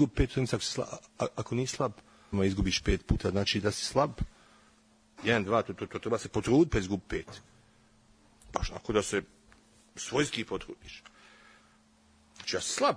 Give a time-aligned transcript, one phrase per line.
[0.00, 0.56] izgubi pet utakmica,
[1.18, 1.92] ako, ako nisi slab,
[2.30, 4.10] ma izgubiš pet puta, znači da si slab.
[5.24, 7.42] Jedan, dva, to, to, to treba se potruditi pa izgubi pet.
[8.52, 9.22] Baš onako da se
[9.96, 11.02] svojski potrudiš.
[12.36, 12.96] Znači ja sam slab.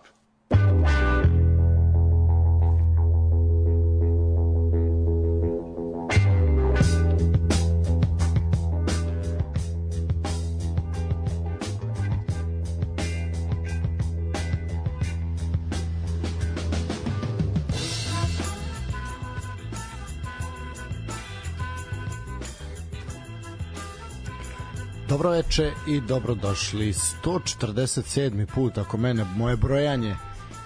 [25.13, 26.93] Dobro veče i dobrodošli.
[26.93, 28.45] 147.
[28.45, 30.15] put, ako mene moje brojanje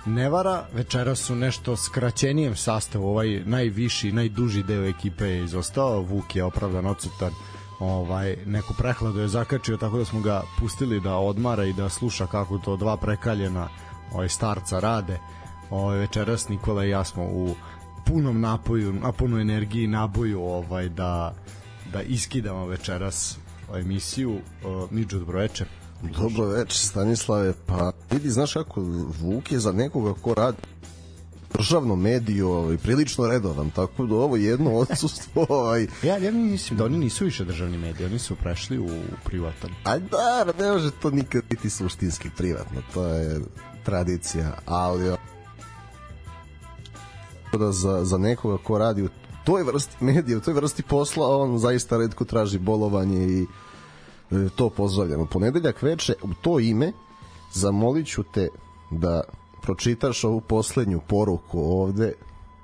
[0.06, 6.36] ne vara, večera su nešto skraćenijem sastavu, ovaj najviši, najduži deo ekipe je izostao, Vuk
[6.36, 7.32] je opravdan odsutan,
[7.80, 12.28] ovaj, neku prehladu je zakačio, tako da smo ga pustili da odmara i da sluša
[12.28, 13.68] kako to dva prekaljena
[14.14, 15.20] ovaj, starca rade.
[15.70, 17.56] Ovaj, večeras Nikola i ja smo u
[18.06, 21.36] punom napoju, na punu energiji, naboju ovaj, da,
[21.94, 23.40] da iskidamo večeras
[23.76, 24.32] emisiju.
[24.32, 25.66] Uh, Miđo, dobro veče.
[26.02, 27.54] Dobro veče, Stanislave.
[27.66, 28.82] Pa vidi, znaš kako,
[29.22, 30.58] Vuk je za nekoga ko radi
[31.54, 35.46] državno mediju ovaj, prilično redovan, tako da ovo jedno odsustvo...
[35.50, 35.88] Ovaj...
[36.04, 38.90] ja, ja mislim da oni nisu više državni mediji, oni su prešli u
[39.26, 39.72] privatan.
[39.84, 43.40] A da, ne može to nikad biti suštinski privatno, to je
[43.84, 45.16] tradicija, ali
[47.60, 49.10] da za, za nekoga ko radi u
[49.48, 53.46] toj vrsti medija, u toj vrsti posla, on zaista redko traži bolovanje i
[54.32, 55.26] e, to pozdravljamo.
[55.26, 56.92] Ponedeljak veče, u to ime,
[57.54, 58.50] zamolit ću te
[58.92, 59.24] da
[59.62, 62.14] pročitaš ovu poslednju poruku ovde,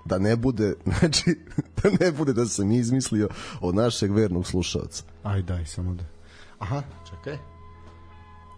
[0.06, 1.40] da ne bude, znači,
[1.84, 3.30] da ne bude da sam izmislio
[3.62, 5.04] od našeg vernog slušalca.
[5.24, 6.04] Aj, daj, samo da...
[6.60, 7.38] Aha, čekaj.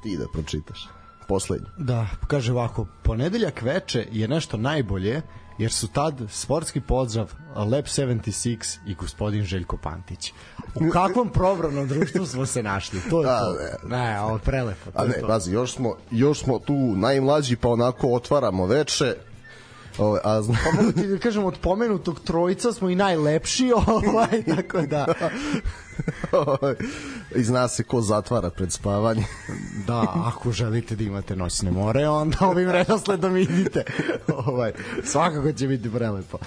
[0.04, 0.90] Ti da pročitaš.
[1.28, 1.68] Poslednju.
[1.78, 5.22] Da, kaže ovako, ponedeljak veče je nešto najbolje
[5.58, 10.34] jer su tad sportski pozdrav Lab 76 i gospodin Željko Pantić.
[10.76, 13.00] U kakvom probranom društvu smo se našli?
[13.10, 13.54] To je Da, to.
[13.88, 13.98] ne.
[13.98, 14.92] Ne, ovo je prelepo.
[14.92, 19.16] To A ne, pazi, još smo, još smo tu najmlađi, pa onako otvaramo veče,
[19.98, 20.58] Ove, a zna...
[20.64, 25.06] Pa mogu ti da kažem, od pomenutog trojica smo i najlepši, ovaj, tako da,
[27.36, 29.24] i zna se ko zatvara pred spavanje.
[29.88, 33.84] da, ako želite da imate noćne more, onda ovim redosledom idite.
[34.48, 34.74] ovaj,
[35.04, 36.38] svakako će biti prelepo.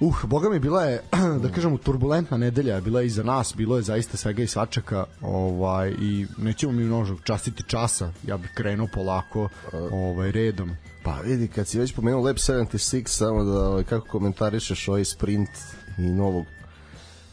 [0.00, 1.02] Uh, boga mi bila je,
[1.42, 5.90] da kažemo, turbulentna nedelja, bila je iza nas, bilo je zaista svega i svačaka, ovaj,
[5.90, 9.48] i nećemo mi mnogo častiti časa, ja bih krenuo polako,
[9.92, 10.76] ovaj, redom.
[11.04, 15.50] Pa vidi, kad si već pomenuo Lab 76, samo da ovaj, kako komentarišeš ovaj sprint
[15.98, 16.44] i novog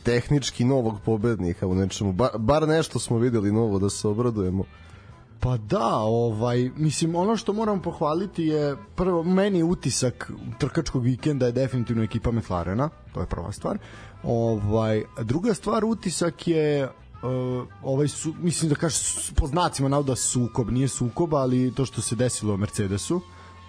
[0.04, 2.14] tehnički novog pobednika u nečemu.
[2.14, 4.64] Bar, bar nešto smo videli novo da se obradujemo.
[5.40, 11.52] Pa da, ovaj, mislim, ono što moram pohvaliti je, prvo, meni utisak trkačkog vikenda je
[11.52, 13.78] definitivno ekipa McLarena, to je prva stvar.
[14.24, 18.98] Ovaj, druga stvar, utisak je uh, ovaj su, mislim da kaže
[19.36, 23.22] po znacima navoda sukob, nije sukob, ali to što se desilo Mercedesu,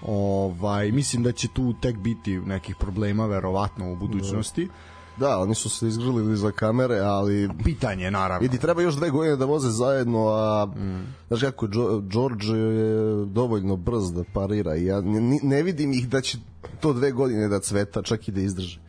[0.07, 4.69] ovaj, mislim da će tu tek biti nekih problema verovatno u budućnosti.
[5.17, 8.43] Da, oni su se izgrlili za kamere, ali Pitanje je naravno.
[8.43, 11.15] vidi, treba još dve godine da voze zajedno, a mm.
[11.29, 11.69] znaš kako,
[12.03, 16.39] George je dovoljno brz da parira i ja ne, ne vidim ih da će
[16.81, 18.81] to dve godine da cveta, čak i da izdrže.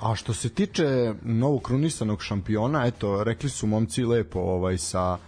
[0.00, 5.18] A što se tiče novog krunisanog šampiona, eto, rekli su momci lepo ovaj, sa,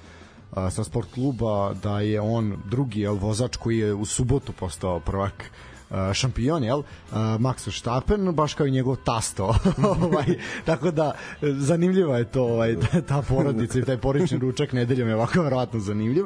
[0.54, 5.50] sa sport kluba da je on drugi jel, vozač koji je u subotu postao prvak
[6.14, 6.82] šampion, jel?
[7.12, 9.54] A, Max Verstappen, baš kao i njegov tasto.
[10.02, 10.26] ovaj,
[10.64, 11.12] tako da,
[11.42, 12.76] zanimljiva je to, ovaj,
[13.08, 16.24] ta porodica i taj porodični ručak nedeljom je ovako verovatno zanimljiv.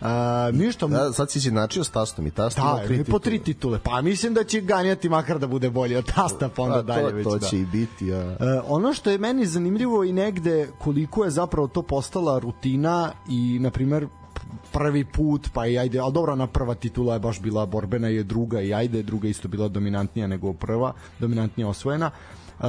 [0.00, 3.78] A, ništa, Da, sad si izjednačio s tastom i tastom da, tri po tri titule.
[3.78, 7.10] Pa mislim da će ganjati makar da bude bolji od tasta, pa onda A, dalje
[7.10, 7.46] to, već to da.
[7.46, 8.36] će i biti, a...
[8.40, 13.58] E, ono što je meni zanimljivo i negde koliko je zapravo to postala rutina i
[13.60, 14.06] na primer
[14.72, 18.24] prvi put pa i ajde, ali dobro, na prva titula je baš bila borbena i
[18.24, 22.10] druga i ajde, druga isto bila dominantnija nego prva, dominantnija osvojena.
[22.60, 22.64] E,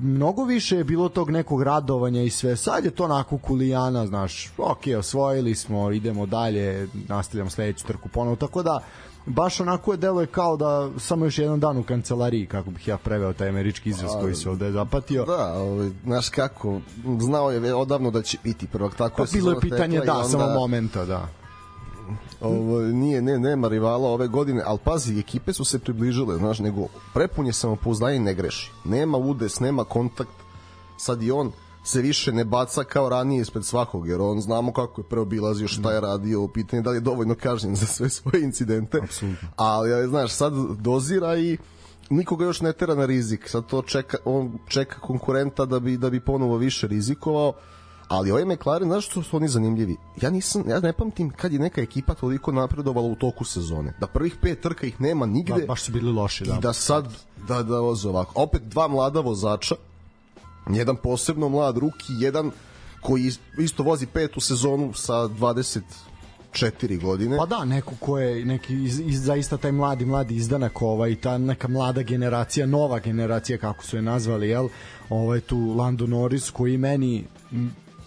[0.00, 2.56] mnogo više je bilo tog nekog radovanja i sve.
[2.56, 8.36] Sad je to onako kulijana, znaš, ok, osvojili smo, idemo dalje, nastavljamo sledeću trku ponovo,
[8.36, 8.80] tako da
[9.26, 12.96] baš onako je deluje kao da samo još jedan dan u kancelariji, kako bih ja
[12.96, 15.24] preveo taj američki izraz koji se ovde zapatio.
[15.24, 16.80] Da, ovaj, znaš kako,
[17.20, 20.28] znao je odavno da će biti prvak, tako Pa je bilo je pitanje, da, onda,
[20.28, 21.39] samo momenta, da.
[22.40, 26.86] Ovo, nije, ne, nema rivala ove godine, ali pazi, ekipe su se približile, znaš, nego
[27.14, 28.72] prepun je samopouzdanje i ne greši.
[28.84, 30.30] Nema udes, nema kontakt,
[30.96, 31.52] sad i on
[31.84, 35.92] se više ne baca kao ranije ispred svakog, jer on znamo kako je preobilazio, šta
[35.92, 39.00] je radio, pitanje da li je dovoljno kažnjen za sve svoje incidente.
[39.02, 39.48] Apsolutno.
[39.56, 41.58] Ali, znaš, sad dozira i
[42.10, 43.48] nikoga još ne tera na rizik.
[43.48, 47.52] Sad to čeka, on čeka konkurenta da bi, da bi ponovo više rizikovao
[48.10, 49.96] ali ovaj McLaren, znaš što su oni zanimljivi?
[50.22, 53.94] Ja nisam, ja ne pamtim kad je neka ekipa toliko napredovala u toku sezone.
[54.00, 55.60] Da prvih pet trka ih nema nigde.
[55.60, 56.54] Da, baš su bili loši, da.
[56.54, 57.08] I da sad,
[57.48, 58.42] da, da voze ovako.
[58.42, 59.74] Opet dva mlada vozača,
[60.70, 62.50] jedan posebno mlad ruki, jedan
[63.00, 65.80] koji isto vozi petu sezonu sa 20
[66.52, 67.36] četiri godine.
[67.36, 71.38] Pa da, neko ko je neki iz, iz, zaista taj mladi mladi izdanak ovaj ta
[71.38, 74.68] neka mlada generacija, nova generacija kako su je nazvali, jel?
[75.08, 77.24] Ovaj tu Lando Norris koji meni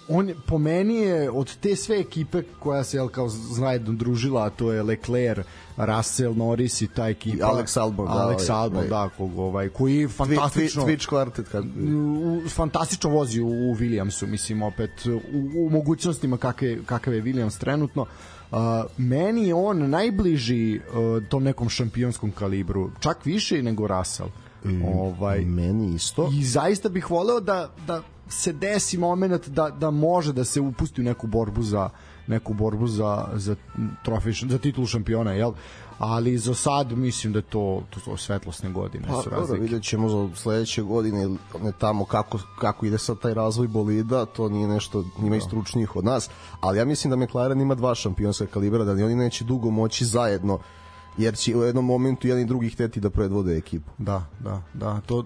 [0.08, 4.50] on po meni je od te sve ekipe koja se jel kao zajedno družila, a
[4.50, 5.46] to je Leclerc,
[5.78, 7.46] Russell, Norris i ta ekipa.
[7.46, 8.14] Alex Albon, da.
[8.14, 10.84] Alex ovaj, Albon, ovaj, da, kog, ovaj, koji fantastično...
[10.84, 11.48] Twitch kvartet.
[11.48, 11.68] Kako...
[12.50, 15.20] fantastično vozi u, u Williamsu, mislim, opet u,
[15.66, 18.02] u mogućnostima kakve, kakav je Williams trenutno.
[18.52, 18.58] Uh,
[18.98, 24.30] meni je on najbliži uh, tom nekom šampionskom kalibru, čak više nego Russell.
[24.66, 26.30] Mm, ovaj meni isto.
[26.34, 31.02] I zaista bih voleo da da se desi moment da, da može da se upusti
[31.02, 31.90] u neku borbu za
[32.28, 33.56] neku borbu za, za
[34.04, 35.52] trofej, za titul šampiona, jel?
[35.98, 39.62] ali za sad mislim da je to, to, to svetlosne godine pa, su razlike.
[39.62, 44.50] vidjet ćemo za sledeće godine ne tamo kako, kako ide sad taj razvoj bolida, to
[44.50, 45.42] nije nešto njima da.
[45.42, 46.30] stručnijih od nas,
[46.60, 50.06] ali ja mislim da McLaren ima dva šampionska kalibra, da ni oni neće dugo moći
[50.06, 50.60] zajedno
[51.18, 53.92] jer će u jednom momentu jedan i drugi hteti da predvode ekipu.
[53.98, 55.26] Da, da, da, to,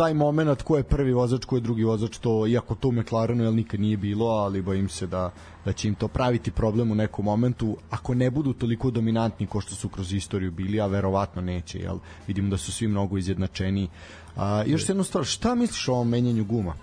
[0.00, 3.44] taj moment ko je prvi vozač, ko je drugi vozač, to iako to u McLarenu
[3.44, 5.30] jel nikad nije bilo, ali bojim se da
[5.64, 9.60] da će im to praviti problem u nekom momentu ako ne budu toliko dominantni ko
[9.60, 11.98] što su kroz istoriju bili, a verovatno neće, jel?
[12.26, 13.88] Vidimo da su svi mnogo izjednačeni.
[14.36, 16.74] A, još jednu stvar, šta misliš o ovom menjanju guma?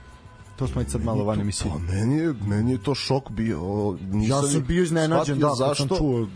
[0.55, 1.73] To smo i sad malo vani mislili.
[1.73, 3.59] Pa meni je, meni je to šok bio.
[4.11, 5.87] Nisam ja sam bio iznenađen, da, zašto?
[5.87, 6.27] sam čuo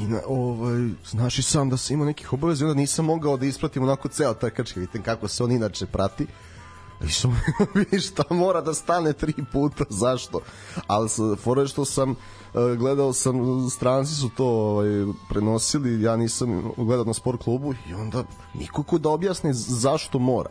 [0.00, 3.36] I na, ovaj, znaš i sam da sam imao nekih obaveza i onda nisam mogao
[3.36, 6.26] da ispratim onako ceo trkački, vidite kako se on inače prati.
[7.04, 7.40] I sam,
[7.74, 10.40] vidiš, šta mora da stane tri puta, zašto?
[10.86, 11.08] Ali
[11.38, 12.16] fora što sam uh,
[12.78, 18.24] gledao sam, stranci su to ovaj, prenosili, ja nisam gledao na sport klubu i onda
[18.54, 20.50] niko ko da objasni zašto mora.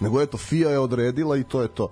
[0.00, 1.90] Nego eto, FIA je odredila i to je to.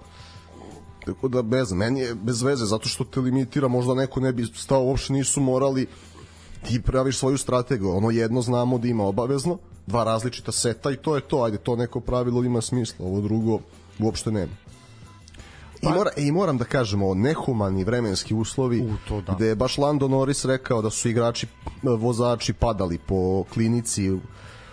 [1.04, 4.46] Tako da bez, meni je bez veze, zato što te limitira, možda neko ne bi
[4.46, 5.86] stao, uopšte nisu morali
[6.66, 11.14] ti praviš svoju strategiju, ono jedno znamo da ima obavezno, dva različita seta i to
[11.14, 13.58] je to, ajde, to neko pravilo ima smisla, ovo drugo
[13.99, 14.52] uopšte nema.
[15.82, 19.32] I, pa- mora, I moram da kažemo, nehumani vremenski uslovi, U, to da.
[19.34, 21.46] gde je baš Lando Norris rekao da su igrači,
[21.82, 24.10] vozači padali po klinici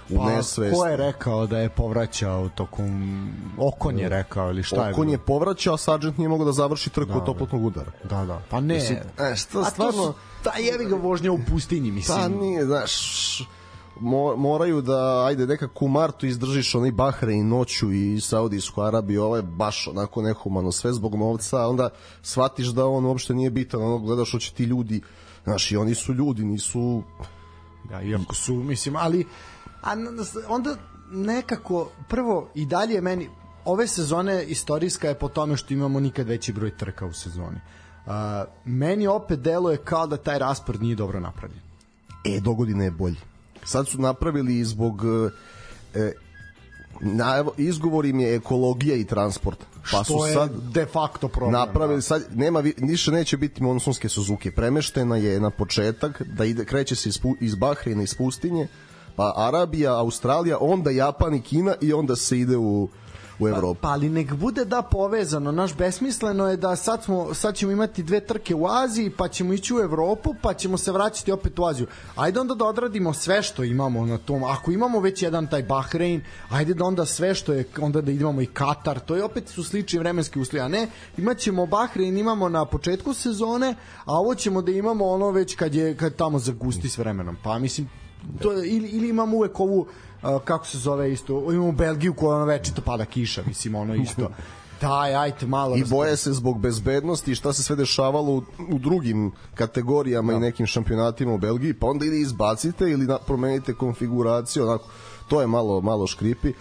[0.09, 0.75] u pa, nesvest.
[0.75, 3.29] Ko je rekao da je povraćao tokom...
[3.57, 6.51] Okon je rekao ili šta Okon je Okon je povraćao, a Sargent nije mogao da
[6.51, 7.91] završi trku da, od toplotnog udara.
[8.03, 8.41] Da, da.
[8.49, 8.73] Pa ne.
[8.73, 10.13] Mislim, e, šta, stvarno...
[10.43, 12.17] Ta jevi ga vožnja u pustinji, mislim.
[12.17, 12.91] Pa nije, znaš,
[14.37, 19.41] moraju da, ajde, nekako u martu izdržiš onaj Bahrein noću i Saudijsku Arabiju, ovo je
[19.41, 21.89] baš onako nehumano, sve zbog novca, onda
[22.21, 25.01] shvatiš da on uopšte nije bitan, ono gledaš hoće ti ljudi,
[25.43, 27.03] znaš, i oni su ljudi, nisu...
[27.89, 29.25] Da, iako su, mislim, ali
[29.85, 29.95] a
[30.47, 30.75] onda
[31.11, 33.29] nekako, prvo, i dalje meni,
[33.65, 37.59] ove sezone istorijska je po tome što imamo nikad veći broj trka u sezoni.
[38.05, 38.11] Uh,
[38.65, 41.61] meni opet deluje kao da taj raspored nije dobro napravljen.
[42.23, 43.19] E, do godine je bolji.
[43.63, 45.01] Sad su napravili zbog
[45.93, 46.11] e,
[47.01, 49.59] na, evo, izgovor im je ekologija i transport.
[49.91, 51.51] Pa što su sad de facto problem.
[51.51, 52.01] Napravili da.
[52.01, 54.51] sad nema ništa neće biti monsonske Suzuki.
[54.51, 58.67] Premeštena je na početak da ide kreće se iz, iz Bahreina iz pustinje,
[59.15, 62.89] pa Arabija, Australija, onda Japan i Kina i onda se ide u
[63.39, 63.81] u Evropu.
[63.81, 67.71] Pa, pa ali nek bude da povezano, naš besmisleno je da sad, smo, sad ćemo
[67.71, 71.59] imati dve trke u Aziji, pa ćemo ići u Evropu, pa ćemo se vraćati opet
[71.59, 71.87] u Aziju.
[72.15, 74.43] Ajde onda da odradimo sve što imamo na tom.
[74.43, 78.41] Ako imamo već jedan taj Bahrein, ajde da onda sve što je, onda da idemo
[78.41, 82.65] i Katar, to je opet su slični vremenski uslovi, a ne, imaćemo Bahrein, imamo na
[82.65, 86.97] početku sezone, a ovo ćemo da imamo ono već kad je kad tamo zagusti s
[86.97, 87.37] vremenom.
[87.43, 87.89] Pa mislim,
[88.41, 89.87] to, ili, ili imamo uvek ovu
[90.43, 94.29] kako se zove isto, imamo Belgiju koja ono večito pada kiša, mislim ono isto.
[94.81, 95.77] Daj, ajte malo.
[95.77, 100.37] I boje se zbog bezbednosti šta se sve dešavalo u, u drugim kategorijama da.
[100.37, 104.85] i nekim šampionatima u Belgiji, pa onda ili izbacite ili na, promenite konfiguraciju, onako,
[105.27, 106.53] to je malo, malo škripi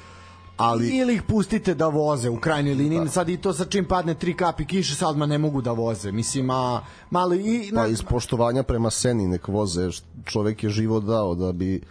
[0.57, 3.09] ali ili ih pustite da voze u krajnjoj liniji da.
[3.09, 6.13] sad i to sa čim padne tri kapi kiše sad ma ne mogu da voze
[6.13, 6.81] mislim a
[7.11, 7.83] malo i na...
[7.83, 9.91] pa iz poštovanja prema seni nek voze
[10.25, 11.83] čovek je život dao da bi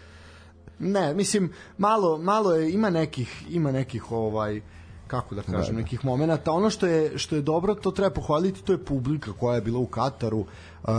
[0.80, 4.62] Ne, mislim malo malo je ima nekih ima nekih ovaj
[5.08, 5.78] kako da kažem, da, da.
[5.78, 6.52] nekih momenata.
[6.52, 9.80] Ono što je što je dobro, to treba pohvaliti, to je publika koja je bila
[9.80, 10.40] u Kataru.
[10.40, 10.90] Uh,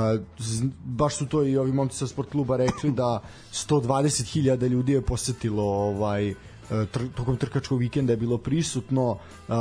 [0.85, 5.64] baš su to i ovi momci sa sport kluba rekli da 120.000 ljudi je posetilo
[5.64, 6.37] ovaj uh,
[6.68, 9.54] tr tokom trkačkog vikenda je bilo prisutno uh,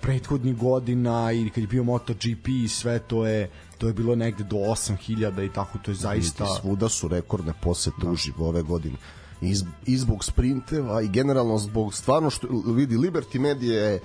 [0.00, 4.44] prethodnih godina i kad je bio MotoGP i sve to je to je bilo negde
[4.44, 8.10] do 8000 i tako to je zaista I svuda su rekordne posete da.
[8.10, 8.96] uživo ove godine
[9.40, 9.54] i,
[9.86, 14.00] i zbog sprinteva i generalno zbog stvarno što vidi Liberty Media je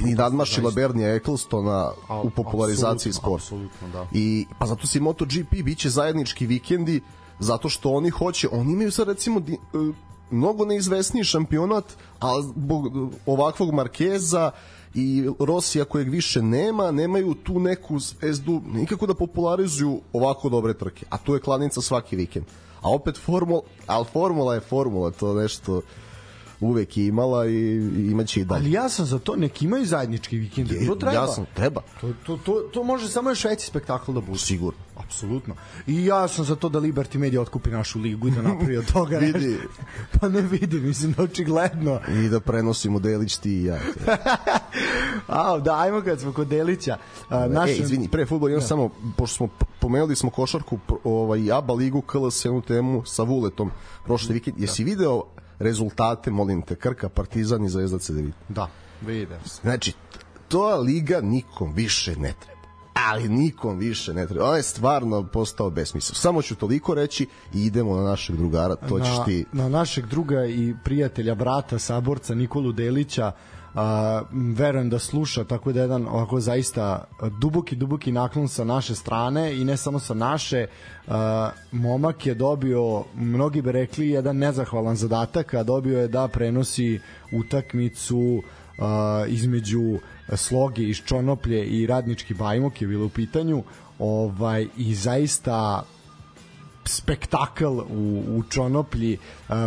[0.00, 1.90] i nadmašila Bernija Ecclestona
[2.22, 3.56] u popularizaciji sporta.
[3.92, 4.06] Da.
[4.12, 7.00] I pa zato se MotoGP biće zajednički vikendi
[7.38, 9.40] zato što oni hoće, oni imaju sad recimo
[10.30, 11.84] mnogo neizvesniji šampionat,
[12.20, 14.50] a zbog ovakvog Markeza
[14.94, 21.06] i Rosija kojeg više nema, nemaju tu neku zvezdu nikako da popularizuju ovako dobre trke,
[21.10, 22.46] a tu je kladnica svaki vikend.
[22.80, 25.82] A opet formula, al formula je formula, to nešto
[26.60, 27.74] uvek je imala i
[28.10, 28.60] imaće i dalje.
[28.60, 30.68] Ali ja sam za to, neki imaju zajednički vikend.
[30.86, 31.14] To treba.
[31.14, 31.80] Ja sam, treba.
[32.00, 34.38] To, to, to, to može samo još veći spektakl da bude.
[34.38, 34.80] Sigurno.
[34.96, 35.54] Apsolutno.
[35.86, 38.92] I ja sam za to da Liberty Media otkupi našu ligu i da napravi od
[38.92, 39.38] toga vidi.
[39.38, 39.68] nešto.
[40.20, 42.00] Pa ne vidi, mislim da očigledno.
[42.08, 43.78] I da prenosimo Delić ti i ja.
[45.28, 46.96] A, da, ajmo kad smo kod Delića.
[47.28, 47.70] A, naš...
[47.70, 48.66] E, izvini, pre futbol imam da.
[48.66, 49.48] samo, pošto smo
[49.78, 53.70] pomenuli smo košarku, ovaj, ABA ligu, KLS, jednu temu sa Vuletom
[54.04, 54.60] prošli vikend.
[54.60, 54.90] Jesi da.
[54.90, 55.22] video
[55.58, 58.28] rezultate, molim te, Krka, Partizan i Zvezda CDV.
[58.48, 58.68] Da,
[59.06, 59.60] vidim se.
[59.62, 59.92] Znači,
[60.48, 62.58] to liga nikom više ne treba.
[63.10, 64.50] Ali nikom više ne treba.
[64.50, 66.14] On je stvarno postao besmisao.
[66.14, 68.76] Samo ću toliko reći i idemo na našeg drugara.
[68.76, 69.44] To ćeš ti...
[69.52, 73.32] Na našeg druga i prijatelja, brata, saborca Nikolu Delića,
[73.78, 77.04] a, verujem da sluša tako da jedan ovako zaista
[77.40, 80.66] duboki duboki naklon sa naše strane i ne samo sa naše.
[81.08, 87.00] A, momak je dobio mnogi bi rekli jedan nezahvalan zadatak a dobio je da prenosi
[87.32, 88.42] utakmicu
[88.78, 89.98] a, između
[90.36, 93.62] sloge iz Čonoplje i radnički bajmok je bilo u pitanju.
[93.98, 95.82] Ovaj i zaista
[96.88, 99.18] spektakl u, u Čonoplji.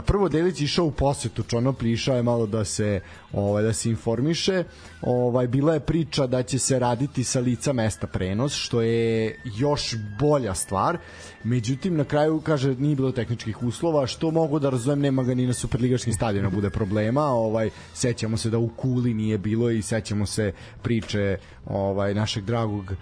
[0.06, 3.02] Prvo Delić išao u posetu Čonoplji, išao je malo da se
[3.34, 4.64] ovaj da se informiše.
[5.02, 9.96] Ovaj bila je priča da će se raditi sa lica mesta prenos, što je još
[10.20, 10.98] bolja stvar.
[11.44, 15.48] Međutim na kraju kaže nije bilo tehničkih uslova, što mogu da razumem, nema ga ni
[15.48, 17.26] na superligaškim stadionima bude problema.
[17.26, 22.94] Ovaj sećamo se da u Kuli nije bilo i sećamo se priče ovaj našeg dragog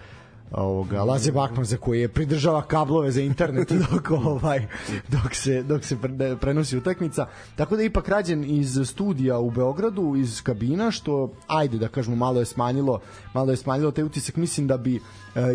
[0.51, 4.67] ovoga Laze Bakman za koji je pridržava kablove za internet dok ovaj
[5.07, 5.97] dok se dok se
[6.41, 7.27] prenosi utakmica.
[7.55, 12.15] Tako da je ipak rađen iz studija u Beogradu iz kabina što ajde da kažemo
[12.15, 12.99] malo je smanjilo
[13.33, 14.35] malo je smanjilo taj utisak.
[14.35, 15.01] Mislim da bi e,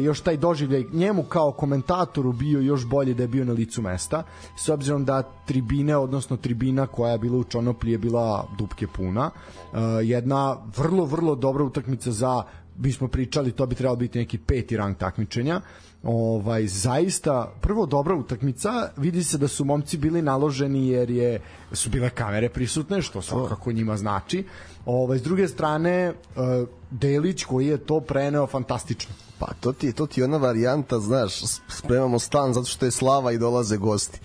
[0.00, 4.22] još taj doživljaj njemu kao komentatoru bio još bolje da je bio na licu mesta
[4.56, 9.30] s obzirom da tribine odnosno tribina koja je bila u Čonoplji je bila dupke puna.
[9.72, 12.42] E, jedna vrlo vrlo dobra utakmica za
[12.76, 15.60] bismo pričali, to bi trebalo biti neki peti rang takmičenja.
[16.02, 21.40] Ovaj zaista prvo dobra utakmica, vidi se da su momci bili naloženi jer je
[21.72, 24.44] su bile kamere prisutne, što svakako njima znači.
[24.86, 29.14] Ovaj s druge strane uh, Delić koji je to preneo fantastično.
[29.38, 33.32] Pa to ti to ti je ona varijanta, znaš, spremamo stan zato što je slava
[33.32, 34.20] i dolaze gosti.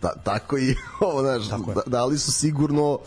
[0.00, 2.98] Ta, tako i ovo, znaš, da, da li su sigurno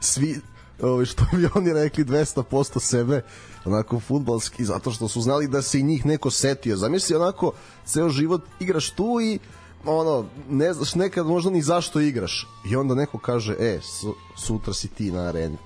[0.00, 0.40] svi
[0.82, 3.22] ovo što bi oni rekli 200% sebe
[3.64, 6.76] onako futbalski zato što su znali da se i njih neko setio.
[6.76, 7.52] Zamisli onako
[7.84, 9.38] ceo život igraš tu i
[9.86, 12.48] ono ne znaš nekad možda ni zašto igraš.
[12.70, 15.56] I onda neko kaže e su, sutra si ti na areni.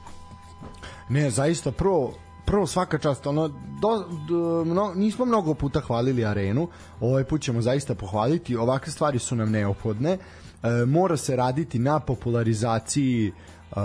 [1.08, 2.14] Ne zaista prvo
[2.48, 3.48] prvo svaka čast ono
[3.80, 6.68] do, do, mno, nismo mnogo puta hvalili arenu
[7.00, 10.12] ovaj put ćemo zaista pohvaliti ovakve stvari su nam neophodne.
[10.12, 10.18] E,
[10.86, 13.32] mora se raditi na popularizaciji
[13.70, 13.76] uh,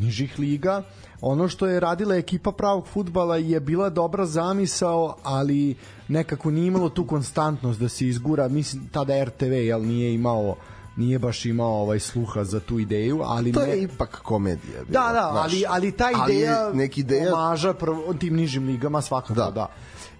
[0.00, 0.82] nižih liga.
[1.20, 5.76] Ono što je radila ekipa pravog futbala je bila dobra zamisao, ali
[6.08, 8.48] nekako nije imalo tu konstantnost da se izgura.
[8.48, 10.56] Mislim, tada RTV jel, nije imao
[10.96, 13.68] nije baš imao ovaj sluha za tu ideju, ali to ne...
[13.68, 14.84] je ipak komedija.
[14.88, 19.02] Bila, da, da, ali ali ta ideja ali neki ideja omaža prvo tim nižim ligama
[19.02, 19.50] svakako da.
[19.50, 19.68] da.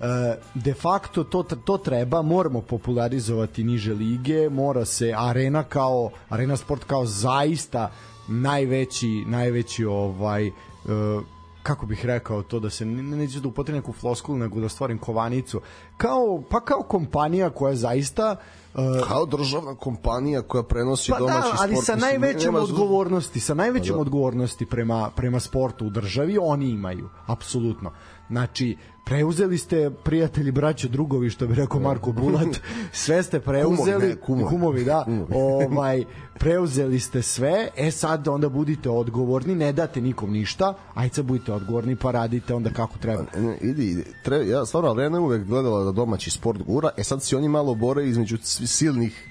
[0.00, 6.56] E, de facto to, to treba, moramo popularizovati niže lige, mora se arena kao arena
[6.56, 7.90] sport kao zaista
[8.28, 10.50] najveći najveći ovaj
[10.86, 11.22] uh,
[11.62, 14.98] kako bih rekao to da se ne neću da upotrebim neku floskulu nego da stvorim
[14.98, 15.60] kovanicu
[15.96, 18.36] kao pa kao kompanija koja zaista
[18.74, 21.60] uh, Kao državna kompanija koja prenosi pa domaći da, sport.
[21.60, 24.00] ali sa najvećom nema- odgovornosti, sa najvećom Pa da.
[24.00, 27.90] odgovornosti prema prema sportu u državi oni imaju, apsolutno.
[28.28, 28.76] Znači,
[29.06, 32.48] preuzeli ste prijatelji, braćo, drugovi, što bi rekao Marko Bulat,
[32.92, 34.48] sve ste preuzeli, Kumovi, ne, kumovi.
[34.48, 35.26] kumovi, da, Kumovi.
[35.34, 36.04] ovaj,
[36.38, 41.52] preuzeli ste sve, e sad onda budite odgovorni, ne date nikom ništa, ajde sad budite
[41.52, 43.24] odgovorni pa radite onda kako treba.
[43.36, 44.04] Ne, idi, idi.
[44.24, 47.74] Tre, ja stvarno Arena uvek gledala da domaći sport gura, e sad se oni malo
[47.74, 49.28] bore između silnih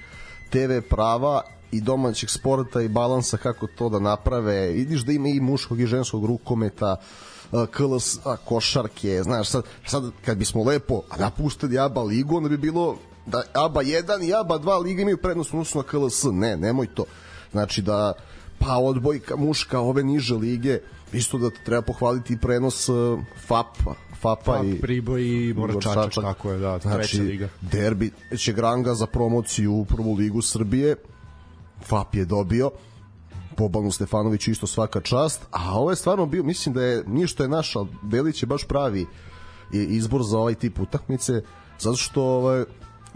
[0.50, 1.42] TV prava
[1.72, 4.68] i domaćeg sporta i balansa kako to da naprave.
[4.68, 6.96] Vidiš da ima i muškog i ženskog rukometa,
[7.50, 12.96] KLS a, košarke, znaš, sad, sad kad bismo lepo napustili ABA ligu, onda bi bilo
[13.26, 16.24] da ABA 1 i ABA 2 liga imaju prednost u na KLS.
[16.32, 17.04] Ne, nemoj to.
[17.52, 18.12] Znači da
[18.58, 20.78] pa odbojka muška, ove niže lige,
[21.12, 26.24] isto da treba pohvaliti i prenos uh, FAP-a, FAP-a Pa, i Priboj i Moračačak.
[26.24, 27.48] tako je, da, treća znači, liga.
[27.60, 30.96] derbi će Granga za promociju u prvu ligu Srbije
[31.82, 32.70] FAP je dobio
[33.58, 37.42] Bobanu Stefanoviću isto svaka čast a ovo je stvarno bio, mislim da je nije što
[37.42, 39.06] je naš, ali Delić je baš pravi
[39.72, 41.42] izbor za ovaj tip utakmice
[41.78, 42.64] zato što ovaj,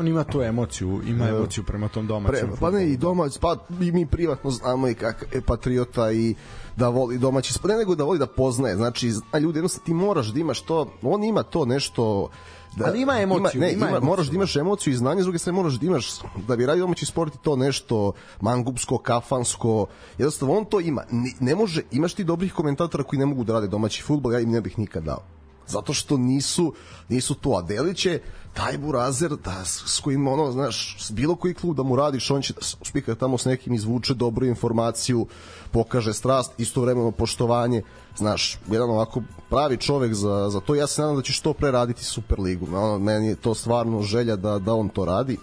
[0.00, 2.49] On ima tu emociju, ima emociju prema tom domaćem.
[2.49, 6.35] Pre, pa ne i domać, pa i mi privatno znamo i kak je patriota i
[6.76, 10.26] da voli domaći ne nego da voli da poznaje, znači zna ljudi jednostavno ti moraš
[10.26, 12.30] da imaš to, on ima to nešto
[12.77, 14.07] da, Ali ima emociju, ne, ima emociju.
[14.07, 16.11] moraš da imaš emociju i znanje, s druge strane moraš da imaš
[16.49, 19.87] da bi radio domaći sport to nešto mangupsko, kafansko,
[20.19, 21.03] jednostavno on to ima.
[21.11, 24.41] Ne, ne može, imaš ti dobrih komentatora koji ne mogu da rade domaći fudbal, ja
[24.41, 25.23] im ne bih nikad dao
[25.71, 26.73] zato što nisu
[27.09, 28.23] nisu to Adelić je
[28.53, 32.31] taj burazer da s, s kojim ono znaš s bilo koji klub da mu radiš
[32.31, 35.27] on će da spika tamo s nekim izvuče dobru informaciju
[35.73, 37.83] pokaže strast istovremeno poštovanje.
[38.17, 41.71] Znaš jedan ovako pravi čovek za, za to ja se nadam da će što pre
[41.71, 42.67] raditi Superligu.
[42.67, 45.39] Ono, meni je to stvarno želja da, da on to radi.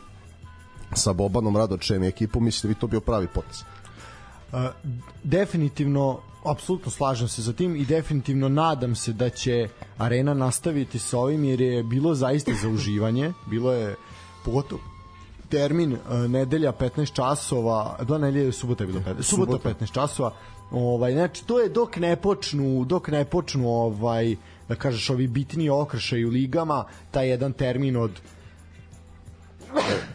[0.94, 3.62] Sa Bobanom Radočem i ekipom mislim da bi to bio pravi potez?
[4.52, 4.60] Uh,
[5.24, 11.20] definitivno apsolutno slažem se za tim i definitivno nadam se da će Arena nastaviti sa
[11.20, 13.34] ovim jer je bilo zaista za uživanje.
[13.50, 13.96] Bilo je
[14.46, 14.97] pogotovo
[15.50, 19.86] termin uh, nedelja 15 časova bila nedelja subota je bilo 15 subota, Subota.
[19.86, 20.34] 15 časova
[20.72, 24.36] ovaj znači to je dok ne počnu dok ne počnu ovaj
[24.70, 28.12] da kažeš ovi bitni okršaj u ligama taj jedan termin od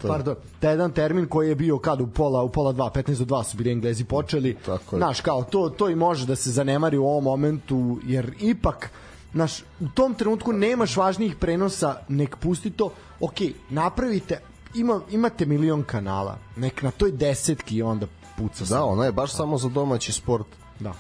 [0.03, 3.37] pardon, taj jedan termin koji je bio kad u pola u pola 2, 15 do
[3.37, 4.57] 2 su bili Englezi počeli.
[4.67, 5.01] Tako je.
[5.01, 8.91] Znaš, kao to to i može da se zanemari u ovom momentu jer ipak
[9.33, 12.93] Znaš, u tom trenutku nemaš važnijih prenosa, nek pusti to.
[13.21, 13.35] Ok,
[13.71, 14.41] napravite,
[14.75, 18.07] ima, imate milion kanala, nek na toj desetki onda
[18.39, 20.47] puca da ona je baš samo za domaći sport
[20.81, 20.93] Da.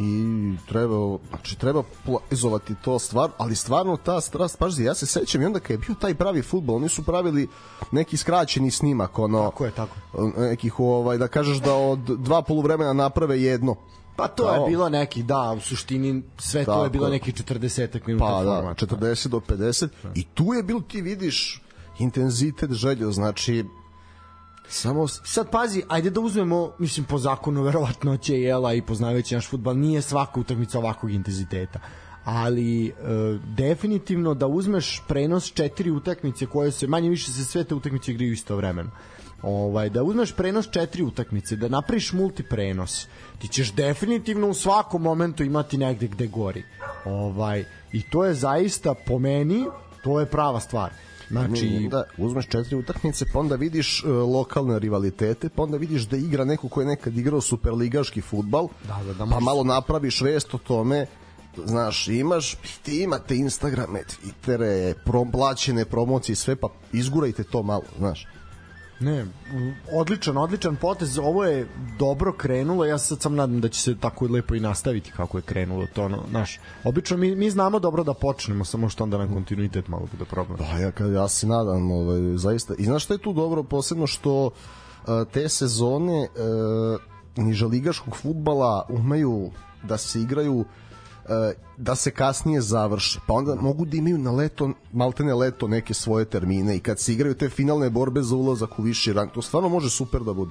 [0.00, 0.24] i
[0.66, 0.96] treba
[1.30, 5.60] znači treba popularizovati to stvar, ali stvarno ta strast pazi, ja se sećam i onda
[5.60, 7.48] kad je bio taj pravi fudbal, oni su pravili
[7.92, 9.96] neki skraćeni snimak, ono Tako je, tako.
[10.38, 13.74] nekih ovaj da kažeš da od dva poluvremena naprave jedno.
[14.16, 17.32] Pa to Kao- je bilo neki, da, u suštini sve to Tako je bilo neki
[17.32, 18.78] 40 minuta Pa da, format.
[18.78, 21.61] 40 do 50 i tu je bilo ti vidiš
[21.98, 23.64] intenzitet želju, znači
[24.68, 29.78] samo Sad pazi, ajde da uzmemo, mislim po zakonu verovatnoće jela i poznavajući naš futbal,
[29.78, 31.80] nije svaka utakmica ovakvog intenziteta.
[32.24, 32.92] Ali e,
[33.56, 38.32] definitivno da uzmeš prenos četiri utakmice koje se manje više se sve te utakmice igraju
[38.32, 38.90] istovremeno.
[39.42, 43.06] Ovaj da uzmeš prenos četiri utakmice, da napraviš multiprenos,
[43.38, 46.64] ti ćeš definitivno u svakom momentu imati negde gde gori.
[47.04, 49.64] Ovaj i to je zaista po meni
[50.04, 50.90] to je prava stvar.
[51.32, 56.16] Znači, da uzmeš četiri utakmice, pa onda vidiš uh, lokalne rivalitete, pa onda vidiš da
[56.16, 60.54] igra neko ko je nekad igrao superligaški futbal, Da, da, da, pa malo napraviš vest
[60.54, 61.06] o tome,
[61.64, 67.84] znaš, imaš, ti imate Instagrame, Twittere, prom, plaćene promocije, i sve, pa izgurajte to malo,
[67.98, 68.26] znaš.
[69.02, 69.26] Ne,
[69.92, 71.18] odličan, odličan potez.
[71.18, 72.84] Ovo je dobro krenulo.
[72.84, 76.08] Ja sad sam nadam da će se tako lepo i nastaviti kako je krenulo to.
[76.08, 80.08] No, naš, obično mi, mi znamo dobro da počnemo, samo što onda na kontinuitet malo
[80.12, 80.58] bude problem.
[80.58, 82.74] Pa ja, kad, ja se nadam, ovaj, zaista.
[82.78, 84.52] I znaš šta je tu dobro, posebno što uh,
[85.32, 89.50] te sezone uh, nižaligaškog futbala umeju
[89.82, 90.66] da se igraju uh,
[91.76, 93.20] da se kasnije završe.
[93.26, 97.12] Pa onda mogu da imaju na leto, maltene leto neke svoje termine i kad se
[97.12, 100.50] igraju te finalne borbe za ulazak u viši rang, to stvarno može super da bude.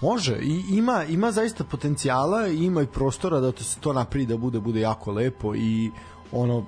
[0.00, 4.26] Može, i ima, ima zaista potencijala, i ima i prostora da to se to napravi
[4.26, 5.90] da bude bude jako lepo i
[6.32, 6.66] ono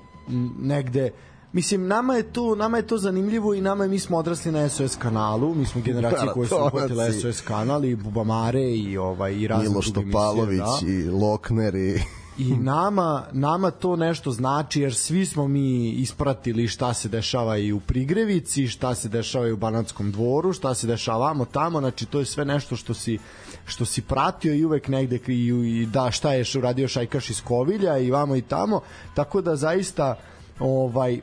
[0.59, 1.11] negde
[1.55, 4.69] Mislim, nama je to, nama je to zanimljivo i nama je, mi smo odrasli na
[4.69, 9.47] SOS kanalu, mi smo generacije koje su uhvatile SOS kanal i Bubamare i ovaj i
[9.47, 10.89] razne Miloš emisije, Topalović da.
[10.89, 12.01] i Lokner i
[12.39, 17.73] I nama, nama to nešto znači jer svi smo mi ispratili šta se dešava i
[17.73, 22.07] u Prigrevici, šta se dešava i u Banatskom dvoru, šta se dešava vamo tamo, znači
[22.07, 23.19] to je sve nešto što si
[23.67, 27.99] što si pratio i uvek negde i, i da šta je uradio Šajkaš iz Kovilja
[27.99, 28.81] i vamo i tamo,
[29.15, 30.17] tako da zaista
[30.59, 31.21] ovaj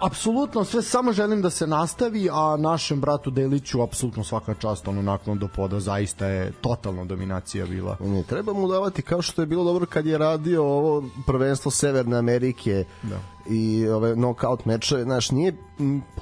[0.00, 5.02] apsolutno sve samo želim da se nastavi a našem bratu Deliću apsolutno svaka čast ono
[5.02, 9.46] nakon do poda zaista je totalna dominacija bila ne treba mu davati kao što je
[9.46, 13.18] bilo dobro kad je radio ovo prvenstvo Severne Amerike da
[13.50, 15.56] i ove knockout mečeve, znaš, nije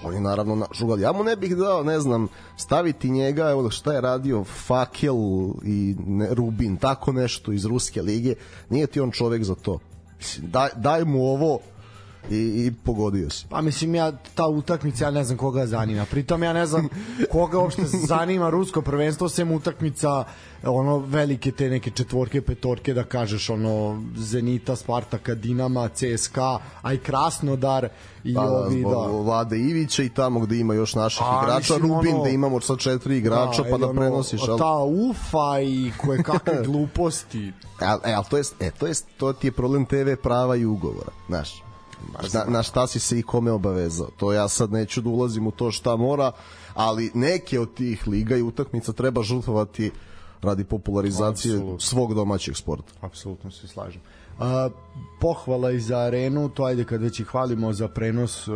[0.04, 1.02] on je naravno žugali.
[1.02, 5.16] Ja mu ne bih dao, ne znam, staviti njega, evo šta je radio Fakel
[5.64, 8.34] i ne, Rubin, tako nešto iz Ruske lige.
[8.70, 9.78] Nije ti on čovek za to.
[10.38, 11.58] Daj, daj mu ovo
[12.30, 13.46] i, i pogodio si.
[13.48, 16.04] Pa mislim ja ta utakmica ja ne znam koga zanima.
[16.04, 16.88] Pritom ja ne znam
[17.32, 20.24] koga uopšte zanima rusko prvenstvo sem utakmica
[20.62, 26.98] ono velike te neke četvorke, petorke da kažeš ono Zenita, Spartaka, Dinama, CSKA, a i
[26.98, 27.88] Krasnodar
[28.24, 29.22] i pa, ovi da.
[29.22, 32.60] Vlade Ivića i tamo gde ima još naših a, igrača, mislim, Rubin ono, da imamo
[32.60, 34.42] sa četiri igrača da, pa da prenosiš.
[34.42, 37.52] Ono, ta ufa i koje kakve gluposti.
[37.80, 40.64] E, e, ali to je, e, to je, to ti je problem TV prava i
[40.64, 41.67] ugovora, znaš
[42.34, 44.08] na, na šta si se i kome obavezao.
[44.16, 46.32] To ja sad neću da ulazim u to šta mora,
[46.74, 49.90] ali neke od tih liga i utakmica treba žrtvovati
[50.42, 51.82] radi popularizacije Absolut.
[51.82, 52.92] svog domaćeg sporta.
[53.00, 54.00] Apsolutno se slažem.
[54.38, 54.68] A,
[55.20, 58.54] pohvala i za arenu, to ajde kad već i hvalimo za prenos uh,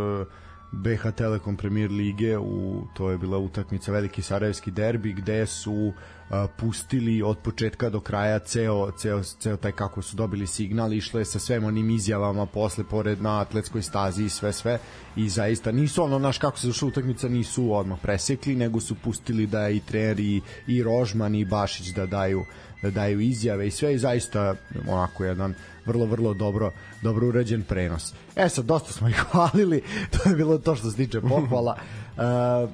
[0.73, 5.93] BH Telekom Premier lige u to je bila utakmica veliki sarajevski derbi gde su
[6.31, 11.19] a, pustili od početka do kraja ceo, ceo, ceo taj kako su dobili signal išlo
[11.19, 14.79] je sa svem onim izjavama posle pored na atletskoj stazi i sve sve.
[15.17, 19.47] I zaista nisu ono naš kako se zašla utakmica nisu odmah presekli nego su pustili
[19.47, 22.45] da i trener i, i Rožman i Bašić da daju
[22.83, 23.95] da daju izjave i sve.
[23.95, 24.55] I zaista
[24.89, 25.55] onako jedan
[25.87, 26.71] vrlo, vrlo dobro,
[27.03, 28.15] dobro urađen prenos.
[28.37, 31.77] E sad, dosta smo ih hvalili, to je bilo to što se tiče pohvala.
[32.17, 32.71] Uh,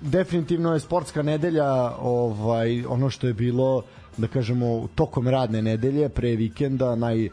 [0.00, 3.82] definitivno je sportska nedelja ovaj ono što je bilo
[4.16, 7.28] da kažemo tokom radne nedelje pre vikenda naj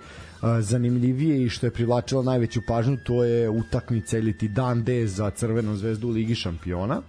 [0.60, 5.30] zanimljivije i što je privlačilo najveću pažnju to je utakmica ili ti dan D za
[5.30, 7.02] Crvenu zvezdu u Ligi šampiona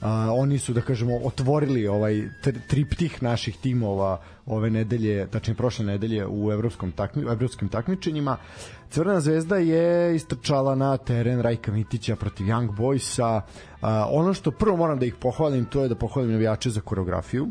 [0.00, 2.28] a, oni su da kažemo otvorili ovaj
[2.68, 8.36] triptih naših timova ove nedelje, tačnije prošle nedelje u evropskom takmi, evropskim takmičenjima.
[8.90, 13.40] Crvena zvezda je istrčala na teren Rajka Mitića protiv Young Boysa.
[13.82, 17.50] A, ono što prvo moram da ih pohvalim, to je da pohvalim navijače za koreografiju.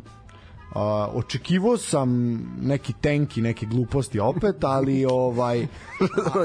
[0.75, 0.81] Uh,
[1.13, 5.67] očekivao sam neki tenki, neke gluposti opet, ali ovaj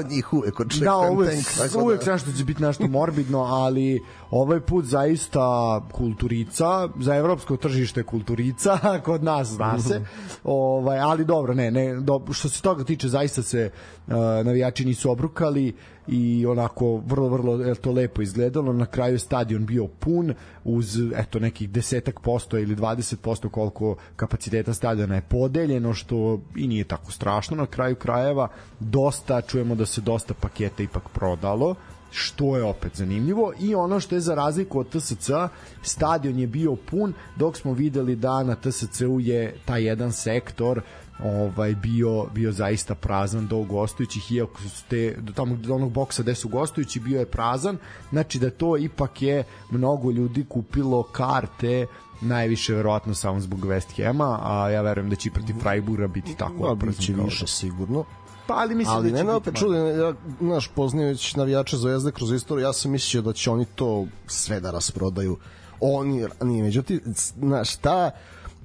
[0.09, 2.11] njih uvek očekujem da, uvek, tank, tako uvek da.
[2.11, 9.23] nešto će biti nešto morbidno, ali ovaj put zaista kulturica, za evropsko tržište kulturica, kod
[9.23, 10.01] nas zna se,
[10.43, 13.71] ovaj, ali dobro, ne, ne, do, što se toga tiče, zaista se
[14.07, 15.73] uh, navijači nisu obrukali
[16.07, 21.39] i onako vrlo, vrlo je to lepo izgledalo, na kraju stadion bio pun uz eto
[21.39, 27.11] nekih desetak posto ili 20 posto koliko kapaciteta stadiona je podeljeno, što i nije tako
[27.11, 27.57] strašno.
[27.57, 28.47] Na kraju krajeva,
[28.79, 31.75] dosta, čujemo da se dosta paketa ipak prodalo,
[32.11, 35.29] što je opet zanimljivo i ono što je za razliku od TSC
[35.81, 40.81] stadion je bio pun dok smo videli da na TSC-u je taj jedan sektor
[41.23, 46.23] ovaj bio bio zaista prazan do gostujućih iako su te do tamo do onog boksa
[46.23, 47.77] gde su gostujući bio je prazan
[48.09, 51.85] znači da to ipak je mnogo ljudi kupilo karte
[52.21, 56.35] najviše verovatno samo zbog West Hama, a ja verujem da će i protiv Freiburga biti
[56.37, 56.67] tako.
[56.67, 58.05] Ja, biće više sigurno.
[58.47, 62.31] Pa, ali mislim ali da će ne, opet čuli, ja, znaš, poznajući navijače Zvezde kroz
[62.31, 65.37] istoriju, ja sam mislio da će oni to sve da rasprodaju.
[65.79, 67.01] Oni, nije, međutim,
[67.39, 68.11] znaš, ta,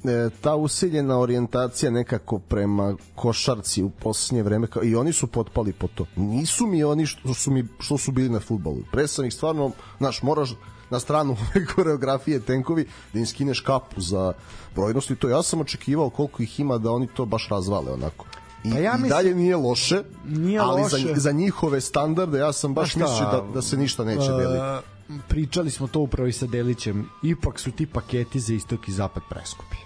[0.04, 5.72] e, ta usiljena orijentacija nekako prema košarci u poslednje vreme kao, i oni su potpali
[5.72, 6.06] po to.
[6.16, 8.78] Nisu mi oni što su mi što su bili na fudbalu.
[8.92, 10.54] Pre sam ih stvarno, znaš, moraš
[10.90, 14.32] na stranu ove koreografije tenkovi da im skineš kapu za
[14.74, 18.26] brojnost i to ja sam očekivao koliko ih ima da oni to baš razvale onako.
[18.64, 20.96] I, pa ja mislim, i dalje nije loše, nije ali loše.
[20.96, 24.38] Za, za njihove standarde ja sam baš pa mislio da, da se ništa neće uh,
[24.38, 24.86] deliti.
[25.28, 27.08] Pričali smo to upravo i sa Delićem.
[27.22, 29.76] Ipak su ti paketi za istok i zapad preskupi.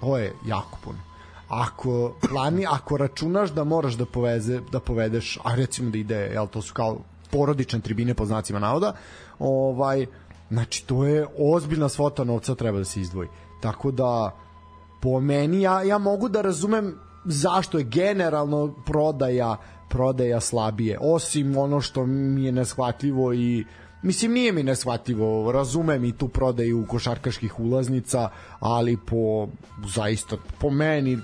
[0.00, 0.98] Ovo je jako puno.
[1.48, 6.46] Ako plani, ako računaš da moraš da poveze, da povedeš, a recimo da ide, jel
[6.46, 6.98] to su kao
[7.30, 8.92] porodične tribine po znacima navoda,
[9.38, 10.06] ovaj
[10.50, 13.28] znači to je ozbiljna svota novca treba da se izdvoji.
[13.60, 14.36] Tako da
[15.00, 19.56] po meni ja ja mogu da razumem zašto je generalno prodaja
[19.88, 20.98] prodaja slabije?
[21.00, 23.64] Osim ono što mi je neshvatljivo i
[24.02, 28.28] mislim nije mi neshvatljivo razumem i tu prodaju košarkaških ulaznica
[28.60, 29.48] ali po
[29.86, 31.18] zaista po meni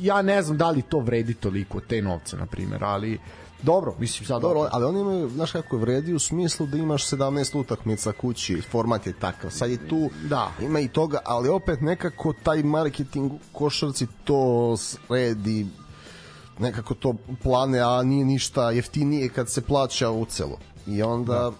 [0.00, 3.18] ja ne znam da li to vredi toliko te novce na primjer, ali
[3.62, 7.58] dobro, mislim sad Dobro, ali oni imaju, znaš kako vredi u smislu da imaš 17
[7.58, 9.50] utakmica kući, format je takav.
[9.50, 10.50] Sad je tu, Da.
[10.60, 15.66] ima i toga, ali opet nekako taj marketing košarci to sredi,
[16.58, 20.58] nekako to plane, a nije ništa jeftinije kad se plaća u celo.
[20.86, 21.52] I onda, da.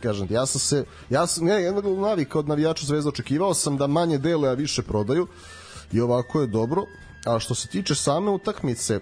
[0.00, 3.86] kažem ja sam se, ja sam, ja jednog navika od navijača Zvezda očekivao sam da
[3.86, 5.26] manje dele, a više prodaju
[5.92, 6.82] i ovako je dobro.
[7.26, 9.00] A što se tiče same utakmice,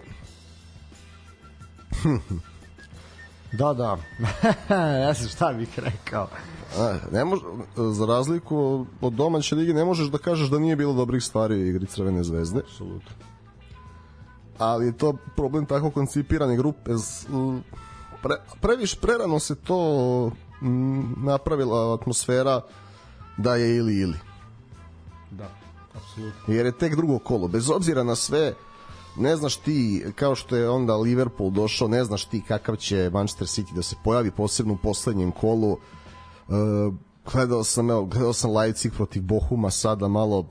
[3.59, 3.99] Da, da.
[5.05, 6.29] ja sam šta bih rekao.
[6.79, 7.41] A, ne mož,
[7.77, 11.67] za razliku od domaće lige ne možeš da kažeš da nije bilo dobrih stvari u
[11.67, 12.61] igri Crvene zvezde.
[12.61, 13.11] Apsolutno.
[14.59, 16.91] Ali je to problem tako koncipirane grupe.
[18.23, 20.31] Pre, previš prerano se to
[20.63, 22.61] m, napravila atmosfera
[23.37, 24.19] da je ili ili.
[25.31, 25.49] Da,
[25.95, 26.55] apsolutno.
[26.55, 27.49] Jer je tek drugo kolo.
[27.49, 28.55] Bez obzira na sve,
[29.17, 33.47] ne znaš ti, kao što je onda Liverpool došao, ne znaš ti kakav će Manchester
[33.47, 35.73] City da se pojavi, posebno u poslednjem kolu.
[35.73, 35.77] E,
[37.33, 40.47] gledao sam, evo, gledao sam Leipzig protiv Bohuma sada malo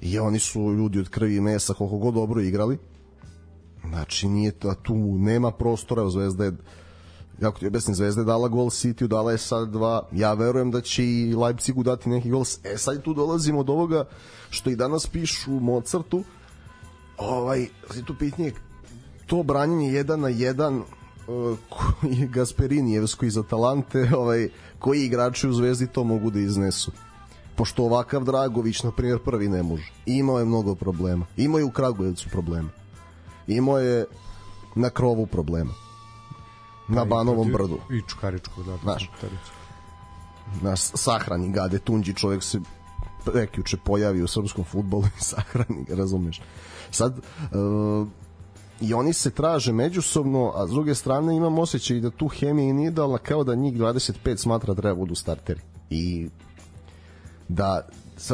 [0.00, 2.78] i oni su ljudi od krvi i mesa koliko god dobro igrali.
[3.88, 6.52] Znači, nije to, tu nema prostora, Zvezda je
[7.40, 10.80] kako ti objasnim, Zvezda je dala gol City, dala je sad dva, ja verujem da
[10.80, 14.04] će i Leipzigu dati neki gol, e sad tu dolazimo od ovoga
[14.50, 16.24] što i danas pišu u Mozartu,
[17.20, 17.66] ovaj,
[18.04, 18.52] tu pitanje,
[19.26, 25.86] to branjenje jedan na jedan uh, koji Gasperinijevsko iz Atalante, ovaj, koji igrači u Zvezdi
[25.86, 26.92] to mogu da iznesu
[27.60, 29.90] pošto ovakav Dragović, na primjer, prvi ne može.
[30.06, 31.26] I imao je mnogo problema.
[31.36, 32.68] Imao je u Kragujevcu problema.
[33.46, 34.06] Imao je
[34.74, 35.74] na krovu problema.
[36.88, 37.78] Na Banovom brdu.
[37.90, 38.76] I Čukaričkog, da.
[38.82, 39.04] Znaš.
[39.04, 39.60] Čukaričkog.
[40.62, 42.60] Na sahrani Gade Tunđi, čovjek se
[43.24, 46.40] prekjuče pojavi u srpskom futbolu i sahrani razumeš.
[46.90, 48.08] Sad, uh,
[48.80, 52.90] i oni se traže međusobno, a s druge strane imam osjećaj da tu hemija nije
[52.90, 55.60] idealna kao da njih 25 smatra da treba budu starteri.
[55.90, 56.28] I
[57.48, 57.88] da,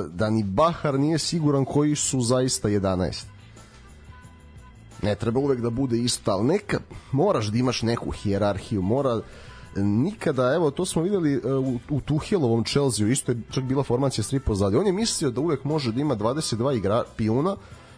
[0.08, 3.24] da ni Bahar nije siguran koji su zaista 11
[5.02, 6.78] ne treba uvek da bude isto, ali neka,
[7.12, 9.20] moraš da imaš neku hijerarhiju, mora
[9.76, 14.24] nikada, evo, to smo videli e, u, u Tuhelovom Chelsea, isto je čak bila formacija
[14.24, 14.40] s tri.
[14.78, 17.56] On je mislio da uvek može da ima 22 igra, pijuna,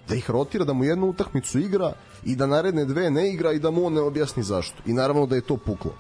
[0.08, 1.92] da ih rotira, da mu jednu utakmicu igra
[2.24, 4.82] i da naredne dve ne igra i da mu on ne objasni zašto.
[4.86, 5.92] I naravno da je to puklo.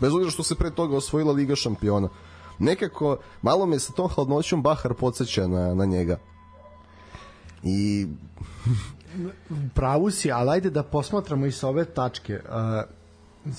[0.00, 2.08] Bez obzira što se pre toga osvojila Liga šampiona.
[2.58, 6.18] Nekako, malo me sa tom hladnoćom Bahar podsjeća na, na njega.
[7.62, 8.06] I
[9.74, 12.40] pravu si, ali ajde da posmatramo i sa ove tačke.
[12.48, 13.52] Uh,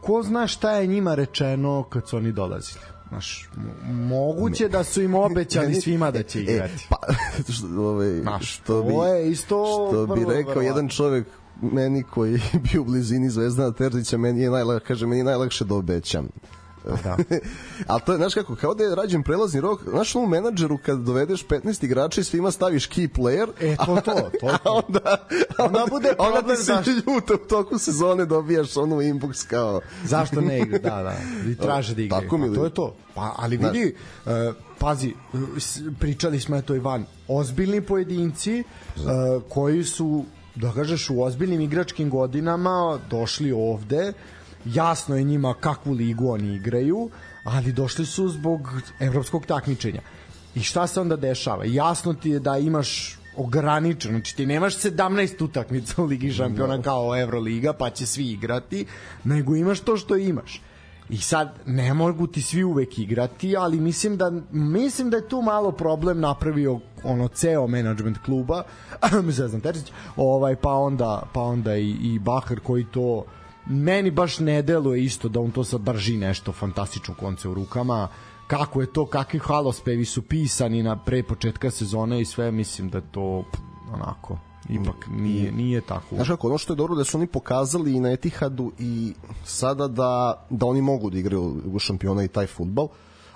[0.00, 2.95] ko zna šta je njima rečeno kad su oni dolazili?
[3.08, 3.48] Znaš,
[3.84, 6.74] moguće da su im obećali svima da će igrati.
[6.74, 6.96] E, pa,
[7.52, 10.62] što, ovaj, Znaš, što bi, je isto što bi vrlo rekao verovatno.
[10.62, 11.26] jedan čovek
[11.62, 12.40] meni koji je
[12.72, 16.28] bio u blizini Zvezdana Terzića, meni je najlakše, kaže, meni je najlakše da obećam.
[17.04, 17.16] Da.
[17.86, 20.98] Ali to je, znaš kako, kao da je rađen prelazni rok, znaš u menadžeru kad
[20.98, 24.82] dovedeš 15 igrača i svima staviš key player, E, to, to, to, a to.
[24.88, 25.26] onda,
[25.58, 30.40] Onda bude onda ti se zašto- ljute u toku sezone dobijaš onu inbox kao Zašto
[30.40, 30.78] ne igra?
[30.78, 31.14] Da, da.
[31.50, 32.22] I traže da igraju.
[32.22, 32.96] Tako mi to je to.
[33.14, 33.94] Pa, ali vidi,
[34.26, 34.32] uh,
[34.78, 35.40] pazi, uh,
[36.00, 38.62] pričali smo to Ivan, ozbiljni pojedinci
[38.96, 39.02] uh,
[39.48, 44.12] koji su da kažeš u ozbiljnim igračkim godinama došli ovde
[44.66, 47.10] jasno je njima kakvu ligu oni igraju
[47.44, 50.00] ali došli su zbog evropskog takmičenja.
[50.54, 51.64] I šta se onda dešava?
[51.64, 57.20] Jasno ti je da imaš ograničeno, znači ti nemaš 17 utakmica u Ligi šampiona kao
[57.20, 58.86] Euroliga pa će svi igrati,
[59.24, 60.62] nego imaš to što imaš.
[61.08, 65.42] I sad ne mogu ti svi uvek igrati, ali mislim da mislim da je tu
[65.42, 68.62] malo problem napravio ono ceo menadžment kluba,
[69.36, 73.24] Zvezdan Terzić, ovaj pa onda pa onda i i Bahar koji to
[73.66, 78.08] meni baš ne deluje isto da on to sad drži nešto fantastično konce u rukama
[78.46, 83.00] kako je to, kakvi halospevi su pisani na pre početka sezone i sve, mislim da
[83.00, 83.44] to
[83.92, 86.14] onako ipak nije, nije tako.
[86.14, 89.88] Znaš kako, ono što je dobro da su oni pokazali i na Etihadu i sada
[89.88, 92.88] da, da oni mogu da igraju u šampiona i taj futbal,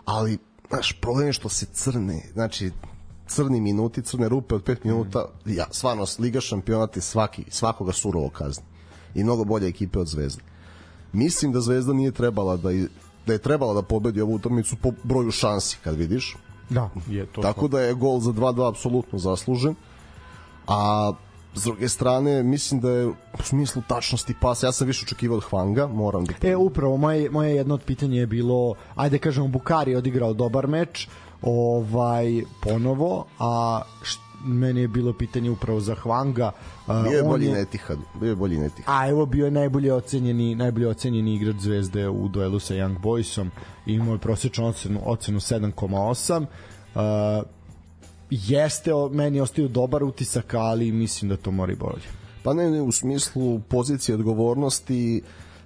[0.05, 0.39] ali
[0.69, 2.71] znaš, problem je što se crne, znači
[3.27, 8.29] crni minuti, crne rupe od 5 minuta, ja, stvarno, Liga šampiona te svaki, svakoga surovo
[8.29, 8.70] kazni.
[9.15, 10.43] I mnogo bolje ekipe od Zvezde.
[11.13, 12.89] Mislim da Zvezda nije trebala da, i-
[13.27, 16.37] da je trebala da pobedi ovu utakmicu po broju šansi, kad vidiš.
[16.71, 17.43] Da, je to.
[17.43, 19.75] Tako da je gol za 2-2 apsolutno zaslužen.
[20.67, 21.13] A
[21.55, 25.45] s druge strane, mislim da je u smislu tačnosti pasa, ja sam više očekivao od
[25.45, 26.35] Hvanga, moram da...
[26.43, 30.67] E, upravo, moje, moje jedno od pitanja je bilo, ajde kažemo, Bukari je odigrao dobar
[30.67, 31.09] meč,
[31.43, 32.27] ovaj,
[32.63, 36.51] ponovo, a št, meni je bilo pitanje upravo za Hwanga.
[36.87, 37.99] Uh, Bio je bolji Netihad.
[38.21, 38.95] Bio je bolji Netihad.
[38.97, 43.49] A evo bio je najbolje ocenjeni najbolje ocenjeni igrač Zvezde u duelu sa Young Boysom.
[43.87, 46.47] Imao je prosečnu ocenu ocenu 7,8.
[46.95, 47.47] Uh,
[48.31, 52.21] jeste meni ostio dobar utisak, ali mislim da to mora i bolje.
[52.43, 55.23] Pa ne, ne, u smislu pozicije odgovornosti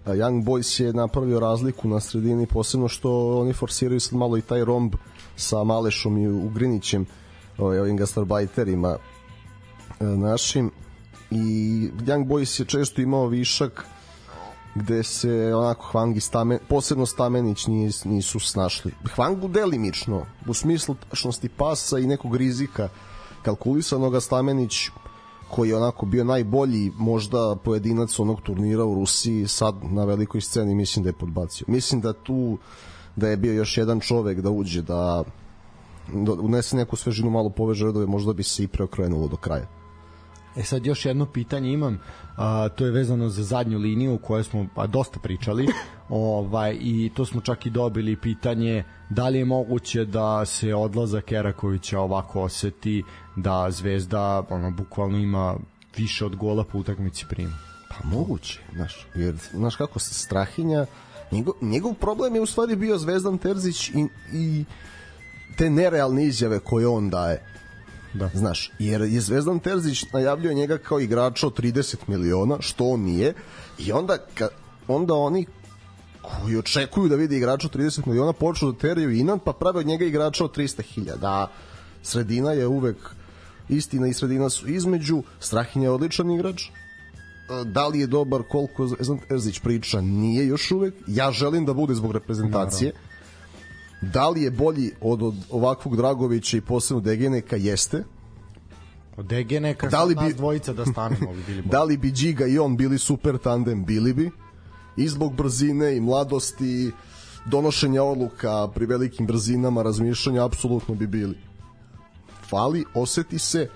[0.07, 4.65] Young Boys je napravio razliku na sredini, posebno što oni forsiraju sad malo i taj
[4.65, 4.95] romb
[5.37, 7.07] sa Malešom i Ugrinićem,
[7.59, 8.97] ovaj, ovim gastarbajterima
[10.01, 10.71] e, našim
[11.31, 11.37] i
[12.01, 13.87] Young Boys je često imao višak
[14.75, 18.93] gde se onako Hwang i Stamen, posebno Stamenić nis, nisu snašli.
[19.17, 22.89] Hwangu delimično, u smislu tačnosti pasa i nekog rizika
[23.43, 24.91] kalkulisanog, a Stamenić
[25.51, 30.75] koji je onako bio najbolji možda pojedinac onog turnira u Rusiji sad na velikoj sceni
[30.75, 31.65] mislim da je podbacio.
[31.69, 32.59] Mislim da tu
[33.17, 35.25] da je bio još jedan čovek da uđe da
[36.43, 39.67] unese neku svežinu malo poveže redove možda bi se i preokrenulo do kraja.
[40.57, 41.99] E sad još jedno pitanje imam,
[42.37, 45.69] a, to je vezano za zadnju liniju o kojoj smo pa, dosta pričali
[46.09, 51.33] ovaj, i to smo čak i dobili pitanje da li je moguće da se odlazak
[51.33, 53.03] Erakovića ovako oseti
[53.37, 55.57] da Zvezda ono, bukvalno ima
[55.97, 57.59] više od gola po utakmici prima.
[57.89, 60.87] Pa moguće, znaš, jer znaš kako se Strahinja
[61.33, 64.65] njegov, njegov problem je u stvari bio Zvezdan Terzić i, i
[65.57, 67.43] te nerealne izjave koje on daje.
[68.15, 68.31] Da.
[68.35, 73.35] Znaš, jer je Zvezdan Terzić najavljio njega kao igrača od 30 miliona, što on nije,
[73.79, 74.49] i onda, ka,
[74.89, 75.47] onda oni
[76.23, 79.87] koji očekuju da vide igrača od 30 miliona počnu da teraju Inan, pa prave od
[79.87, 81.19] njega igrača od 300.000.
[81.19, 81.51] Da,
[82.03, 82.97] sredina je uvek
[83.69, 85.23] istina i sredina su između.
[85.41, 86.63] Strahinja je odličan igrač,
[87.65, 91.95] da li je dobar koliko Zvezdan Terzić priča nije još uvek ja želim da bude
[91.95, 92.93] zbog reprezentacije
[94.05, 97.57] da li je bolji od, od ovakvog Dragovića i posebno Degeneka?
[97.57, 98.05] Jeste.
[99.17, 101.71] Od Degene, kad Da li bi- nas dvojica da stanemo bi bili bolji.
[101.71, 103.85] da li bi Điga i on bili super tandem?
[103.85, 104.31] Bili bi.
[104.97, 106.93] I zbog brzine i mladosti
[107.47, 111.39] donošenja odluka pri velikim brzinama razmišljanja apsolutno bi bili.
[112.43, 113.69] Fali, oseti se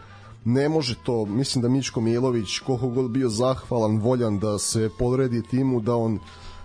[0.44, 5.42] ne može to, mislim da Mičko Milović koliko god bio zahvalan, voljan da se podredi
[5.42, 6.18] timu, da on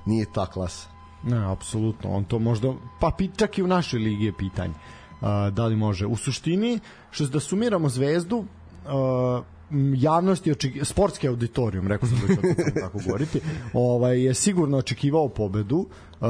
[0.06, 0.88] nije ta klasa
[1.24, 2.10] Ne, apsolutno.
[2.12, 4.74] On to možda, pa čak i u našoj ligi je pitanje.
[4.74, 6.06] Uh, da li može.
[6.06, 6.80] U suštini,
[7.12, 8.46] što da sumiramo zvezdu, uh,
[9.72, 10.86] m, javnost je oček...
[10.86, 12.42] sportski auditorijum, rekao sam da ću
[12.82, 13.42] tako govoriti,
[13.74, 15.78] ovaj, je sigurno očekivao pobedu.
[15.78, 16.28] Uh,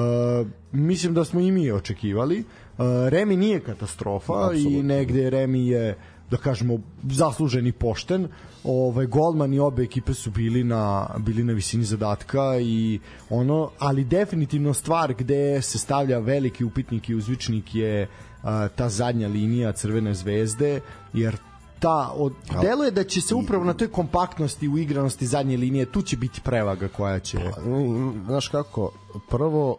[0.71, 2.39] mislim da smo i mi očekivali.
[2.39, 4.79] Uh, Remi nije katastrofa Apsolutno.
[4.79, 5.97] i negde Remi je
[6.31, 8.27] da kažemo zaslužen i pošten.
[8.63, 14.03] Ovaj golman i obe ekipe su bili na bili na visini zadatka i ono, ali
[14.03, 18.07] definitivno stvar gde se stavlja veliki upitnik i uzvičnik je
[18.43, 20.79] a, ta zadnja linija Crvene zvezde
[21.13, 21.37] jer
[21.79, 26.01] ta od deluje da će se upravo na toj kompaktnosti u igranosti zadnje linije tu
[26.01, 28.91] će biti prevaga koja će Mm, Znaš kako,
[29.29, 29.71] prvo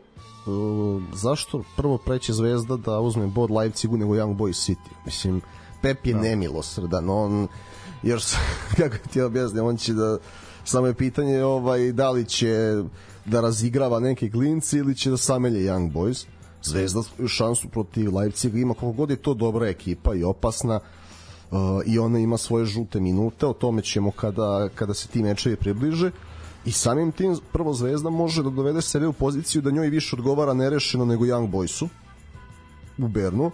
[0.46, 5.04] uh, zašto prvo preće Zvezda da uzme bod Leipzigu nego Young Boys City?
[5.07, 5.40] Mislim,
[5.85, 6.20] Pep je da.
[6.20, 7.49] nemilosrdan, on
[8.03, 8.25] još
[8.79, 10.18] kako ti objasnim, on će da
[10.64, 12.83] samo je pitanje ovaj da li će
[13.25, 16.27] da razigrava neke klinci ili će da samelje Young Boys.
[16.62, 20.81] Zvezda šansu protiv Leipziga ima koliko god je to dobra ekipa i opasna
[21.51, 25.57] uh, i ona ima svoje žute minute, o tome ćemo kada, kada se ti mečevi
[25.57, 26.11] približe
[26.64, 30.55] i samim tim prvo Zvezda može da dovede sebe u poziciju da njoj više odgovara
[30.55, 31.88] nerešeno nego Young Boysu
[32.99, 33.51] u Bernu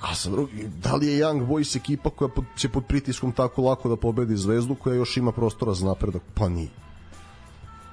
[0.00, 3.88] a sa drugi, da li je Young Boys ekipa koja će pod pritiskom tako lako
[3.88, 6.22] da pobedi Zvezdu koja još ima prostora za napredak?
[6.34, 6.68] Pa nije.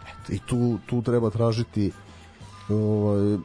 [0.03, 1.91] Eto, I tu, tu treba tražiti
[2.69, 3.37] ovaj,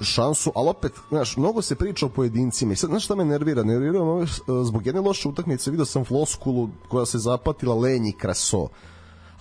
[0.00, 3.62] šansu, ali opet, znaš, mnogo se priča o pojedincima i sad, znaš šta me nervira?
[3.62, 4.26] Nervira me ovaj,
[4.64, 8.68] zbog jedne loše utakmice, vidio sam floskulu koja se zapatila Lenji Kraso,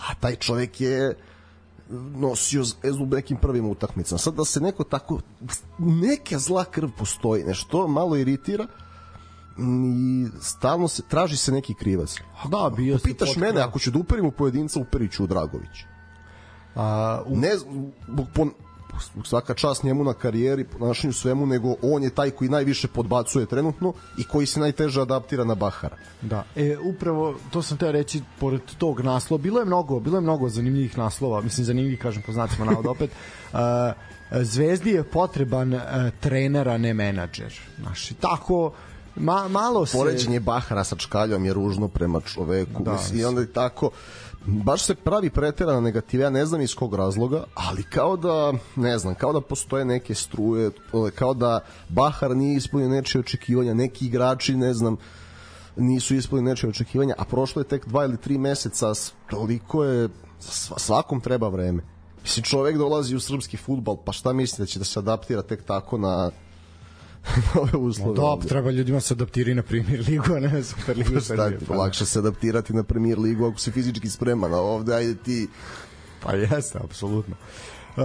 [0.10, 1.17] a taj čovjek je
[2.15, 4.19] nosio zvezdu u nekim prvim utakmicama.
[4.19, 5.19] Sad da se neko tako
[5.80, 8.67] neka zla krv postoji, nešto malo iritira
[9.58, 12.15] i stalno se traži se neki krivac.
[12.45, 15.84] da bio se Pitaš potkra- mene ako ću da uperim u pojedinca, uperiću u Dragović.
[16.76, 17.50] a, u, Ne
[18.34, 18.52] pon,
[19.23, 23.93] svaka čast njemu na karijeri, ponašanju svemu, nego on je taj koji najviše podbacuje trenutno
[24.17, 25.97] i koji se najteže adaptira na Bahara.
[26.21, 30.21] Da, e, upravo to sam te reći pored tog naslova, bilo je mnogo, bilo je
[30.21, 33.12] mnogo zanimljivih naslova, mislim zanimljivih kažem po znacima navoda opet.
[33.53, 33.60] Uh,
[34.41, 35.81] Zvezdi je potreban uh,
[36.19, 37.53] trener, a ne menadžer.
[37.79, 38.73] Znaš, tako
[39.15, 43.41] ma, malo se Poređenje Bahara sa Čkaljom je ružno prema čoveku Da, mislim, i onda
[43.41, 43.89] je tako
[44.45, 48.97] baš se pravi preterana negativa, ja ne znam iz kog razloga, ali kao da, ne
[48.97, 50.71] znam, kao da postoje neke struje,
[51.15, 54.98] kao da Bahar nije ispunio nečije očekivanja, neki igrači, ne znam,
[55.75, 58.93] nisu ispali nečije očekivanja, a prošlo je tek dva ili tri meseca,
[59.29, 60.10] toliko je,
[60.77, 61.83] svakom treba vreme.
[62.23, 65.63] Mislim, čovek dolazi u srpski futbal, pa šta misli da će da se adaptira tek
[65.63, 66.31] tako na
[67.56, 68.21] nove uslove?
[68.21, 71.12] No, da, treba ljudima se adaptirati na premier ligu, a ne na super ligu.
[71.38, 75.15] Pa, pa, lakše se adaptirati na premier ligu ako si fizički spreman, a ovde ajde
[75.15, 75.48] ti...
[76.23, 77.36] Pa jeste, apsolutno.
[77.98, 78.02] E,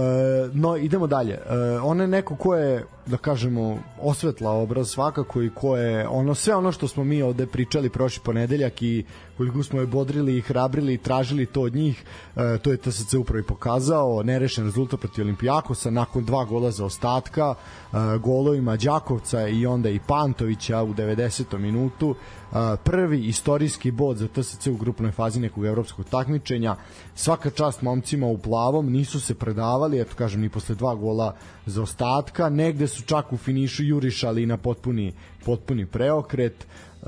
[0.53, 1.33] no, idemo dalje.
[1.33, 6.35] E, on je neko ko je, da kažemo, osvetla obraz svakako i ko je ono,
[6.35, 9.05] sve ono što smo mi ovde pričali prošli ponedeljak i
[9.37, 12.03] koliko smo je bodrili i hrabrili i tražili to od njih,
[12.35, 16.85] e, to je TSC upravo i pokazao, nerešen rezultat protiv Olimpijakosa nakon dva gola za
[16.85, 21.57] ostatka, e, golovima Đakovca i onda i Pantovića u 90.
[21.57, 26.75] minutu, e, prvi istorijski bod za TSC u grupnoj fazi nekog evropskog takmičenja.
[27.15, 31.35] Svaka čast momcima u plavom, nisu se predavali, eto kažem, ni posle dva gola
[31.65, 35.13] za ostatka, negde su čak u finišu jurišali na potpuni,
[35.45, 36.67] potpuni preokret.
[37.01, 37.07] Uh,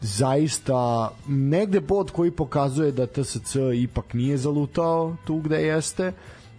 [0.00, 6.12] zaista negde bod koji pokazuje da TSC ipak nije zalutao tu gde jeste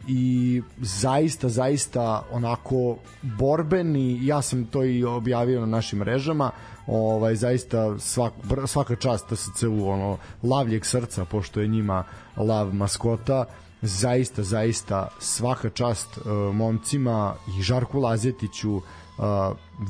[0.08, 6.52] i zaista, zaista onako borben i ja sam to i objavio na našim mrežama
[6.88, 8.34] ovaj zaista svak,
[8.68, 12.04] svaka čast TSC-u ono lavljeg srca pošto je njima
[12.38, 13.46] lav maskota
[13.82, 18.84] zaista, zaista svaka čast uh, momcima i Žarku Lazetiću uh,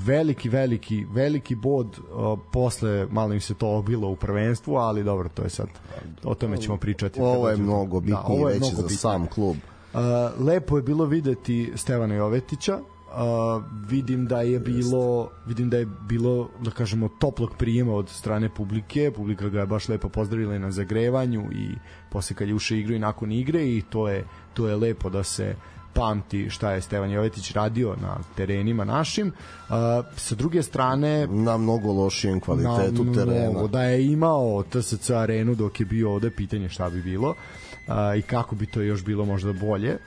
[0.06, 5.30] veliki, veliki, veliki bod uh, posle malo im se to obilo u prvenstvu, ali dobro,
[5.30, 5.68] to je sad
[6.24, 7.22] o tome ćemo pričati.
[7.22, 9.56] Ovo je mnogo bitnije da, je već za sam klub.
[9.94, 10.00] Uh,
[10.46, 16.50] lepo je bilo videti Stevana Jovetića, Uh, vidim da je bilo vidim da je bilo
[16.62, 21.52] da kažemo toplog prijema od strane publike publika ga je baš lepo pozdravila na zagrevanju
[21.52, 21.70] i
[22.10, 25.24] posle kad je ušao igru i nakon igre i to je to je lepo da
[25.24, 25.56] se
[25.98, 29.28] pamti šta je Stevan Jovetić radio na terenima našim.
[29.28, 29.76] Uh,
[30.16, 31.28] sa druge strane...
[31.28, 33.50] Na mnogo lošijem kvalitetu na terena.
[33.50, 37.94] Mnogo, da je imao TSC arenu dok je bio ovde, pitanje šta bi bilo uh,
[38.18, 39.98] i kako bi to još bilo možda bolje.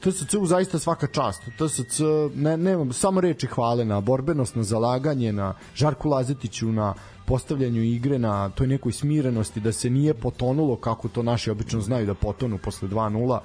[0.00, 1.42] TSC-u zaista svaka čast.
[1.42, 2.00] TSC,
[2.34, 6.94] ne, nemam samo reči hvale na borbenost, na zalaganje, na Žarku Lazetiću, na
[7.26, 12.06] postavljanju igre, na toj nekoj smirenosti, da se nije potonulo kako to naši obično znaju
[12.06, 13.38] da potonu posle 2-0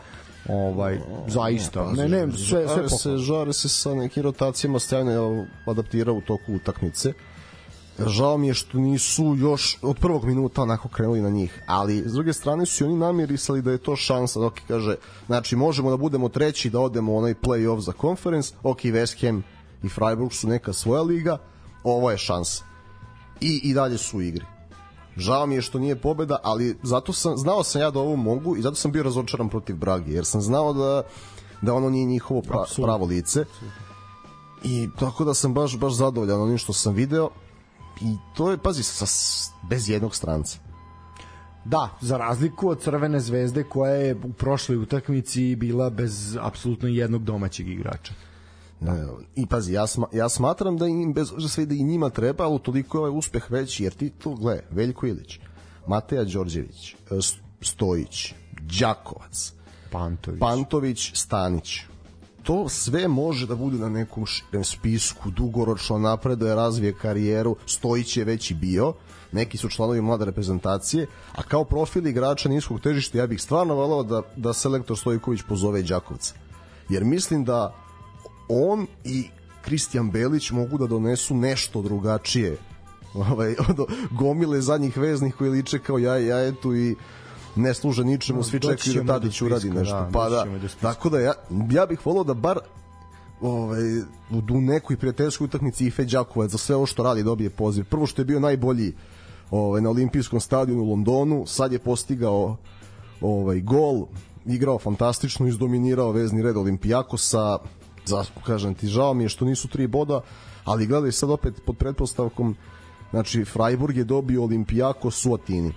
[0.49, 1.91] ovaj zaista.
[1.91, 5.15] Ne ne sve sve se žare se sa nekim rotacijama Stajane
[5.65, 7.13] adaptira u toku utakmice
[7.99, 12.13] žao mi je što nisu još od prvog minuta onako krenuli na njih, ali s
[12.13, 16.29] druge strane su oni namirisali da je to šansa, dok kaže, znači možemo da budemo
[16.29, 19.43] treći, da odemo u onaj play-off za conference, ok, West Ham
[19.83, 21.37] i Freiburg su neka svoja liga,
[21.83, 22.63] ovo je šansa.
[23.41, 24.45] I, i dalje su u igri.
[25.17, 28.57] Žao mi je što nije pobeda, ali zato sam, znao sam ja da ovo mogu
[28.57, 31.03] i zato sam bio razočaran protiv Brage, jer sam znao da,
[31.61, 33.45] da ono nije njihovo pra, pravo lice.
[34.63, 37.29] I tako da sam baš, baš zadovoljan onim što sam video
[38.01, 39.05] i to je, pazi, sa,
[39.69, 40.57] bez jednog stranca.
[41.65, 47.23] Da, za razliku od Crvene zvezde koja je u prošloj utakmici bila bez apsolutno jednog
[47.23, 48.13] domaćeg igrača.
[48.79, 49.07] Da.
[49.35, 52.59] I pazi, ja, sma, ja smatram da im bez sve da i njima treba, ali
[52.59, 55.39] toliko je ovaj uspeh veći, jer ti to, gle, Veljko Ilić,
[55.87, 56.95] Mateja Đorđević, e,
[57.61, 58.33] Stojić,
[58.79, 59.53] Đakovac,
[59.91, 61.79] Pantović, Pantović Stanić,
[62.43, 64.25] to sve može da bude na nekom
[64.63, 68.93] spisku dugoročno napreduje, razvije karijeru, Stojić je već i bio,
[69.31, 74.03] neki su članovi mlade reprezentacije, a kao profil igrača niskog težišta ja bih stvarno volao
[74.03, 76.33] da, da selektor Stojković pozove Đakovca.
[76.89, 77.75] Jer mislim da
[78.49, 79.27] on i
[79.61, 82.57] Kristijan Belić mogu da donesu nešto drugačije
[83.13, 86.95] ovaj, od gomile zadnjih veznih koji liče kao ja jajetu i
[87.55, 89.95] ne služe ničemu, svi čekaju da Tadić uradi nešto.
[89.95, 90.45] Da, pa da,
[90.81, 91.33] tako da ja,
[91.71, 92.59] ja bih volao da bar
[93.41, 93.99] ovaj,
[94.31, 97.85] u nekoj prijateljskoj utakmici Ife Đakovac za sve ovo što radi dobije poziv.
[97.85, 98.93] Prvo što je bio najbolji
[99.51, 102.57] ovaj, na olimpijskom stadionu u Londonu, sad je postigao
[103.21, 104.05] ovaj, gol,
[104.45, 107.57] igrao fantastično, izdominirao vezni red Olimpijakosa,
[108.05, 110.21] za, kažem ti, žao mi je što nisu tri boda,
[110.63, 112.55] ali gledaj sad opet pod pretpostavkom,
[113.09, 115.73] znači Freiburg je dobio Olimpijakos u Atini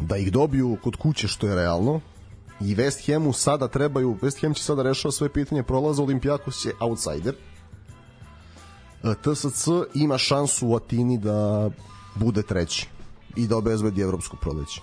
[0.00, 2.00] da ih dobiju kod kuće što je realno.
[2.60, 6.72] I West Hamu sada trebaju West Ham će sada rešava sve pitanje prolaza Olimpijakos je
[6.80, 7.34] outsider.
[9.04, 11.70] E, TSC ima šansu u Atini da
[12.14, 12.88] bude treći
[13.36, 14.80] i da obezbedi evropsko proleće.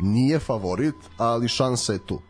[0.00, 2.20] Nije favorit ali šansa je tu.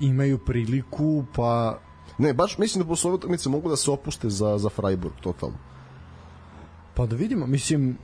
[0.00, 1.78] Imaju priliku pa
[2.18, 5.56] ne baš mislim da posle utakmice mogu da se opuste za, za Freiburg totalno.
[6.94, 7.98] Pa da vidimo mislim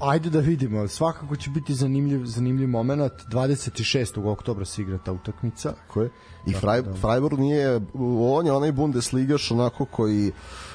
[0.00, 4.30] ajde da vidimo, svakako će biti zanimljiv, zanimljiv moment, 26.
[4.30, 5.72] oktobra se igra ta utakmica.
[5.72, 6.10] Tako je.
[6.46, 6.94] I Fraj, da.
[6.94, 7.80] Freiburg nije,
[8.20, 10.32] on je onaj Bundesligaš onako koji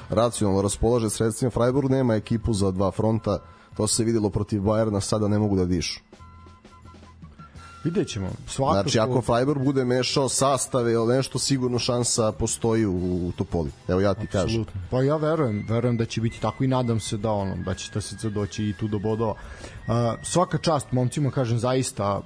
[0.08, 1.50] racionalno raspolaže sredstvima.
[1.50, 3.38] Freiburg nema ekipu za dva fronta,
[3.76, 6.00] to se videlo protiv Bayerna, sada ne mogu da dišu.
[7.84, 8.30] Vidjet ćemo.
[8.46, 13.70] Svako znači, ako Freiburg bude mešao sastave ili nešto, sigurno šansa postoji u, u Topoli.
[13.88, 14.64] Evo ja ti Absolutno.
[14.64, 14.86] kažem.
[14.90, 18.00] Pa ja verujem, verujem da će biti tako i nadam se da ono, da će
[18.00, 19.34] se doći i tu do bodova.
[19.88, 22.20] Uh, svaka čast momcima, kažem, zaista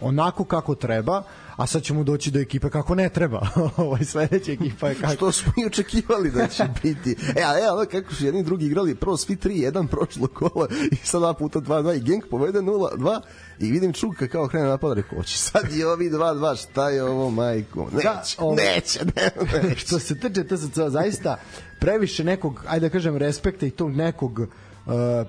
[0.00, 1.22] onako kako treba,
[1.56, 3.46] a sad ćemo doći do ekipe kako ne treba.
[3.76, 7.16] Ovaj sledeća ekipa je kako što smo i očekivali da će biti.
[7.36, 11.20] E, a e, kako su jedni drugi igrali, prvo svi 3-1 prošlo kola i sad
[11.20, 13.20] dva puta 2-2 i Genk povede 0-2
[13.58, 17.30] i vidim Čuka kao krene napad, rekao, hoće sad i ovi 2-2, šta je ovo,
[17.30, 17.88] majko?
[17.92, 19.30] Neće, da, ovo, neće, ne,
[19.62, 19.80] neće.
[19.86, 21.36] što se tiče TSC, zaista
[21.80, 24.46] previše nekog, ajde da kažem, respekta i tog nekog uh,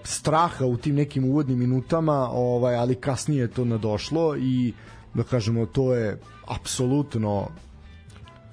[0.03, 4.73] straha u tim nekim uvodnim minutama, ovaj, ali kasnije je to nadošlo i
[5.13, 7.47] da kažemo to je apsolutno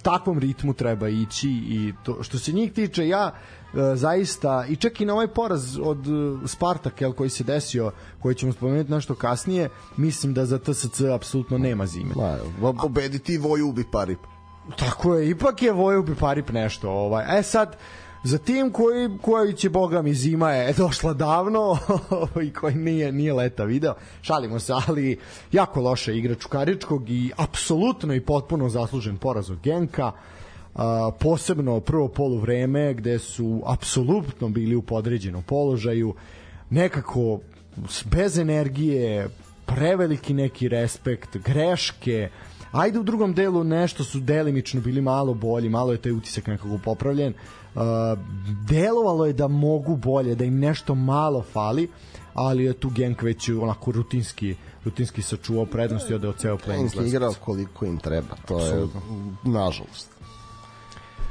[0.02, 5.00] takvom ritmu treba ići i to što se njih tiče ja e, zaista i čak
[5.00, 7.90] i na ovaj poraz od e, Spartak el, koji se desio
[8.20, 12.14] koji ćemo spomenuti nešto kasnije mislim da za TSC apsolutno nema zime.
[12.16, 14.18] Ma, pobediti Vojubi Parip.
[14.78, 17.38] Tako je ipak je Vojubi Parip nešto ovaj.
[17.38, 17.76] E sad
[18.26, 21.78] za tim koji, koji će, boga mi, zima je došla davno
[22.42, 23.94] i koji nije, nije leta video.
[24.22, 25.18] Šalimo se, ali
[25.52, 30.12] jako loše igra Čukaričkog i apsolutno i potpuno zaslužen poraz od Genka.
[30.74, 30.82] Uh,
[31.20, 36.14] posebno prvo polu vreme gde su apsolutno bili u podređenom položaju
[36.70, 37.40] nekako
[38.04, 39.28] bez energije
[39.66, 42.28] preveliki neki respekt greške
[42.72, 46.78] ajde u drugom delu nešto su delimično bili malo bolji malo je taj utisak nekako
[46.84, 47.34] popravljen
[48.68, 51.88] delovalo je da mogu bolje, da im nešto malo fali,
[52.34, 56.96] ali je tu Genk već onako rutinski rutinski sačuvao prednost i odeo ceo play Genk
[56.96, 59.00] je igrao koliko im treba, to Absolutno.
[59.44, 60.08] je nažalost.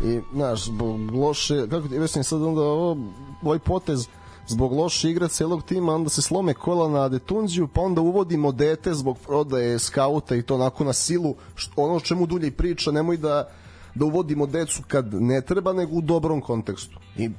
[0.03, 2.97] I, znaš, zbog loše, kako ti mislim sad onda ovo,
[3.43, 4.07] ovaj potez
[4.47, 8.93] zbog loše igre celog tima, onda se slome kola na Detunziju, pa onda uvodimo dete
[8.93, 13.49] zbog prodaje skauta i to onako na silu, što, ono čemu dulje priča, nemoj da
[13.95, 16.99] da uvodimo decu kad ne treba, nego u dobrom kontekstu.
[17.17, 17.29] I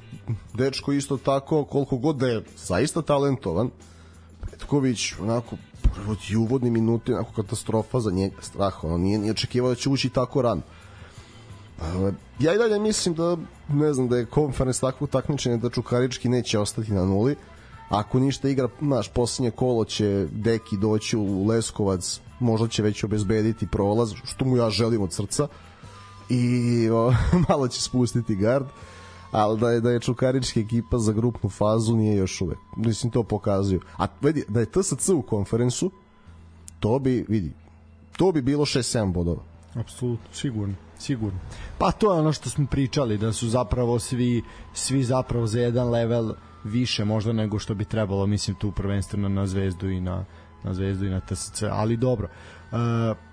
[0.53, 3.69] dečko isto tako, koliko god da je zaista talentovan,
[4.51, 5.55] Petković, onako,
[5.95, 9.89] prvo ti uvodni minuti, onako katastrofa za njega, strah, ono, nije, nije očekivao da će
[9.89, 10.61] ući tako rano.
[12.39, 13.37] Ja i dalje mislim da,
[13.69, 17.35] ne znam, da je konferens takvo takmičenje da Čukarički neće ostati na nuli.
[17.89, 23.67] Ako ništa igra, naš posljednje kolo će Deki doći u Leskovac, možda će već obezbediti
[23.67, 25.47] prolaz, što mu ja želim od srca
[26.29, 27.13] i o,
[27.49, 28.65] malo će spustiti gard
[29.31, 32.57] ali da je da je Čukarička ekipa za grupnu fazu nije još uvek.
[32.75, 33.81] Mislim to pokazuju.
[33.97, 35.91] A vidi da je TSC u konferensu
[36.79, 37.53] to bi vidi
[38.17, 39.41] to bi bilo 6-7 bodova.
[39.73, 41.39] Apsolutno, sigurno, sigurno.
[41.77, 45.89] Pa to je ono što smo pričali da su zapravo svi svi zapravo za jedan
[45.89, 50.25] level više možda nego što bi trebalo, mislim tu prvenstveno na Zvezdu i na
[50.63, 52.27] na Zvezdu i na TSC, ali dobro.
[52.71, 52.77] Uh,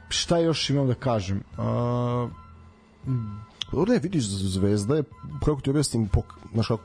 [0.09, 1.43] šta još imam da kažem?
[1.59, 2.31] Uh,
[3.73, 5.03] Dobro, ne, vidiš, Zvezda je,
[5.45, 6.83] kako ti objasnim, pok, znaš kako...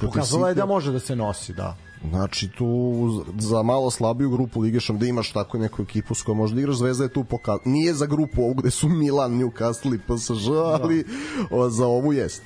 [0.00, 1.76] Pokazala je da može da se nosi, da.
[2.10, 6.60] Znači tu za malo slabiju grupu Lige da imaš tako neku ekipu s kojom možda
[6.60, 7.62] igraš Zvezda je tu pokazala.
[7.64, 10.48] Nije za grupu ovu gde su Milan, Newcastle i PSG,
[10.82, 11.04] ali
[11.50, 11.70] da.
[11.70, 12.42] za ovu jest.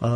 [0.00, 0.08] Uh,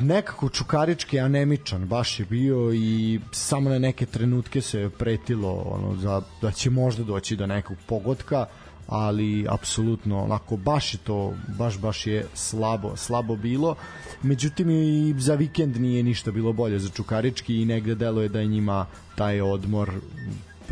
[0.00, 6.22] nekako čukarički anemičan baš je bio i samo na neke trenutke se pretilo ono, za,
[6.42, 8.40] da će možda doći do nekog pogotka.
[8.40, 13.74] Uh, ali apsolutno onako baš je to baš baš je slabo slabo bilo
[14.22, 18.46] međutim i za vikend nije ništa bilo bolje za Čukarički i negde deluje da je
[18.46, 19.90] njima taj odmor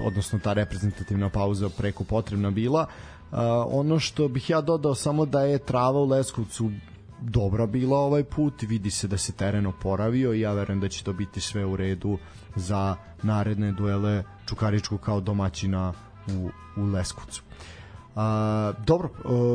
[0.03, 2.87] odnosno ta reprezentativna pauza preko potrebna bila
[3.31, 6.71] uh, ono što bih ja dodao samo da je trava u Leskovcu
[7.23, 11.05] dobra bila ovaj put, vidi se da se teren oporavio i ja verujem da će
[11.05, 12.19] to biti sve u redu
[12.57, 15.93] za naredne duele Čukaričku kao domaćina
[16.29, 17.43] u, u Leskovcu.
[18.17, 19.09] A, dobro,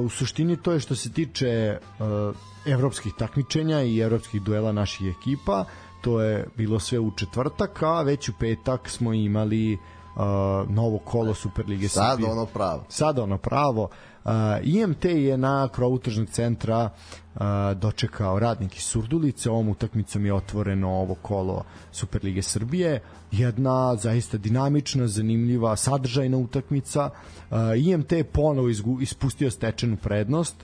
[0.04, 2.32] u suštini to je što se tiče a,
[2.66, 5.66] evropskih takmičenja i evropskih duela naših ekipa.
[6.02, 10.22] To je bilo sve u četvrtak, a već u petak smo imali uh,
[10.70, 12.30] novo kolo Superlige Sad Srbije.
[12.30, 12.84] Sad ono pravo.
[12.90, 13.90] Sad ono pravo.
[14.28, 16.90] Uh, IMT je na krovu tržnog centra
[17.36, 17.42] uh,
[17.76, 19.50] dočekao radnik iz Surdulice.
[19.50, 23.02] Ovom utakmicom je otvoreno ovo kolo Superlige Srbije.
[23.32, 27.10] Jedna zaista dinamična, zanimljiva, sadržajna utakmica.
[27.10, 28.70] Uh, IMT je ponovo
[29.02, 30.56] ispustio stečenu prednost.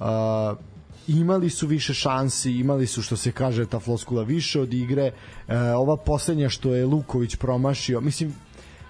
[0.00, 0.06] Uh,
[1.06, 5.12] imali su više šansi, imali su što se kaže ta floskula više od igre.
[5.48, 8.34] E, ova poslednja što je Luković promašio, mislim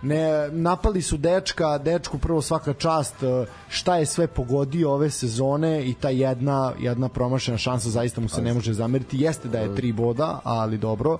[0.03, 5.88] ne napali su dečka, dečku prvo svaka čast e, šta je sve pogodio ove sezone
[5.88, 9.20] i ta jedna jedna promašena šansa zaista mu se ne može zameriti.
[9.20, 11.18] Jeste da je tri boda, ali dobro.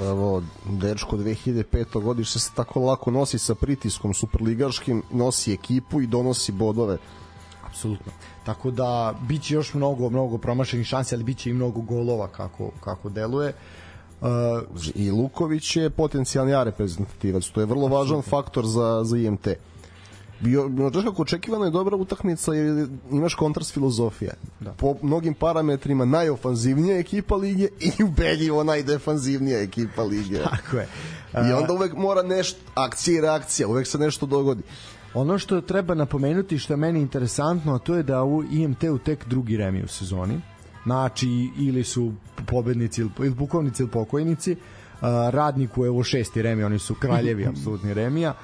[0.00, 2.02] Evo, dečko 2005.
[2.02, 6.98] godište se tako lako nosi sa pritiskom superligaškim, nosi ekipu i donosi bodove.
[7.66, 8.12] Apsolutno.
[8.44, 13.08] Tako da biće još mnogo mnogo promašenih šansi, ali biće i mnogo golova kako kako
[13.08, 13.48] deluje.
[13.48, 13.83] Uh,
[14.94, 17.48] I Luković je potencijalni A reprezentativac.
[17.48, 19.48] To je vrlo važan faktor za, za IMT.
[20.40, 24.32] Bio, znaš kako očekivana je dobra utakmica jer imaš kontrast filozofija.
[24.60, 24.72] Da.
[24.72, 30.38] Po mnogim parametrima najofanzivnija ekipa lige i ubedljivo najdefanzivnija ekipa lige.
[30.50, 30.88] Tako je.
[31.32, 34.62] I onda uvek mora nešto, akcija i reakcija, uvek se nešto dogodi.
[35.14, 39.28] Ono što treba napomenuti što je meni interesantno, a to je da u IMT-u tek
[39.28, 40.40] drugi remi u sezoni.
[40.84, 42.12] Znači, ili su
[42.46, 44.56] pobednici ili, ili pukovnici ili pokojnici.
[45.30, 48.34] Radniku je ovo šesti remi, oni su kraljevi apsolutni remija.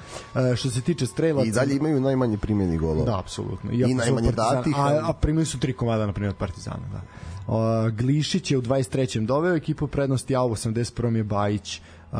[0.55, 1.47] Što se tiče strelaca...
[1.47, 3.05] I dalje imaju najmanje primjeni golova.
[3.05, 3.71] Da, apsolutno.
[3.71, 4.75] I najmanje datih.
[4.77, 6.87] A, a primili su tri komada, na primjer, od Partizana.
[6.91, 7.01] Da.
[7.47, 9.25] Uh, Glišić je u 23.
[9.25, 11.15] doveo ekipu prednosti, a u 81.
[11.15, 11.81] je Bajić
[12.11, 12.17] uh,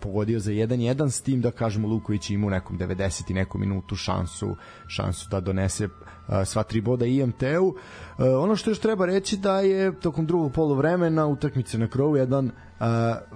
[0.00, 3.96] pogodio za 1-1 s tim da kažemo Luković ima u nekom 90 i nekom minutu
[3.96, 4.56] šansu
[4.88, 5.92] šansu da donese uh,
[6.44, 7.74] sva tri boda IMT-u.
[8.18, 12.50] Ono što još treba reći da je tokom drugog poluvremena utakmice na krovu jedan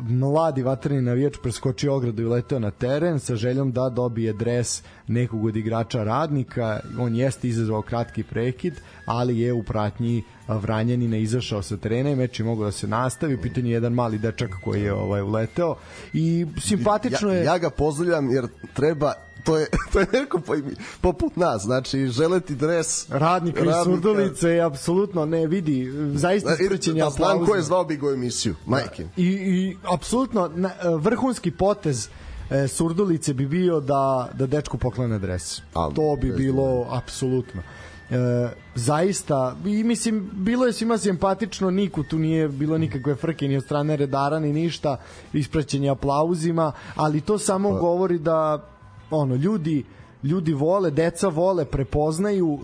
[0.00, 5.44] mladi vatreni navijač preskočio ogradu i leteo na teren sa željom da dobije dres nekog
[5.44, 6.80] od igrača radnika.
[6.98, 8.74] On jeste izazvao kratki prekid,
[9.06, 13.34] ali je u pratnji Vranjanina izašao sa terena i meč je mogao da se nastavi.
[13.34, 15.76] U pitanju je jedan mali dečak koji je ovaj uleteo
[16.12, 17.38] i simpatično je...
[17.38, 19.12] Ja, ja ga pozdravljam jer treba
[19.48, 20.40] to je to je neko
[21.00, 23.80] poput nas, znači želeti dres radnika, radnika.
[23.80, 28.54] iz Surdulice je apsolutno ne vidi, zaista isprećenja da, plan ko je zvao Bigo emisiju,
[28.66, 29.06] majke.
[29.16, 32.08] I, i apsolutno na, vrhunski potez
[32.50, 35.60] e, Surdulice bi bio da, da dečku poklone dres.
[35.74, 37.62] Ali, to bi bilo apsolutno.
[38.10, 43.56] E, zaista i mislim bilo je svima simpatično Niku tu nije bilo nikakve frke ni
[43.56, 44.96] od strane redara ni ništa
[45.32, 47.78] ispraćenje aplauzima ali to samo pa.
[47.78, 48.68] govori da
[49.10, 49.84] ono ljudi
[50.22, 52.58] ljudi vole, deca vole, prepoznaju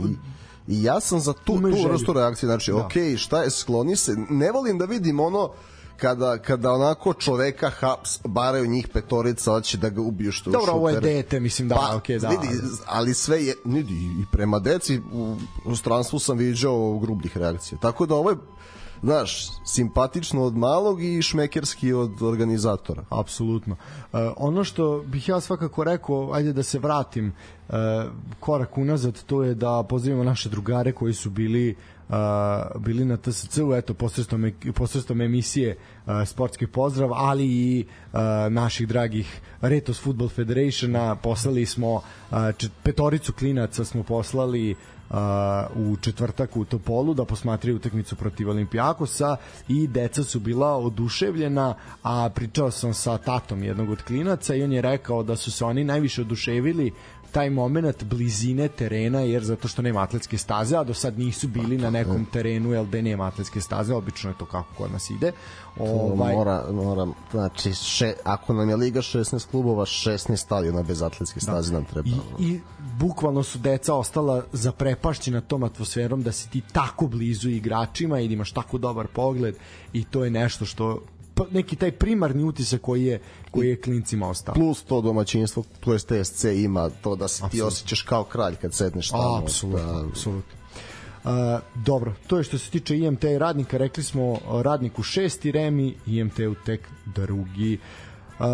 [0.69, 2.77] I, ja sam za tu, tu vrstu reakcije, znači, da.
[2.77, 5.51] ok, šta je, skloni se, ne volim da vidim ono,
[5.97, 10.89] kada, kada onako čoveka haps, baraju njih petorica, hoće da ga ubiju što Dobro, ovo
[10.89, 12.29] je dete, mislim da, pa, okay, da.
[12.29, 12.49] Vidi,
[12.87, 17.79] ali sve je, vidi, i prema deci u, u stranstvu sam viđao grubljih reakcija.
[17.79, 18.37] Tako da ovo je
[19.05, 23.05] znaš, simpatično od malog i šmekerski od organizatora.
[23.11, 23.77] Apsolutno.
[24.13, 27.33] Uh, ono što bih ja svakako rekao, ajde da se vratim
[27.69, 27.75] uh,
[28.41, 31.77] korak unazad, to je da pozdravimo naše drugare koji su bili
[32.09, 38.19] uh, bili na TSC-u, eto, posredstvom, posredstvom emisije uh, Sportski pozdrav, ali i uh,
[38.51, 42.03] naših dragih Retos Football Federationa, poslali smo uh,
[42.57, 44.79] čet, petoricu klinaca smo poslali uh,
[45.77, 49.37] u četvrtak u Topolu da posmatraju utakmicu protiv Olimpijakosa
[49.69, 54.73] i deca su bila oduševljena, a pričao sam sa tatom jednog od klinaca i on
[54.73, 56.93] je rekao da su se oni najviše oduševili
[57.35, 61.79] taj moment blizine terena jer zato što nema atletske staze, a do sad nisu bili
[61.79, 65.33] na nekom terenu jel da nema atletske staze, obično je to kako kod nas ide.
[65.79, 71.41] Ovaj mora mora znači še, ako nam je liga 16 klubova, 16 stadiona bez atletske
[71.41, 71.45] da.
[71.45, 71.79] staze da.
[71.79, 72.09] nam treba.
[72.39, 72.61] I, I
[72.99, 78.35] bukvalno su deca ostala zaprepašćena tom atmosferom da si ti tako blizu igračima i da
[78.35, 79.57] imaš tako dobar pogled
[79.93, 81.14] i to je nešto što Pa,
[81.51, 83.21] neki taj primarni utisak koji je
[83.51, 84.55] koji je klincima ostao.
[84.55, 88.75] Plus to domaćinstvo, to je TSC ima to da se ti osjećaš kao kralj kad
[88.75, 89.41] sedneš tamo.
[89.43, 90.09] Apsolutno, da...
[90.09, 90.55] apsolutno.
[91.25, 91.31] Uh,
[91.75, 96.39] dobro, to je što se tiče IMT i radnika, rekli smo radniku šesti remi, IMT
[96.39, 97.79] u tek drugi.
[98.39, 98.47] Uh,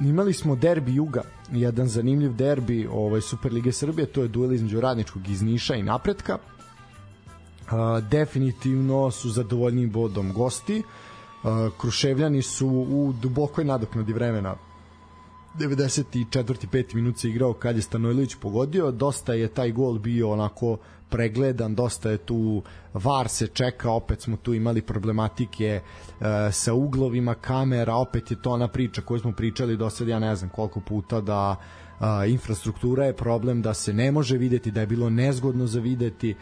[0.00, 5.28] imali smo derbi Juga, jedan zanimljiv derbi ovaj Superlige Srbije, to je duel između radničkog
[5.28, 6.38] iz Niša i Napretka.
[6.38, 10.78] Uh, definitivno su zadovoljnim bodom gosti.
[10.78, 10.84] Uh,
[11.78, 14.54] Kruševljani su u dubokoj nadoknadi vremena
[15.58, 16.66] 94.
[16.72, 16.94] 5.
[16.94, 20.78] minut se igrao kad je Stanojlić pogodio, dosta je taj gol bio onako
[21.10, 22.62] pregledan, dosta je tu
[22.94, 25.82] VAR se čeka, opet smo tu imali problematike e,
[26.52, 30.36] sa uglovima kamera, opet je to ona priča koju smo pričali do sad, ja ne
[30.36, 34.86] znam koliko puta da e, infrastruktura je problem, da se ne može videti, da je
[34.86, 36.30] bilo nezgodno za videti.
[36.30, 36.36] E,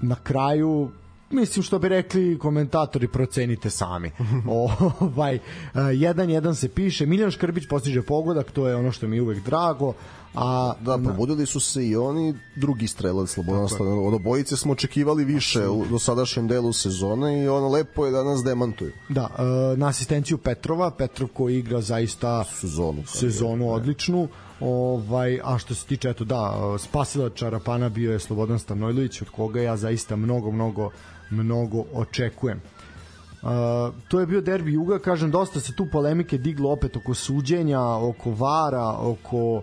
[0.00, 0.90] na kraju
[1.30, 4.10] mislim što bi rekli komentatori procenite sami.
[5.00, 5.38] ovaj
[5.74, 9.94] 1-1 se piše, Miljan Škrbić postiže pogodak, to je ono što mi je uvek drago.
[10.34, 14.08] A da, probudili su se i oni drugi strelac Slobodan Stojanović.
[14.08, 18.44] Od obojice smo očekivali više u dosadašnjem delu sezone i ono lepo je da nas
[18.44, 18.92] demantuju.
[19.08, 24.28] Da, e, na asistenciju Petrova, Petrov koji igra zaista sezonu, sezonu je, odličnu.
[24.60, 29.60] Ovaj, a što se tiče, eto da, spasilač Čarapana bio je Slobodan Stanojlović, od koga
[29.60, 30.90] ja zaista mnogo, mnogo,
[31.30, 32.60] mnogo očekujem.
[33.42, 33.48] Uh,
[34.08, 38.30] to je bio derbi Juga, kažem, dosta se tu polemike diglo opet oko suđenja, oko
[38.30, 39.62] vara, oko uh,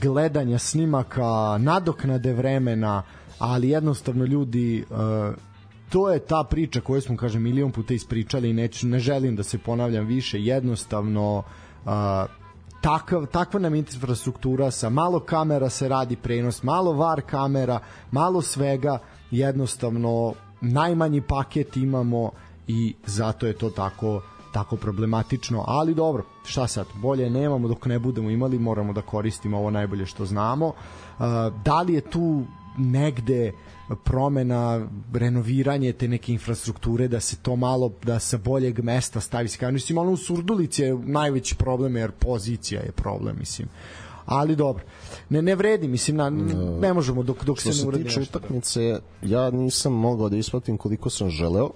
[0.00, 3.02] gledanja snimaka, nadoknade vremena,
[3.38, 5.34] ali jednostavno ljudi uh,
[5.90, 9.42] to je ta priča koju smo kažem milion puta ispričali i neću, ne želim da
[9.42, 11.36] se ponavljam više jednostavno
[11.84, 11.92] uh,
[12.80, 18.98] takav, takva nam infrastruktura sa malo kamera se radi prenos, malo var kamera, malo svega,
[19.30, 22.30] jednostavno najmanji paket imamo
[22.66, 24.20] i zato je to tako
[24.52, 29.58] tako problematično, ali dobro, šta sad, bolje nemamo dok ne budemo imali, moramo da koristimo
[29.58, 30.66] ovo najbolje što znamo.
[30.66, 30.74] Uh,
[31.64, 32.44] da li je tu
[32.78, 33.52] negde
[34.04, 39.48] promena, renoviranje te neke infrastrukture, da se to malo, da sa boljeg mesta stavi?
[39.48, 43.68] Se kao, mislim, ono u Surdulici je najveći problem, jer pozicija je problem, mislim
[44.30, 44.84] ali dobro.
[45.28, 46.30] Ne ne vredi, mislim na
[46.80, 48.20] ne možemo dok dok se ne uredi nešto.
[48.20, 51.70] utakmice, ja nisam mogao da isplatim koliko sam želeo.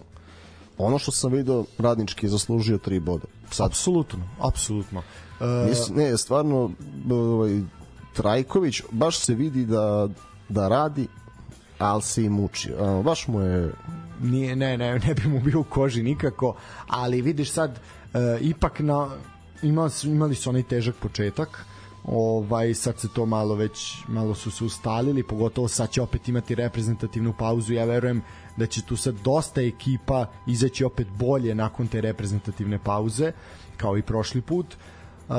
[0.78, 3.24] Ono što sam video, radnički je zaslužio 3 boda.
[3.50, 4.98] Sad apsolutno, apsolutno.
[4.98, 6.70] Uh, mislim, ne, stvarno
[7.10, 7.60] ovaj
[8.12, 10.08] Trajković baš se vidi da
[10.48, 11.06] da radi
[11.78, 12.72] ali se i muči.
[12.78, 13.72] A, baš mu je...
[14.20, 16.54] Nije, ne, ne, ne bi mu bio u koži nikako,
[16.86, 17.80] ali vidiš sad,
[18.14, 19.08] e, ipak na,
[19.62, 21.64] imali, su, imali su onaj težak početak,
[22.04, 26.54] ovaj sad se to malo već malo su se ustalili pogotovo sad će opet imati
[26.54, 28.22] reprezentativnu pauzu ja verujem
[28.56, 33.32] da će tu sad dosta ekipa izaći opet bolje nakon te reprezentativne pauze
[33.76, 34.66] kao i prošli put
[35.28, 35.34] uh,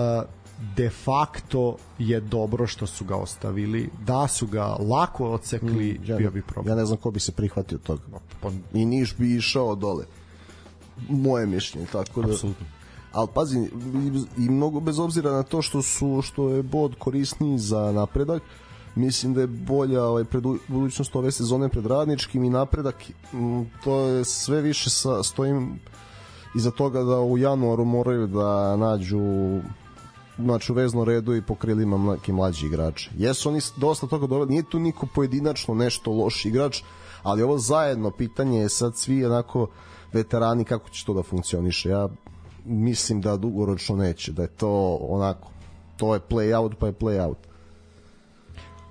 [0.75, 3.89] de facto je dobro što su ga ostavili.
[4.05, 6.71] Da su ga lako odsekli, mm, ja, bio bi problem.
[6.71, 8.01] Ja ne znam ko bi se prihvatio toga.
[8.41, 10.05] Pa, I Niš bi išao dole.
[11.09, 12.31] Moje mišljenje, tako da...
[12.31, 12.65] Absolutno.
[13.15, 17.59] Ali pazi, i, i mnogo bez obzira na to što su što je bod korisniji
[17.59, 18.43] za napredak,
[18.95, 22.95] mislim da je bolja ovaj pred budućnost ove sezone pred radničkim i napredak
[23.83, 25.79] to je sve više sa stojim
[26.55, 29.21] iza toga da u januaru moraju da nađu
[30.39, 33.09] znači u veznom redu i po krilima neki mlađi igrači.
[33.17, 36.83] Jesu oni dosta toga dobro, nije tu niko pojedinačno nešto loš igrač,
[37.23, 39.67] ali ovo zajedno pitanje je sad svi onako
[40.13, 41.89] veterani kako će to da funkcioniše.
[41.89, 42.09] Ja
[42.65, 45.49] mislim da dugoročno neće, da je to onako
[45.97, 47.37] to je play out pa je play out.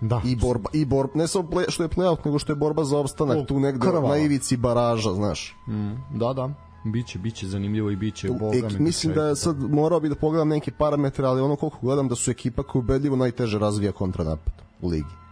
[0.01, 0.21] Da.
[0.25, 2.85] I borba i borba ne samo play, što je play out nego što je borba
[2.85, 4.09] za opstanak o, tu negde krvala.
[4.09, 5.57] na ivici baraža, znaš.
[5.69, 6.51] Mm, da, da.
[6.85, 8.79] Biće, biće zanimljivo i biće boga mi.
[8.79, 12.31] Mislim da sad morao bi da pogledam neke parametre, ali ono koliko gledam da su
[12.31, 15.24] ekipa koja ubedljivo najteže razvija kontranapad u ligi.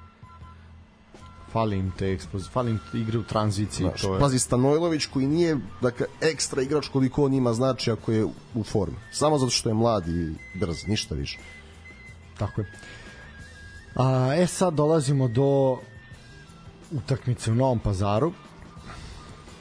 [1.53, 3.87] Fali im te eksploz, fali im igre u tranziciji.
[3.87, 4.21] Znaš, to je...
[4.21, 8.25] Pazi, Stanojlović koji nije dakle, ekstra igrač koliko on ima znači ako je
[8.55, 8.97] u formi.
[9.13, 11.39] Samo zato što je mlad i brz, ništa više.
[12.39, 12.73] Tako je.
[13.97, 15.79] A, e sad dolazimo do
[16.91, 18.33] utakmice u Novom pazaru.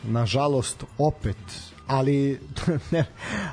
[0.03, 2.39] Nažalost, opet ali
[2.91, 3.05] ne,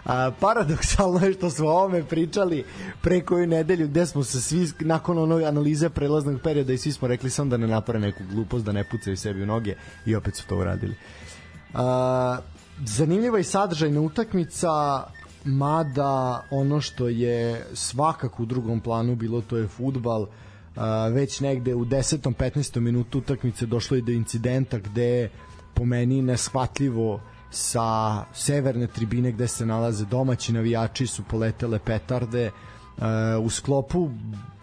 [0.05, 2.64] a, paradoksalno je što smo o ovome pričali
[3.03, 7.09] pre koju nedelju gde smo se svi nakon onog analize prelaznog perioda i svi smo
[7.09, 9.74] rekli sam da ne napore neku glupost, da ne pucaju sebi u noge
[10.07, 10.95] i opet su to uradili.
[11.74, 12.39] A,
[12.84, 15.03] zanimljiva i sadržajna utakmica
[15.45, 20.26] mada ono što je svakako u drugom planu bilo to je futbal
[21.12, 22.34] već negde u 10.
[22.34, 22.80] 15.
[22.80, 25.30] minutu utakmice došlo i do incidenta gde
[25.74, 27.20] po meni neshvatljivo
[27.51, 32.51] sa severne tribine gde se nalaze domaći navijači su poletele petarde
[32.96, 33.05] uh,
[33.44, 34.11] u sklopu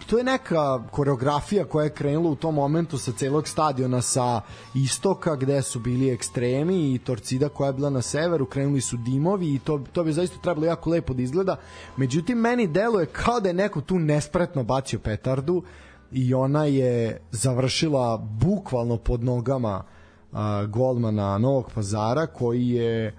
[0.06, 4.42] to je neka koreografija koja je krenula u tom momentu sa celog stadiona sa
[4.76, 9.54] istoka gde su bili ekstremi i Torcida koja je bila na severu, krenuli su dimovi
[9.54, 11.56] i to, to bi zaista trebalo jako lepo da izgleda.
[11.98, 15.64] Međutim, meni deluje kao da je neko tu nespretno bacio petardu
[16.12, 19.96] i ona je završila bukvalno pod nogama uh,
[20.36, 23.14] a, golmana Novog pazara koji je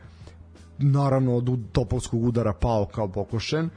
[0.79, 3.71] naravno od topovskog udara pao kao pokošen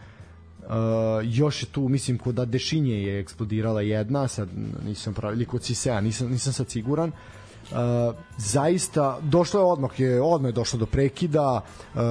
[0.69, 0.75] Uh,
[1.23, 4.49] još je tu, mislim, kod Adešinje je eksplodirala jedna, sad
[4.85, 7.09] nisam pravi, ili kod Cisea, nisam, nisam sad siguran.
[7.09, 7.77] Uh,
[8.37, 12.01] zaista, došlo je odmah, je, odmah je došlo do prekida, uh,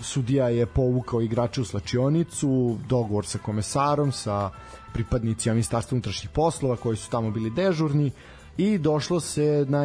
[0.00, 4.50] sudija je povukao igrače u slačionicu, dogovor sa komesarom, sa
[4.92, 8.10] pripadnicima ministarstva unutrašnjih poslova koji su tamo bili dežurni,
[8.56, 9.82] i došlo se na,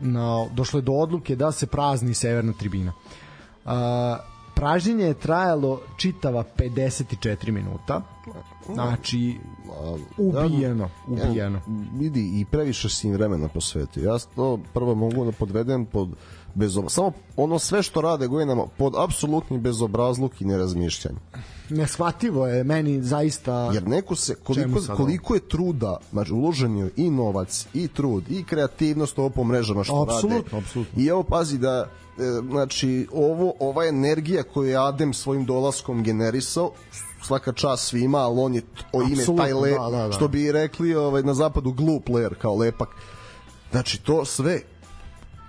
[0.00, 2.92] na došlo je do odluke da se prazni severna tribina.
[3.64, 4.18] A,
[4.54, 8.02] pražnjenje je trajalo čitava 54 minuta.
[8.74, 9.38] Znači,
[10.18, 11.58] ubijeno, ubijeno.
[11.58, 14.12] Ja, vidi, i previše si im vremena posvetio.
[14.12, 16.08] Ja to prvo mogu da podvedem pod
[16.54, 16.84] bezob...
[16.88, 21.18] samo ono sve što rade godinama pod apsolutni bezobrazluk i nerazmišljanje.
[21.70, 27.10] Neshvativo je meni zaista jer neko se koliko koliko je truda znači uložen je i
[27.10, 31.02] novac i trud i kreativnost ovo po mrežama što apsolutno, rade apsolutno.
[31.02, 36.72] i evo pazi da e, znači ovo ova energija koju je Adem svojim dolaskom generisao
[37.22, 38.62] svaka čast svima, ali on je
[38.92, 40.12] o ime Apsolutno, taj le, da, da, da.
[40.12, 42.88] što bi rekli ovaj, na zapadu glup ler, kao lepak.
[43.70, 44.60] Znači, to sve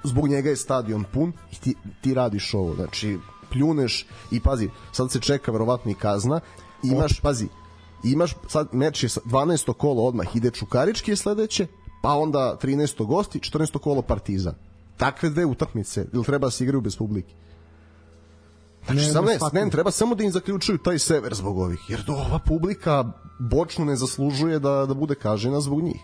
[0.04, 2.76] zbog njega je stadion pun i ti, ti radiš ovo.
[2.76, 3.18] Znači,
[3.52, 6.40] pljuneš i pazi, sad se čeka verovatno i kazna.
[6.84, 7.48] Imaš, pazi,
[8.04, 9.74] imaš sad meč je sa- 12.
[9.74, 11.68] kolo odmah ide Čukarički je sledeće,
[12.04, 13.06] pa onda 13.
[13.06, 13.80] gosti, 14.
[13.80, 14.56] kolo Partizan.
[14.98, 17.34] Takve dve utakmice, ili treba da se igraju bez publike?
[18.86, 21.90] Znači, Ne, ne, samo ne, ne, treba samo da im zaključuju taj sever zbog ovih,
[21.90, 26.02] jer do ova publika bočno ne zaslužuje da, da bude kažena zbog njih.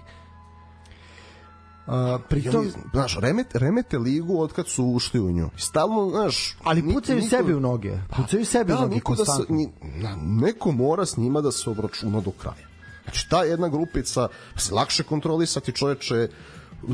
[2.30, 5.50] Pritom, oni, znaš, remete, remete ligu od kad su ušli u nju.
[5.58, 6.58] Stalno, znaš...
[6.64, 7.98] ali pucaju niko- sebi u noge.
[8.18, 9.56] Pucaju sebi u Da, noge niko da se, konstantno.
[9.56, 12.68] ni, na, neko mora s njima da se obračuna do kraja.
[13.04, 16.28] Znači, ta jedna grupica, se lakše kontrolisati čoveče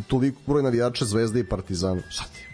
[0.08, 2.02] toliko broj navijača Zvezde i Partizana.
[2.10, 2.46] Šta ti?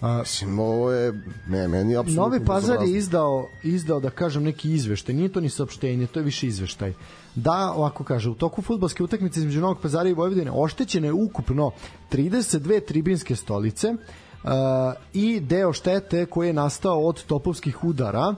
[0.00, 1.12] A, Mislim, ovo je,
[1.48, 5.50] ne, meni apsolutno Novi Pazar je izdao, izdao da kažem neki izveštaj, nije to ni
[5.50, 6.94] saopštenje, to je više izveštaj.
[7.34, 11.70] Da, ovako kaže, u toku futbalske utakmice između Novog Pazara i Vojvodine oštećene je ukupno
[12.12, 14.50] 32 tribinske stolice uh,
[15.12, 18.36] i deo štete koji je nastao od topovskih udara Uh,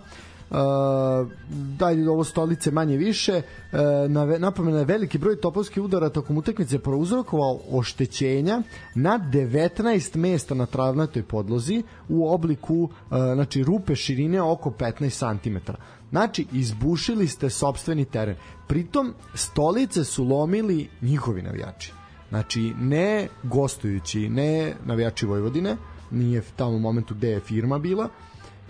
[1.79, 3.43] dalje ovo stolice manje više
[3.73, 3.79] uh,
[4.11, 8.63] na napomena je veliki broj topovskih udara tokom utakmice prouzrokovao oštećenja
[8.95, 12.91] na 19 mesta na travnatoj podlozi u obliku uh,
[13.35, 15.73] znači rupe širine oko 15 cm.
[16.11, 18.37] Znači, izbušili ste sopstveni teren.
[18.67, 21.93] Pritom, stolice su lomili njihovi navijači.
[22.29, 25.77] Znači, ne gostujući, ne navijači Vojvodine,
[26.11, 28.09] nije tamo u momentu gde je firma bila,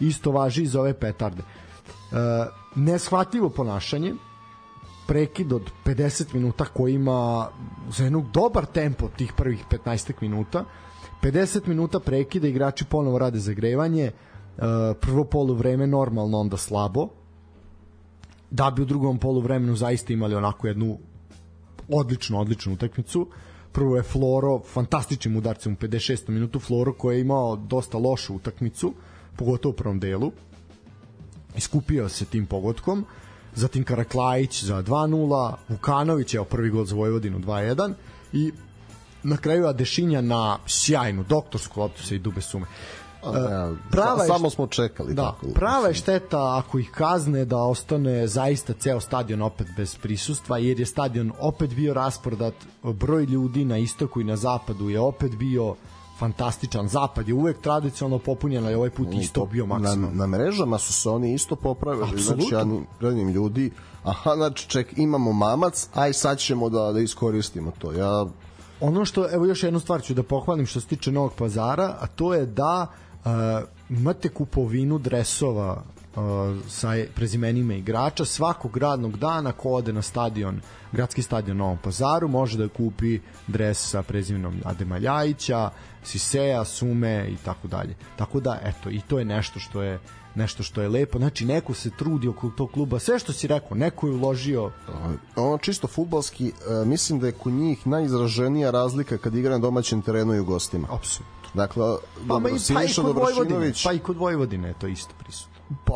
[0.00, 1.42] isto važi i za ove petarde.
[2.14, 4.14] E, neshvatljivo ponašanje,
[5.06, 7.48] prekid od 50 minuta koji ima
[7.90, 10.64] za jednog dobar tempo tih prvih 15 minuta
[11.22, 14.12] 50 minuta prekida igrači ponovo rade zagrevanje e,
[15.00, 17.08] prvo polu vreme normalno onda slabo
[18.50, 20.98] da bi u drugom polu vremenu zaista imali onako jednu
[21.88, 23.26] odličnu, odličnu utakmicu.
[23.72, 26.28] Prvo je Floro fantastičnim udarcem u 56.
[26.28, 28.94] minutu Floro koji je imao dosta lošu utakmicu,
[29.36, 30.32] pogotovo u prvom delu.
[31.56, 33.04] Iskupio se tim pogodkom.
[33.54, 37.92] Zatim Karaklajić za 2-0, Vukanović je prvi gol za Vojvodinu 2-1
[38.32, 38.52] i
[39.22, 42.66] na kraju Adešinja na sjajnu doktorsku loptu sa i dube sume.
[43.24, 45.46] Ja, prava je samo smo čekali Da, tako.
[45.54, 50.80] prava je šteta ako ih kazne da ostane zaista ceo stadion opet bez prisustva, jer
[50.80, 55.74] je stadion opet bio rasporedat, broj ljudi na istoku i na zapadu je opet bio
[56.18, 56.88] fantastičan.
[56.88, 60.16] Zapad je uvek tradicionalno popunjen, ali ovaj put isto bio na, maksimum.
[60.16, 62.34] na mrežama su se oni isto popravili Apsolutno.
[62.36, 63.70] znači ja ni- gledam ljudi
[64.04, 68.26] aha znači ček imamo mamac aj sad ćemo da, da iskoristimo to ja
[68.80, 72.06] Ono što, evo još jednu stvar ću da pohvalim što se tiče Novog pazara, a
[72.06, 72.86] to je da
[73.24, 73.30] uh,
[73.90, 75.82] imate kupovinu dresova
[76.68, 80.60] sa prezimenima igrača svakog radnog dana ko ode na stadion
[80.92, 85.70] gradski stadion u Novom Pazaru može da kupi dres sa prezimenom Adema Ljajića
[86.02, 87.94] Siseja, Sume i tako dalje.
[88.16, 89.98] Tako da eto i to je nešto što je
[90.34, 91.18] nešto što je lepo.
[91.18, 92.98] Znači neko se trudi oko tog kluba.
[92.98, 94.70] Sve što si rekao neko je uložio.
[95.36, 100.02] Ono čisto futbalski e, mislim da je kod njih najizraženija razlika kad igra na domaćem
[100.02, 100.88] terenu i u gostima.
[100.90, 101.34] Apsolutno.
[101.54, 101.84] Dakle
[102.28, 105.53] pa, dobro, i, pa i kod Vojvodine pa i kod Vojvodine je to isto prisutno
[105.84, 105.94] Pa,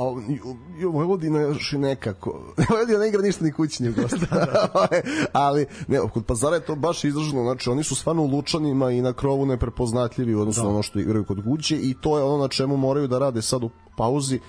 [0.86, 2.30] Vojvodina još i nekako.
[2.70, 4.26] Vojvodina ne igra ništa ni kući ni u gostu.
[5.32, 7.42] Ali, ne, kod Pazara je to baš izraženo.
[7.42, 10.98] Znači, oni su stvarno u lučanima i na krovu neprepoznatljivi u odnosu na ono što
[10.98, 14.40] igraju kod kuće i to je ono na čemu moraju da rade sad u pauzi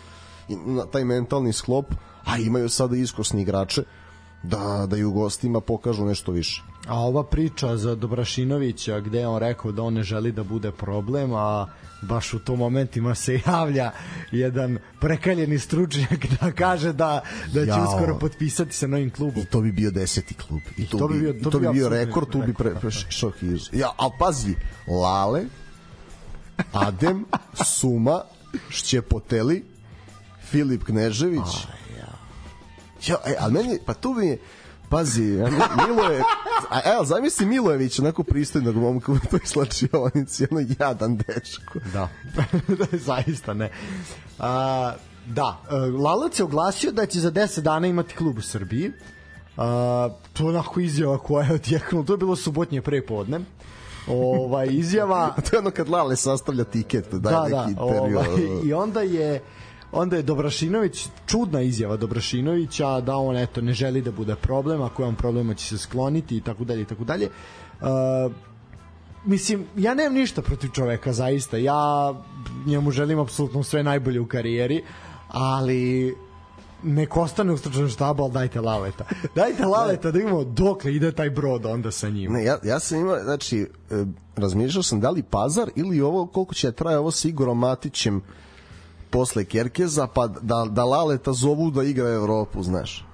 [0.49, 1.85] na taj mentalni sklop,
[2.25, 3.83] a imaju sada iskosni igrače
[4.43, 6.63] da, da i u gostima pokažu nešto više.
[6.89, 10.71] A ova priča za Dobrašinovića gde je on rekao da on ne želi da bude
[10.71, 11.67] problem, a
[12.01, 13.91] baš u tom momentima se javlja
[14.31, 17.21] jedan prekaljeni stručnjak da kaže da,
[17.53, 17.83] da će Jao.
[17.83, 19.43] uskoro potpisati sa novim klubom.
[19.43, 20.61] I to bi bio deseti klub.
[20.77, 22.53] I to, to bi bi, bio- i to to bi bi bio rekord, tu bi
[22.53, 23.69] pre, rekord, prešao Hizu.
[23.73, 24.55] Ja, ali pazi,
[24.87, 25.41] Lale,
[26.73, 27.25] Adem,
[27.79, 28.21] Suma,
[28.69, 29.65] Šćepoteli,
[30.49, 31.67] Filip Knežević.
[33.07, 34.37] Ja, e, ali meni, pa tu mi je,
[34.89, 35.21] Pazi,
[35.87, 36.23] Milo je...
[36.69, 41.79] A, evo, zamisli Milojević, onako pristojnog momka u toj slačionici, ono jadan dečko.
[41.93, 42.09] Da,
[43.07, 43.71] zaista ne.
[44.39, 44.93] A,
[45.25, 48.91] da, e, Lalac je oglasio da će za 10 dana imati klub u Srbiji.
[49.57, 53.39] A, to je onako izjava koja je odjeknula, to je bilo subotnje prepodne.
[54.07, 58.27] Ovaj izjava to je ono kad Lale sastavlja tiket da, da neki da, ovaj,
[58.63, 59.41] i onda je
[59.91, 65.03] onda je Dobrašinović čudna izjava Dobrašinovića da on eto ne želi da bude problem ako
[65.03, 67.29] je on problema će se skloniti i tako dalje i tako dalje
[67.81, 68.31] uh,
[69.25, 71.57] mislim, ja nemam ništa protiv čoveka, zaista.
[71.57, 72.13] Ja
[72.65, 74.83] njemu želim apsolutno sve najbolje u karijeri,
[75.27, 76.15] ali
[76.83, 79.05] nek ostane u stručnom štabu, ali dajte laleta.
[79.35, 82.31] Dajte laleta da imamo dokle ide taj brod onda sa njim.
[82.31, 86.53] Ne, ja, ja sam imao, znači, e, razmišljao sam da li pazar ili ovo, koliko
[86.53, 88.21] će traje ovo sa Igorom Matićem
[89.09, 93.05] posle Kerkeza, pa da, da laleta zovu da igra Evropu, znaš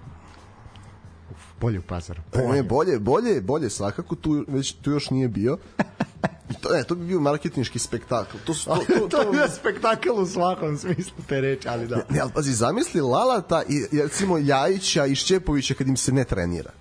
[1.62, 2.22] bolje u pazaru.
[2.34, 2.48] Bolje.
[2.48, 5.58] Ne, bolje, bolje, bolje svakako tu već tu još nije bio.
[6.52, 8.38] I to, ne, to bi bio marketinški spektakl.
[8.46, 11.88] To, su, to, to, to, to bi bio spektakl u svakom smislu te reči, ali
[11.88, 11.96] da.
[12.10, 16.72] Ne, ali pazi, zamisli Lalata i recimo Jajića i Šćepovića kad im se ne trenira.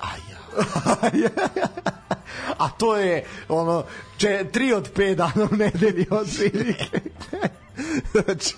[0.00, 0.33] A ja.
[2.58, 3.84] A to je ono
[4.16, 7.00] če, tri od pet dana u nedelji od prilike.
[8.12, 8.54] znači,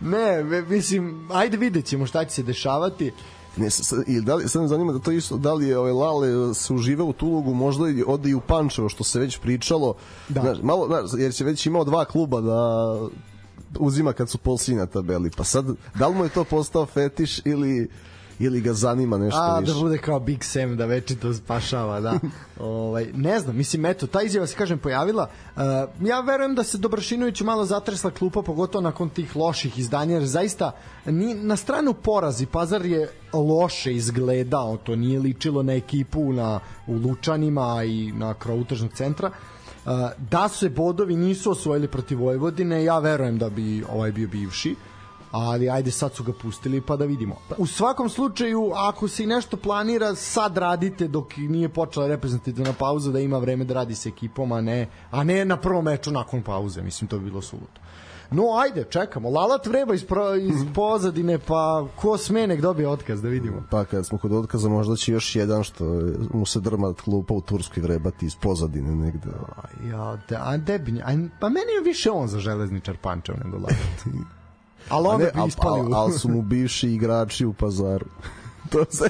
[0.00, 3.12] ne, mislim, ajde vidjet ćemo šta će se dešavati.
[3.56, 3.68] Ne,
[4.06, 6.72] i da li, sad me zanima da to isto, da li je ovaj Lale se
[6.72, 9.94] uživa u Tulugu, možda i ode i u Pančevo, što se već pričalo,
[10.28, 10.40] da.
[10.40, 12.98] znaš, malo, znaš, jer će već imao dva kluba da
[13.78, 17.40] uzima kad su polsi na tabeli, pa sad, da li mu je to postao fetiš
[17.44, 17.90] ili
[18.40, 19.72] ili ga zanima nešto A, da više.
[19.72, 22.18] da bude kao Big Sam, da večito spašava, da.
[22.60, 25.28] ovaj, ne znam, mislim, eto, ta izjava se, kažem, pojavila.
[25.56, 25.62] Uh,
[26.00, 30.72] ja verujem da se Dobrašinoviću malo zatresla klupa, pogotovo nakon tih loših izdanja, jer zaista
[31.06, 36.94] ni, na stranu porazi Pazar je loše izgledao, to nije ličilo na ekipu na, u
[36.94, 39.30] Lučanima i na kraju utržnog centra.
[39.30, 39.92] Uh,
[40.30, 44.70] da se bodovi nisu osvojili protiv Vojvodine, ja verujem da bi ovaj bio bivši.
[44.72, 44.89] Uh,
[45.30, 47.36] ali ajde sad su ga pustili pa da vidimo.
[47.58, 53.10] U svakom slučaju, ako se i nešto planira, sad radite dok nije počela reprezentativna pauza
[53.10, 56.42] da ima vreme da radi sa ekipom, a ne, a ne na prvom meču nakon
[56.42, 57.80] pauze, mislim to bi bilo suludo.
[58.32, 59.30] No, ajde, čekamo.
[59.30, 60.72] Lalat vreba iz, pro, iz mhm.
[60.72, 63.62] pozadine, pa ko sme nek dobije otkaz, da vidimo.
[63.70, 65.84] Pa kad smo kod otkaza, možda će još jedan što
[66.34, 69.28] mu se drma klupa u Turskoj vrebati iz pozadine negde.
[69.90, 74.04] Ja, de, a debinja, a, pa meni je više on za železničar Pančev nego Lalat.
[74.90, 75.80] Ali onda bi ispali.
[75.80, 78.06] Ali al su mu bivši igrači u pazaru.
[78.72, 79.08] to se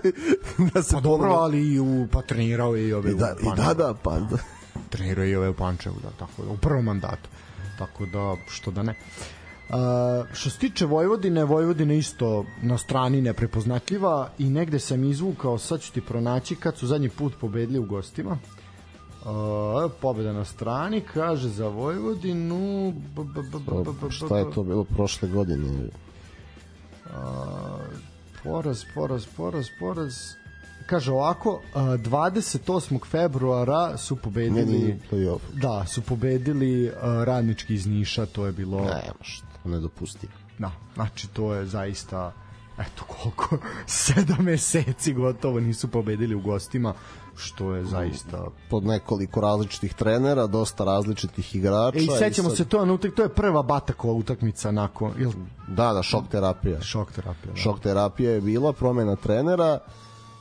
[0.74, 3.47] da se pa dobro, ali i u pa trenirao je i ove I da, u
[3.47, 4.37] i da, da, pa da.
[4.91, 7.28] Trenirao je i ove u Pančevu, da, tako da, u prvom mandatu.
[7.78, 8.95] Tako da, što da ne.
[9.68, 9.76] Uh,
[10.33, 15.93] što se tiče Vojvodine, Vojvodina isto na strani neprepoznatljiva i negde sam izvukao, sad ću
[15.93, 18.31] ti pronaći kad su zadnji put pobedili u gostima.
[18.31, 18.59] Uh,
[20.00, 22.92] pobeda na strani, kaže za Vojvodinu.
[22.92, 23.42] B, b,
[24.00, 25.68] b, Šta je to bilo prošle godine?
[25.68, 27.12] Uh,
[28.42, 30.14] poraz, poraz, poraz, poraz.
[30.86, 33.06] Kaže ovako, uh, 28.
[33.06, 34.98] februara su pobedili...
[35.12, 36.92] Ne, da, su pobedili
[37.24, 38.80] radnički iz Niša, to je bilo...
[38.80, 40.32] Ne, što, nedopustivo.
[40.58, 42.32] Da, znači to je zaista
[42.80, 46.94] eto koliko, sedam meseci gotovo nisu pobedili u gostima
[47.41, 51.99] što je zaista pod nekoliko različitih trenera, dosta različitih igrača.
[51.99, 52.57] E, I sećamo i sad...
[52.57, 55.32] se to, to je prva Batakova utakmica nakon, jel?
[55.68, 56.80] Da, da, šok terapija.
[56.80, 57.53] Šok terapija.
[57.53, 57.57] Da.
[57.57, 59.78] Šok terapija je bila, promena trenera,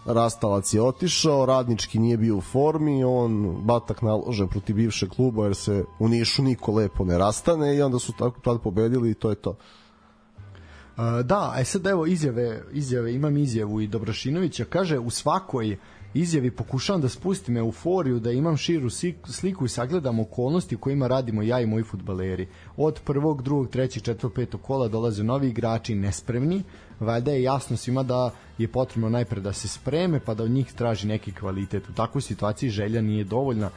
[0.05, 5.55] Rastavac je otišao, Radnički nije bio u formi, on Batak nalože protiv bivšeg kluba jer
[5.55, 9.29] se u Nišu niko lepo ne rastane i onda su tako tad pobedili i to
[9.29, 9.49] je to.
[9.49, 15.77] Uh, da, aj sad evo izjave, izjave, imam izjavu i Dobrošinovića, kaže u svakoj
[16.13, 18.89] izjavi pokušavam da spustim euforiju, da imam širu
[19.25, 22.47] sliku i sagledam okolnosti u kojima radimo ja i moji futbaleri.
[22.77, 26.63] Od prvog, drugog, trećeg, četvrtog, petog kola dolaze novi igrači nespremni,
[26.99, 30.73] valjda je jasno svima da je potrebno najpre da se spreme pa da od njih
[30.73, 31.89] traži neki kvalitet.
[31.89, 33.69] U takvoj situaciji želja nije dovoljna,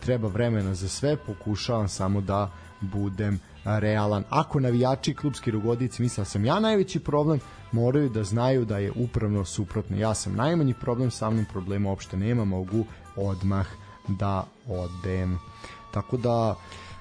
[0.00, 2.50] treba vremena za sve, pokušavam samo da
[2.80, 4.24] budem realan.
[4.30, 7.40] Ako navijači klubski rugodici misle da sam ja najveći problem,
[7.72, 9.96] moraju da znaju da je upravno suprotno.
[9.96, 12.84] Ja sam najmanji problem, sa mnom problema uopšte nema, mogu
[13.16, 13.66] odmah
[14.08, 15.38] da odem.
[15.92, 16.56] Tako da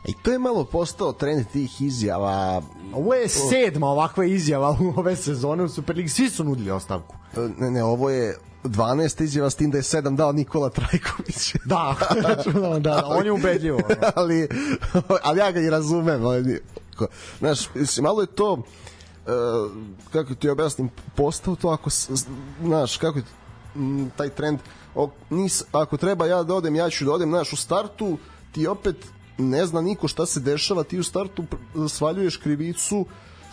[0.07, 2.61] I to je malo postao trend tih izjava.
[2.93, 6.09] Ovo je sedma ovakva izjava u ove sezone u Superligi.
[6.09, 7.15] Svi su nudili ostavku.
[7.57, 11.55] Ne, ne, ovo je 12 izjava s tim da je 7 dao Nikola Trajković.
[11.65, 11.95] Da,
[12.53, 13.79] da, da, on je ubedljivo.
[14.15, 14.47] ali,
[15.23, 16.21] ali ja ga i razumem.
[17.39, 17.59] Znaš,
[18.01, 18.63] malo je to
[20.11, 21.89] kako ti objasnim, postao to ako,
[22.61, 23.19] znaš, kako
[23.75, 24.59] m, taj trend,
[25.29, 28.17] nis, ako treba ja da odem, ja ću da odem, znaš, u startu
[28.51, 28.95] ti opet
[29.37, 31.43] ne zna niko šta se dešava, ti u startu
[31.89, 33.05] svaljuješ krivicu,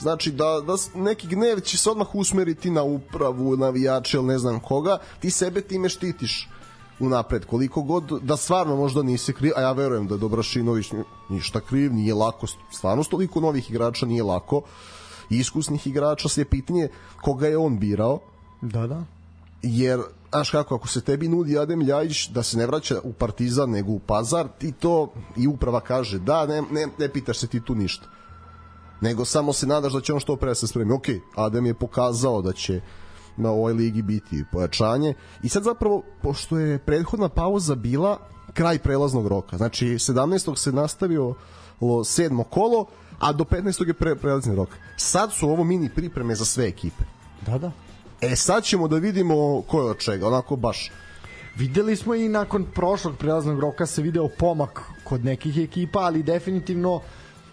[0.03, 4.61] znači da, da neki gnev će se odmah usmeriti na upravu, navijače ili ne znam
[4.61, 6.49] koga, ti sebe time štitiš
[7.01, 10.93] unapred, koliko god da stvarno možda nisi kriv, a ja verujem da Dobrašinović
[11.29, 14.63] ništa kriv, nije lako, stvarno toliko novih igrača nije lako,
[15.31, 16.89] iskusnih igrača, sve pitanje
[17.23, 18.21] koga je on birao.
[18.61, 19.05] Da, da.
[19.63, 20.01] Jer,
[20.31, 23.93] znaš kako, ako se tebi nudi Adem Ljajić da se ne vraća u Partizan nego
[23.93, 27.75] u Pazar, ti to i uprava kaže da, ne, ne, ne pitaš se ti tu
[27.75, 28.07] ništa.
[29.03, 30.93] Nego samo se nadaš da će on što pre da se spremi.
[30.93, 32.81] Ok, Adem je pokazao da će
[33.37, 38.19] na ovoj ligi biti pojačanje i sad zapravo, pošto je prethodna pauza bila
[38.53, 40.57] kraj prelaznog roka, znači 17.
[40.57, 41.35] se nastavio
[42.05, 42.87] sedmo kolo,
[43.19, 43.87] a do 15.
[43.87, 44.69] je pre, prelazni rok.
[44.97, 47.05] Sad su ovo mini pripreme za sve ekipe.
[47.47, 47.73] Da, da.
[48.21, 50.91] E sad ćemo da vidimo ko je od čega, onako baš.
[51.57, 57.01] Videli smo i nakon prošlog prelaznog roka se video pomak kod nekih ekipa, ali definitivno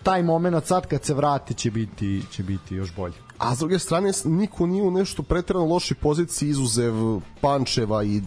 [0.03, 3.13] taj moment sad kad se vrati će biti, će biti još bolje.
[3.37, 6.93] A s druge strane, niko nije u nešto pretredno loši poziciji izuzev
[7.41, 8.21] Pančeva i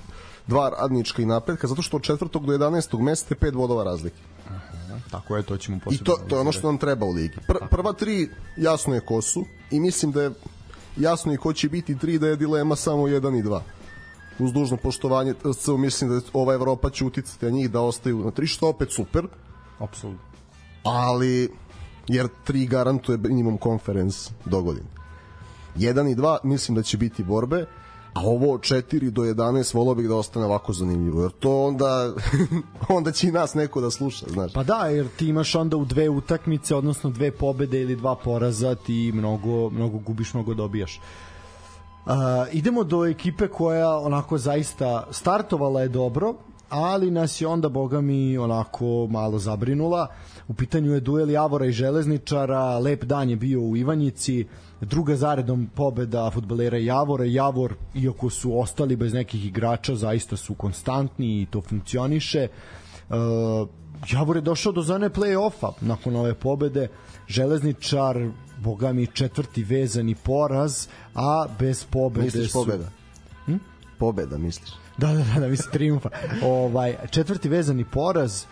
[0.46, 3.00] dva radnička i napredka, zato što od četvrtog do 11.
[3.00, 4.16] mesta je pet vodova razlike.
[4.48, 6.02] Aha, tako je, to ćemo posebno.
[6.02, 7.36] I to, to je ono što nam treba u ligi.
[7.46, 10.30] Pr, prva tri jasno je ko su i mislim da je
[10.96, 13.62] jasno i ko će biti tri da je dilema samo jedan i dva
[14.38, 15.34] uz dužno poštovanje
[15.78, 19.26] mislim da ova Evropa će uticati na njih da ostaju na tri što opet super
[19.78, 20.32] apsolutno
[20.84, 21.50] ali
[22.08, 24.86] jer tri garantuje minimum konferens do godine.
[25.76, 27.66] 1 i 2 mislim da će biti borbe
[28.14, 32.12] a ovo od 4 do 11 volao bih da ostane ovako zanimljivo jer to onda
[32.88, 34.52] onda će i nas neko da sluša znaš.
[34.52, 38.74] Pa da jer ti imaš onda u dve utakmice odnosno dve pobede ili dva poraza
[38.74, 41.00] ti mnogo mnogo gubiš mnogo dobijaš.
[42.06, 42.12] Uh,
[42.52, 46.34] idemo do ekipe koja onako zaista startovala je dobro,
[46.72, 50.06] ali nas je onda boga mi onako malo zabrinula.
[50.48, 54.46] U pitanju je duel Javora i Železničara, lep dan je bio u Ivanjici,
[54.80, 57.24] druga zaredom pobeda futbolera Javora.
[57.24, 62.48] Javor, iako su ostali bez nekih igrača, zaista su konstantni i to funkcioniše.
[63.08, 63.68] Uh,
[64.12, 66.88] Javor je došao do zone play-offa nakon ove pobede.
[67.28, 72.58] Železničar, boga mi, četvrti vezani poraz, a bez pobede misliš su...
[72.58, 72.88] pobeda?
[73.46, 73.56] Hm?
[73.98, 74.81] Pobeda, misliš?
[74.98, 76.08] Da, da, da, da misli triumfa.
[76.42, 78.44] ovaj, četvrti vezani poraz,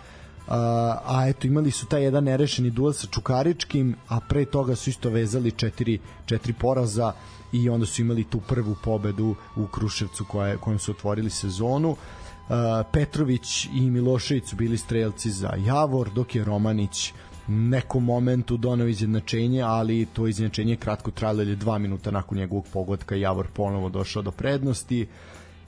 [0.49, 4.91] a, a eto imali su taj jedan nerešeni duel sa Čukaričkim, a pre toga su
[4.91, 7.12] isto vezali četiri, četiri poraza
[7.53, 11.91] i onda su imali tu prvu pobedu u Kruševcu koja, kojom su otvorili sezonu.
[11.91, 12.57] Uh,
[12.93, 17.12] Petrović i Milošević su bili strelci za Javor, dok je Romanić
[17.49, 22.66] nekom momentu donao izjednačenje, ali to izjednačenje je kratko trajalo, je dva minuta nakon njegovog
[22.72, 25.07] pogodka Javor ponovo došao do prednosti.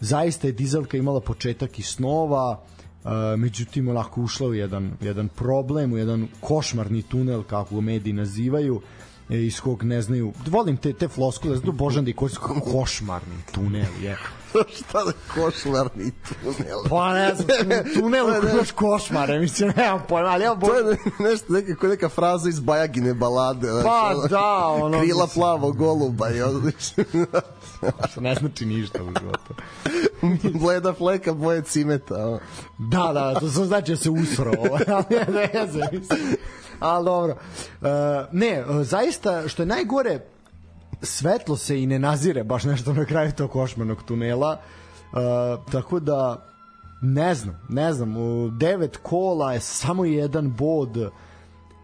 [0.03, 2.61] Zaista je Dizelka imala početak i snova,
[3.05, 8.13] Uh, međutim onako ušla u jedan, jedan problem, u jedan košmarni tunel kako ga mediji
[8.13, 8.81] nazivaju
[9.33, 10.33] iz kog ne znaju.
[10.47, 12.15] Volim te, te floskule, znači božan i
[12.73, 14.19] košmarni tunel je.
[14.77, 16.79] Šta da košmarni tunel?
[16.91, 21.53] Pa ne znam, tunel u koš košmare mislim, nemam pojma ali ja to je nešto
[21.53, 27.05] neka, neka fraza iz Bajagine balade pa znači, da ono, krila plavo goluba i odlično.
[28.11, 29.55] Što ne znači ništa u životu.
[30.63, 32.39] Bleda fleka boje cimeta
[32.79, 34.53] da, da, to znači da se usro
[34.89, 35.89] ali ne, ne znam
[36.83, 37.37] ali dobro.
[37.81, 37.89] Uh,
[38.33, 40.21] ne, zaista što je najgore
[41.03, 44.61] svetlo se i ne nazire baš nešto na kraju tog košmarnog tunela.
[45.13, 46.47] Uh, tako da
[47.03, 51.11] ne znam, ne znam u devet kola je samo jedan bod.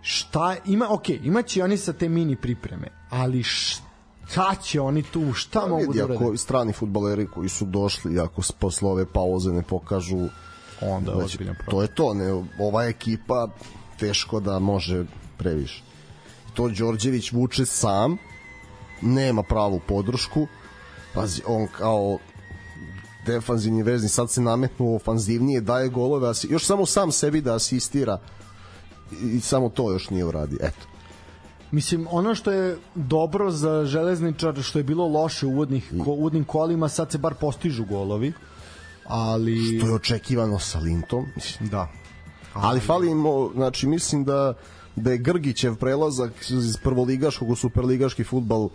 [0.03, 5.61] Šta ima, ok, imaće oni sa te mini pripreme ali šta će oni tu, šta
[5.61, 6.24] pa, mogu vidi, da urade?
[6.24, 10.28] Ako strani futbaleri koji su došli, ako posle ove pauze ne pokažu
[10.80, 11.38] onda znači,
[11.70, 13.49] to je to, ne, ova ekipa
[13.99, 15.05] teško da može
[15.38, 15.82] previše.
[16.55, 18.16] To Đorđević vuče sam,
[19.03, 20.46] nema pravu podršku,
[21.14, 22.18] pazi, on kao
[23.26, 28.18] defanzivni vezni sad se nametnu ofanzivnije, daje golove, asi, još samo sam sebi da asistira
[29.22, 30.59] i samo to još nije uradio.
[30.62, 30.86] Eto.
[31.70, 36.44] Mislim, ono što je dobro za železničar, što je bilo loše u uvodnih, ko, uvodnim
[36.44, 38.32] kolima, sad se bar postižu golovi,
[39.07, 39.78] ali...
[39.78, 41.26] Što je očekivano sa Lintom.
[41.36, 41.68] Mislim.
[41.68, 41.88] Da.
[42.59, 44.54] Ali, ali fali im, znači, mislim da
[44.98, 48.68] da je Grgićev prelazak iz prvoligaškog u superligaški futbal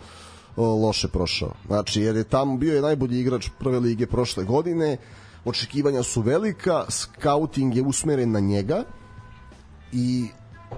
[0.56, 1.52] loše prošao.
[1.66, 4.96] Znači, jer je tamo bio je najbolji igrač prve lige prošle godine,
[5.44, 8.84] očekivanja su velika, scouting je usmeren na njega
[9.92, 10.26] i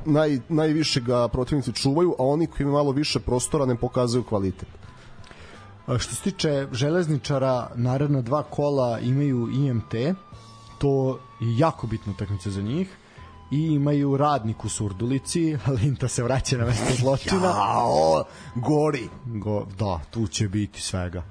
[0.05, 4.69] naj, najviše ga protivnici čuvaju, a oni koji imaju malo više prostora ne pokazuju kvalitet.
[5.87, 9.95] A Što se tiče železničara, naredna dva kola imaju IMT,
[10.79, 12.97] to je jako bitna utakmica za njih
[13.51, 17.47] i imaju radnik u Surdulici, Linta se vraća na mesto zločina.
[17.47, 19.09] Jao, gori.
[19.27, 21.23] Go, da, tu će biti svega.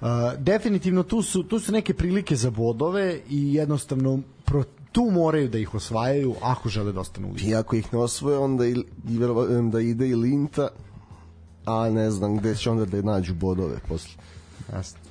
[0.00, 0.08] Uh,
[0.38, 5.58] definitivno tu su, tu su neke prilike za bodove i jednostavno pro, tu moraju da
[5.58, 7.50] ih osvajaju ako žele da ostanu u ligi.
[7.50, 8.76] I ako ih ne osvoje, onda i,
[9.08, 10.68] i verujem da ide i Linta,
[11.64, 14.10] a ne znam gde će onda da nađu bodove posle.
[14.72, 15.07] Jasno.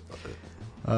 [0.88, 0.93] Uh,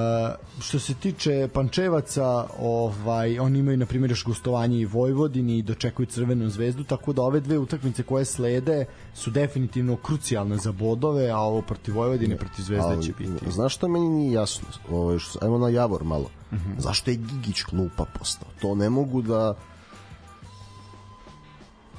[0.61, 6.05] što se tiče Pančevaca, ovaj oni imaju na primjer još gostovanje i Vojvodini i dočekuju
[6.05, 11.37] Crvenu zvezdu, tako da ove dve utakmice koje slede su definitivno krucijalne za bodove, a
[11.37, 13.51] ovo protiv Vojvodine, protiv Zvezde će biti.
[13.51, 14.67] Znaš šta meni nije jasno?
[14.91, 16.29] Ovo, što, ajmo na Javor malo.
[16.51, 16.79] Uh -huh.
[16.79, 18.49] Zašto je Gigić klupa postao?
[18.61, 19.55] To ne mogu da...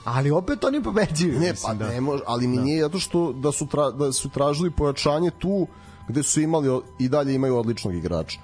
[0.04, 1.40] Ali opet oni pobeđuju.
[1.40, 1.90] Ne, mislim, pa da.
[1.90, 2.62] ne može, ali mi da.
[2.62, 5.66] nije zato što da su, tra, da su tražili pojačanje tu
[6.10, 8.38] gde su imali i dalje imaju odličnog igrača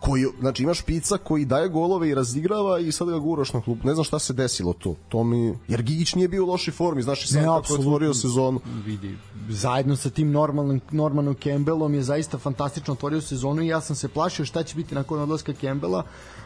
[0.00, 3.78] koji, znači imaš pica koji daje golove i razigrava i sad ga guraš na klub.
[3.84, 4.94] Ne znam šta se desilo to.
[5.08, 7.80] To mi jer Gigić nije bio u lošoj formi, znaš i sad Ne, kako je
[7.80, 8.60] otvorio sezonu.
[8.84, 9.16] vidi
[9.48, 14.08] zajedno sa tim normalnim Normanom Campbellom je zaista fantastično otvorio sezonu i ja sam se
[14.08, 16.02] plašio šta će biti nakon odlaska Campbella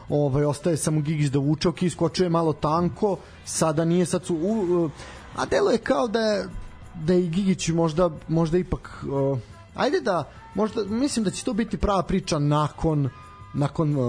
[0.09, 4.91] ovaj ostaje samo Gigić da vuče ok, iskočuje malo tanko sada nije sad su u,
[5.37, 6.49] a delo je kao da je
[6.95, 9.39] da je i Gigić možda možda ipak uh,
[9.75, 13.09] ajde da možda mislim da će to biti prava priča nakon
[13.55, 14.03] nakon uh,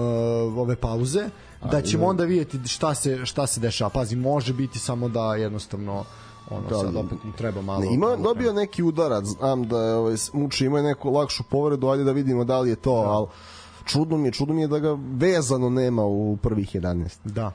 [0.58, 1.28] ove pauze
[1.70, 6.04] da ćemo onda vidjeti šta se šta se dešava pazi može biti samo da jednostavno
[6.50, 9.78] ono Da, sad opet mu treba malo Ne, ima malo dobio neki udarac, znam da
[9.78, 13.26] je ovaj muči ima neku lakšu povredu, ajde da vidimo da li je to, al
[13.84, 17.18] čudno mi je, čudno mi je da ga vezano nema u prvih 11.
[17.24, 17.52] Da.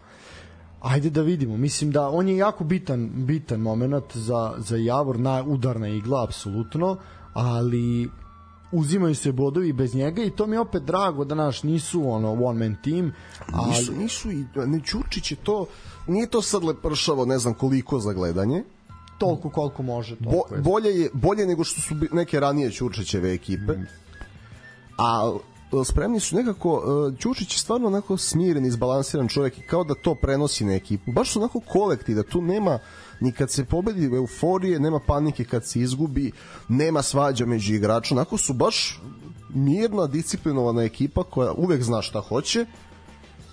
[0.82, 1.58] Ajde da vidimo.
[1.58, 6.98] Mislim da on je jako bitan bitan momenat za za Javor na udarna igla apsolutno,
[7.38, 8.10] ali
[8.72, 12.34] uzimaju se bodovi bez njega i to mi je opet drago da naš nisu ono
[12.34, 13.14] one man team,
[13.54, 15.66] ali Nisu, nisu i ne Ćurčić je to
[16.08, 18.64] nije to sad lepršavo, ne znam koliko za gledanje.
[19.18, 20.62] toliko koliko može Bo, toliko je.
[20.62, 23.74] bolje je bolje nego što su neke ranije Ćurčićeve ekipe.
[24.98, 25.38] A
[25.82, 26.84] e, spremni su nekako
[27.14, 31.12] e, Ćurčić je stvarno onako smiren, izbalansiran čovjek i kao da to prenosi na ekipu.
[31.12, 32.80] Baš su onako kolektiv, da tu nema
[33.20, 36.32] ni kad se pobedi euforije, nema panike kad se izgubi,
[36.68, 38.22] nema svađa među igračima.
[38.22, 39.02] Onako su baš
[39.50, 42.66] mirna, disciplinovana ekipa koja uvek zna šta hoće,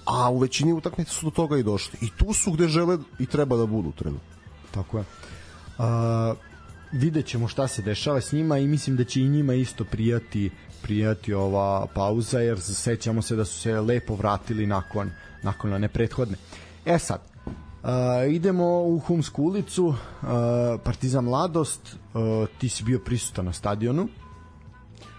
[0.04, 1.98] a u većini utakmica su do toga i došli.
[2.02, 4.34] I tu su gde žele i treba da budu trenutno.
[4.70, 5.04] Tako je.
[5.78, 6.34] A,
[6.92, 10.50] vidjet ćemo šta se dešava s njima i mislim da će i njima isto prijati
[10.82, 15.10] prijati ova pauza jer sećamo se da su se lepo vratili nakon
[15.42, 16.36] nakon one prethodne.
[16.84, 17.20] E sad,
[17.84, 17.90] Uh,
[18.32, 19.96] idemo u Humsku ulicu, uh,
[20.84, 21.80] Partizan Mladost,
[22.14, 24.08] uh, ti si bio prisutan na stadionu,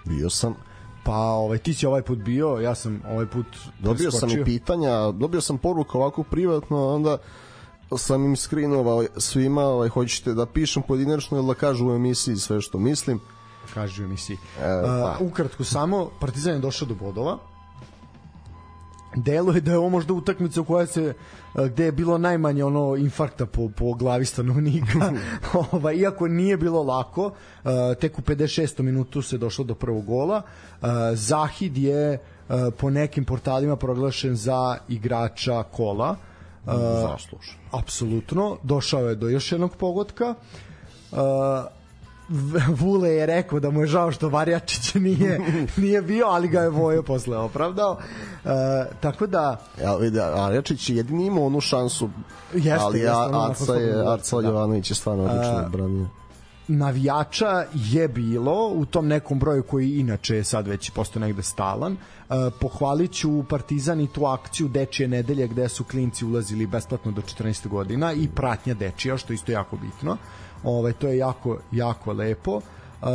[0.05, 0.55] Bio sam
[1.03, 3.45] pa ovaj, ti si ovaj put bio, ja sam ovaj put
[3.79, 7.17] Dobio sam i pitanja, dobio sam poruku ovako privatno, onda
[7.97, 12.61] sam im skrinovao svima, ovaj, hoćete da pišem pojedinačno ili da kažu u emisiji sve
[12.61, 13.19] što mislim.
[13.73, 14.37] Kaži u emisiji.
[14.59, 15.17] E, pa.
[15.19, 17.37] Uh, ukratko samo, Partizan je došao do bodova.
[19.15, 21.13] Delo je da je ovo možda utakmica u kojoj se
[21.53, 25.13] uh, gde je bilo najmanje ono infarkta po, po glavi stanovnika.
[25.71, 27.71] Ova, iako nije bilo lako, uh,
[28.01, 28.81] tek u 56.
[28.81, 30.41] minutu se došlo do prvog gola.
[30.81, 32.19] Uh, Zahid je
[32.77, 36.15] po nekim portalima proglašen za igrača kola.
[36.65, 37.55] Zaslužen.
[37.71, 40.35] apsolutno došao je do još jednog pogotka
[42.80, 45.39] Vule je rekao da mu je žao što Varjačić nije,
[45.77, 47.91] nije bio, ali ga je Vojo posle opravdao.
[47.91, 48.52] Uh,
[48.99, 52.10] tako da, Ja, Rečić je jedini imao onu šansu,
[52.53, 54.47] Jeste, ali jeste, ono Arca je, Arca da.
[54.47, 56.07] Jovanović je stvarno odlično odbranio.
[56.68, 61.93] navijača je bilo u tom nekom broju koji inače je sad već postao negde stalan.
[61.93, 67.22] Uh, pohvalit ću Partizan i tu akciju Dečije nedelje gde su klinci ulazili besplatno do
[67.22, 70.18] 14 godina i pratnja Dečija, što je isto jako bitno.
[70.65, 72.61] Ovaj, to je jako, jako lepo.
[73.01, 73.09] Uh,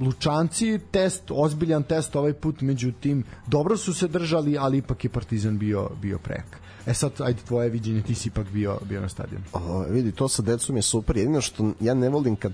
[0.00, 5.58] Lučanci test, ozbiljan test ovaj put, međutim dobro su se držali, ali ipak je Partizan
[5.58, 6.44] bio bio prek.
[6.86, 9.44] E sad, ajde tvoje viđenje, ti si ipak bio, bio na stadionu.
[9.52, 11.16] O, vidi, to sa decom je super.
[11.16, 12.52] Jedino što ja ne volim kad,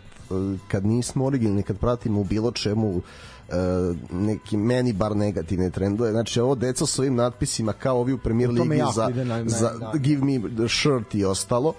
[0.68, 3.00] kad nismo originalni, kad pratimo u bilo čemu
[3.48, 3.52] e,
[4.10, 6.10] neki meni bar negativne trendove.
[6.10, 8.64] Znači ovo deca s ovim natpisima kao ovi u Premier ligi
[8.94, 9.92] za, ide na- na- za da.
[9.98, 11.74] Give me the shirt i ostalo.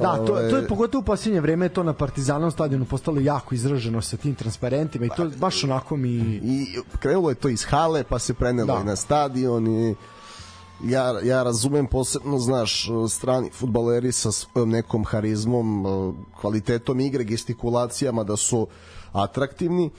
[0.00, 4.02] Da, to, to je pogotovo u posljednje vreme to na Partizanom stadionu postalo jako izraženo
[4.02, 6.10] sa tim transparentima i to baš onako mi
[6.42, 6.66] I
[6.98, 8.80] krenulo je to iz hale, pa se prenelo Da.
[8.80, 9.94] i na stadion i
[10.84, 14.28] ja, ja razumem posebno, znaš, strani futbaleri sa
[14.66, 15.86] nekom harizmom,
[16.40, 18.66] kvalitetom igre, gestikulacijama da su
[19.12, 19.90] atraktivni,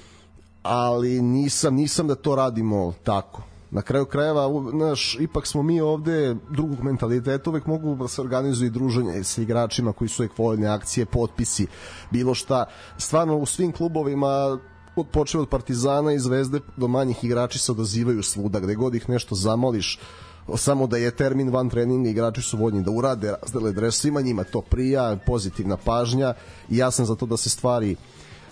[0.64, 3.42] ali nisam, nisam da to radimo tako.
[3.72, 8.68] Na kraju krajeva, znaš, ipak smo mi ovde drugog mentaliteta, uvek mogu da se organizuju
[8.68, 11.68] i druženje sa igračima koji su ekvoljne akcije, potpisi,
[12.12, 12.66] bilo šta.
[12.98, 14.60] Stvarno u svim klubovima
[14.96, 19.10] od počeo od Partizana i Zvezde do manjih igrači se odazivaju svuda, gde god ih
[19.10, 20.00] nešto zamoliš,
[20.56, 24.44] samo da je termin van treninga igrači su voljni da urade, razdele dres, svima njima
[24.44, 26.34] to prija, pozitivna pažnja
[26.70, 27.96] i ja sam za to da se stvari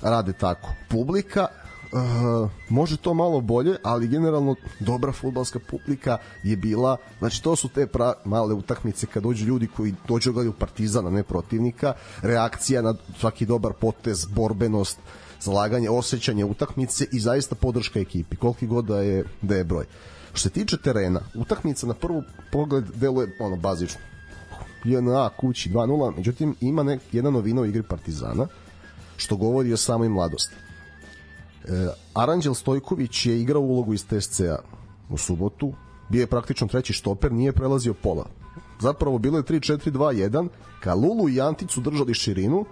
[0.02, 0.70] rade tako.
[0.90, 1.48] Publika
[1.92, 7.70] Uh, može to malo bolje, ali generalno dobra futbalska publika je bila, znači to su
[7.70, 12.94] te pra, male utakmice kad dođu ljudi koji dođu gledaju Partizana, ne protivnika, reakcija na
[13.20, 15.00] svaki dobar potez, borbenost,
[15.42, 19.86] zalaganje, osjećanje utakmice i zaista podrška ekipi, koliki god da je, da je broj.
[20.34, 24.00] Što se tiče terena, utakmica na prvu pogled deluje ono bazično.
[24.86, 28.48] 1A kući 2-0, međutim ima nek, jedna novina u igri Partizana,
[29.18, 30.69] što govori o samoj mladosti
[32.14, 34.58] Aranđel Stojković je igrao ulogu iz TSC-a
[35.10, 35.74] u subotu,
[36.10, 38.26] bio je praktično treći štoper, nije prelazio pola.
[38.80, 40.48] Zapravo bilo je 3-4-2-1,
[40.80, 42.66] Kalulu i Antic su držali širinu,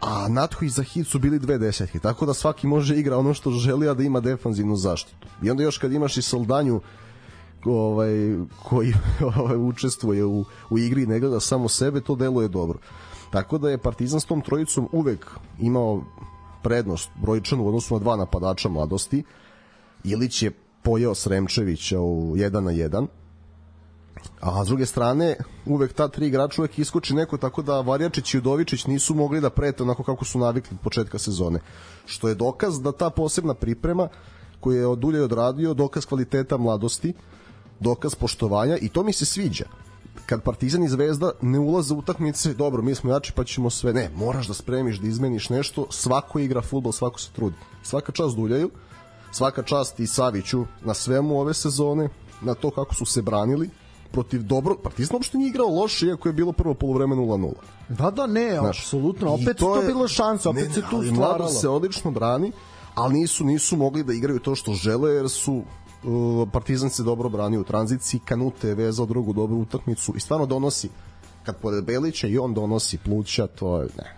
[0.00, 3.50] a Natho i Zahid su bili dve desetke, tako da svaki može igra ono što
[3.50, 5.26] želi, a da ima defanzivnu zaštitu.
[5.42, 6.80] I onda još kad imaš i Soldanju
[7.64, 8.94] ovaj, koji
[9.36, 12.78] ovaj, učestvuje u, u igri i ne gleda samo sebe, to deluje dobro.
[13.30, 15.26] Tako da je Partizan s tom trojicom uvek
[15.58, 16.02] imao
[16.62, 19.22] prednost brojčanu u odnosu na dva napadača mladosti.
[20.04, 20.50] Ilić je
[20.82, 23.06] pojeo Sremčevića u 1 na 1.
[24.40, 28.38] A s druge strane, uvek ta tri igrača uvek iskoči neko tako da Varjačić i
[28.38, 31.60] Udovičić nisu mogli da prete onako kako su navikli od početka sezone.
[32.06, 34.08] Što je dokaz da ta posebna priprema
[34.60, 37.14] koju je Odulje odradio, dokaz kvaliteta mladosti,
[37.80, 39.64] dokaz poštovanja i to mi se sviđa
[40.26, 43.92] kad Partizan i Zvezda ne ulaze u utakmice, dobro, mi smo jači pa ćemo sve.
[43.92, 45.86] Ne, moraš da spremiš, da izmeniš nešto.
[45.90, 47.56] Svako igra fudbal, svako se trudi.
[47.82, 48.70] Svaka čast Duljaju,
[49.32, 52.08] svaka čast i Saviću na svemu ove sezone,
[52.40, 53.70] na to kako su se branili
[54.12, 57.52] protiv dobro, Partizan uopšte nije igrao loše, iako je bilo prvo polovreme 0-0.
[57.88, 61.02] Da, da, ne, Znaš, apsolutno, opet to, to je, bilo šansa, opet ne, se tu
[61.12, 61.48] stvaralo.
[61.48, 62.52] se odlično brani,
[62.94, 65.62] ali nisu nisu mogli da igraju to što žele, jer su
[66.52, 70.88] Partizan se dobro branio u tranziciji, Kanute je vezao drugu dobru utakmicu i stvarno donosi
[71.42, 74.16] kad pored Belića i on donosi pluća, to je ne.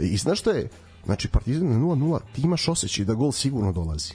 [0.00, 0.68] I znaš šta je?
[1.04, 4.14] Znači Partizan je 0-0, ti imaš osjećaj da gol sigurno dolazi.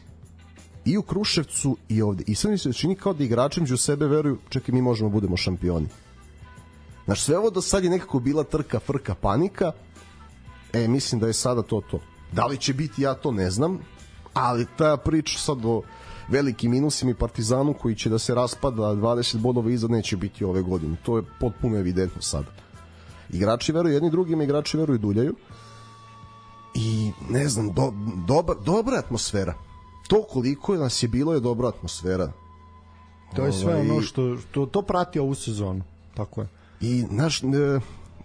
[0.85, 2.23] I u Kruševcu i ovde.
[2.27, 5.13] I sad mi se čini kao da igrači među sebe veruju, čekaj mi možemo da
[5.13, 5.87] budemo šampioni.
[7.05, 9.71] Znači sve ovo do sad je nekako bila trka, frka, panika.
[10.73, 11.99] E, mislim da je sada to to.
[12.31, 13.79] Da li će biti, ja to ne znam,
[14.39, 15.81] ali ta priča sad o
[16.29, 20.61] velikim minusima i Partizanu koji će da se raspada 20 bodova iza neće biti ove
[20.61, 20.95] godine.
[21.03, 22.45] To je potpuno evidentno sad.
[23.29, 25.35] Igrači veruju jedni drugima, igrači veruju duljaju.
[26.73, 27.93] I ne znam, do,
[28.27, 29.53] dobar, dobra atmosfera.
[30.07, 32.31] To koliko nas je bilo je dobra atmosfera.
[33.35, 35.81] To je sve ovaj, ono što, što to prati ovu sezonu.
[36.13, 36.47] Tako je.
[36.81, 37.79] I naš, ne,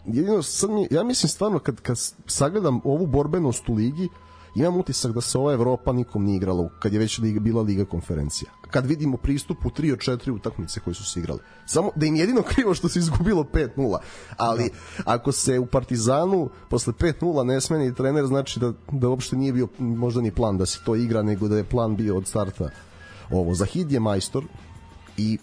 [0.04, 1.96] jedino sad mi, ja mislim stvarno kad, kad
[2.26, 4.08] sagledam ovu borbenost u ligi,
[4.54, 7.84] imam utisak da se ova Evropa nikom nije igrala kad je već liga, bila Liga
[7.84, 8.50] konferencija.
[8.70, 11.40] Kad vidimo pristup u 3 od 4 utakmice koje su se igrale.
[11.66, 13.98] Samo da im jedino krivo što se izgubilo 5-0.
[14.36, 15.02] Ali da.
[15.12, 19.68] ako se u Partizanu posle 5-0 ne smeni trener, znači da, da uopšte nije bio
[19.78, 22.70] možda ni plan da se to igra, nego da je plan bio od starta
[23.30, 23.54] ovo.
[23.54, 24.44] Zahid je majstor
[25.16, 25.38] i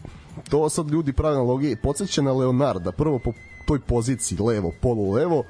[0.49, 1.81] to sad ljudi prave analogije.
[1.81, 3.31] Podseća na Leonarda, prvo po
[3.67, 5.43] toj poziciji levo, polu levo,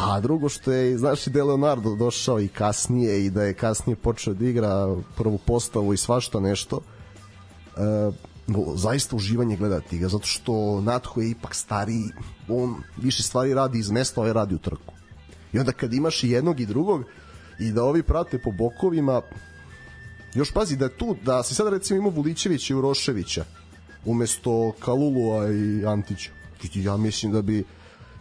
[0.00, 3.96] A drugo što je, znaš i je Leonardo došao i kasnije i da je kasnije
[3.96, 6.80] počeo da igra prvu postavu i svašta nešto,
[7.76, 7.80] e,
[8.74, 12.04] zaista uživanje gledati ga, zato što Natho je ipak stariji,
[12.48, 14.94] on više stvari radi iz mesta, ovaj radi u trku.
[15.52, 17.04] I onda kad imaš i jednog i drugog
[17.58, 19.22] i da ovi prate po bokovima,
[20.34, 23.44] još pazi da tu, da se sad recimo ima Vulićevića i Uroševića
[24.04, 26.30] umesto Kalulua i Antića.
[26.74, 27.64] Ja mislim da bi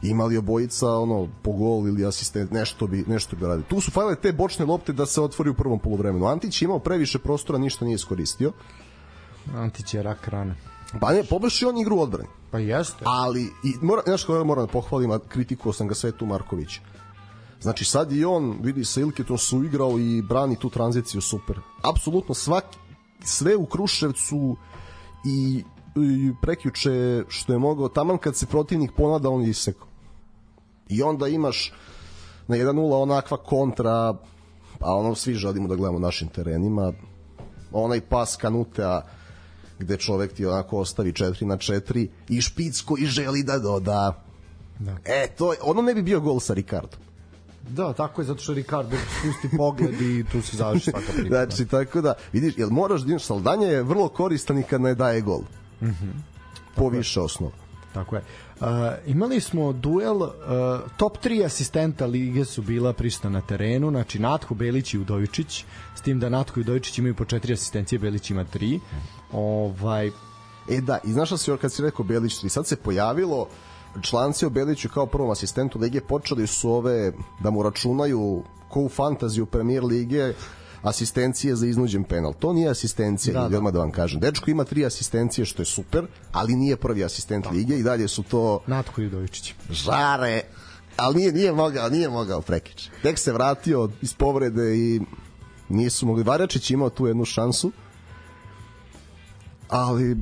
[0.02, 3.64] imali obojica ono po gol ili asistent nešto bi nešto bi radio.
[3.70, 6.26] Tu su falile te bočne lopte da se otvori u prvom poluvremenu.
[6.26, 8.52] Antić je imao previše prostora, ništa nije iskoristio.
[9.56, 10.56] Antić je rak rana.
[11.00, 12.30] Pa ne, poboljši on igru odbrane.
[12.52, 13.04] Pa jeste.
[13.04, 16.80] Ali, i, mora, znaš kako moram da pohvalim, a kritikuo sam ga Svetu Marković.
[17.62, 21.60] Znači sad i on, vidi sa Ilketom su igrao i brani tu tranziciju super.
[21.82, 22.78] Apsolutno svaki,
[23.24, 24.56] sve u Kruševcu
[25.26, 25.64] i,
[25.96, 29.89] i prekjuče što je mogao, taman kad se protivnik ponada, on je isekao
[30.90, 31.74] i onda imaš
[32.48, 34.14] na 1-0 onakva kontra
[34.80, 36.94] pa ono svi želimo da gledamo našim terenima
[37.72, 39.02] onaj pas Kanutea
[39.80, 44.24] gde čovek ti onako ostavi 4 na 4 i špic koji želi da doda.
[44.80, 44.98] Da.
[45.06, 47.00] E, to je, ono ne bi bio gol sa Ricardom.
[47.70, 51.30] Da, tako je, zato što Ricardo spusti pogled i tu se završi svaka priča.
[51.46, 54.96] Znači, tako da, vidiš, jel moraš da imaš Saldanja je vrlo koristan i kad ne
[54.96, 55.42] daje gol.
[55.82, 55.86] Mm.
[55.86, 56.12] -hmm.
[56.76, 57.54] Po više osnova.
[57.94, 58.22] Tako je.
[58.60, 58.68] Uh,
[59.06, 60.30] imali smo duel, uh,
[60.98, 65.66] top 3 asistenta lige su bila prisutna na terenu, znači Natko, Belić i Udovičić,
[65.96, 68.80] s tim da Natko i Udovičić imaju po četiri asistencije, Belić ima tri.
[69.32, 70.12] Ovaj,
[70.70, 73.48] E da, i znaš šta si kad si rekao Belić, i sad se pojavilo
[74.02, 78.90] članci o Beliću kao prvom asistentu lige počeli su ove da mu računaju ko u
[78.90, 80.34] fantaziju premier lige
[80.82, 82.34] asistencije za iznuđen penal.
[82.34, 83.58] To nije asistencija, Da, da, da.
[83.58, 84.20] odmah da vam kažem.
[84.20, 88.24] Dečko ima tri asistencije, što je super, ali nije prvi asistent lige i dalje su
[88.24, 89.54] to Natko i Udovičić.
[89.70, 90.42] žare,
[90.98, 92.90] ali nije, nije mogao, nije mogao prekić.
[93.04, 95.02] Tek se vratio iz povrede i
[95.70, 96.24] nisu mogli.
[96.24, 97.72] Varjačić je imao tu jednu šansu,
[99.70, 100.18] ali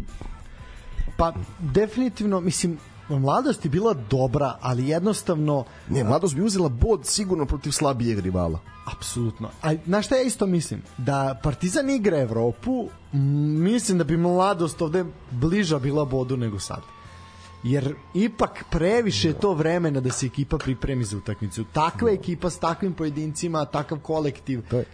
[1.17, 2.77] Pa, definitivno, mislim,
[3.09, 8.59] mladost je bila dobra, ali jednostavno Ne, mladost bi uzela bod sigurno protiv slabijeg rivala.
[8.87, 9.49] Apsolutno.
[9.63, 10.81] A znaš šta ja isto mislim?
[10.97, 12.87] Da Partizan igra Evropu,
[13.59, 16.81] mislim da bi mladost ovde bliža bila bodu nego sad.
[17.63, 21.63] Jer ipak previše je to vremena da se ekipa pripremi za utakmicu.
[21.63, 24.85] Takva ekipa s takvim pojedincima, takav kolektiv, To je-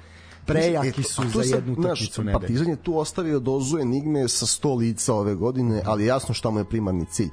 [0.45, 2.39] prejaki E, su za jednu utakmicu nedelje.
[2.39, 6.59] Partizan je tu ostavio dozu enigme sa 100 lica ove godine, ali jasno šta mu
[6.59, 7.29] je primarni cilj.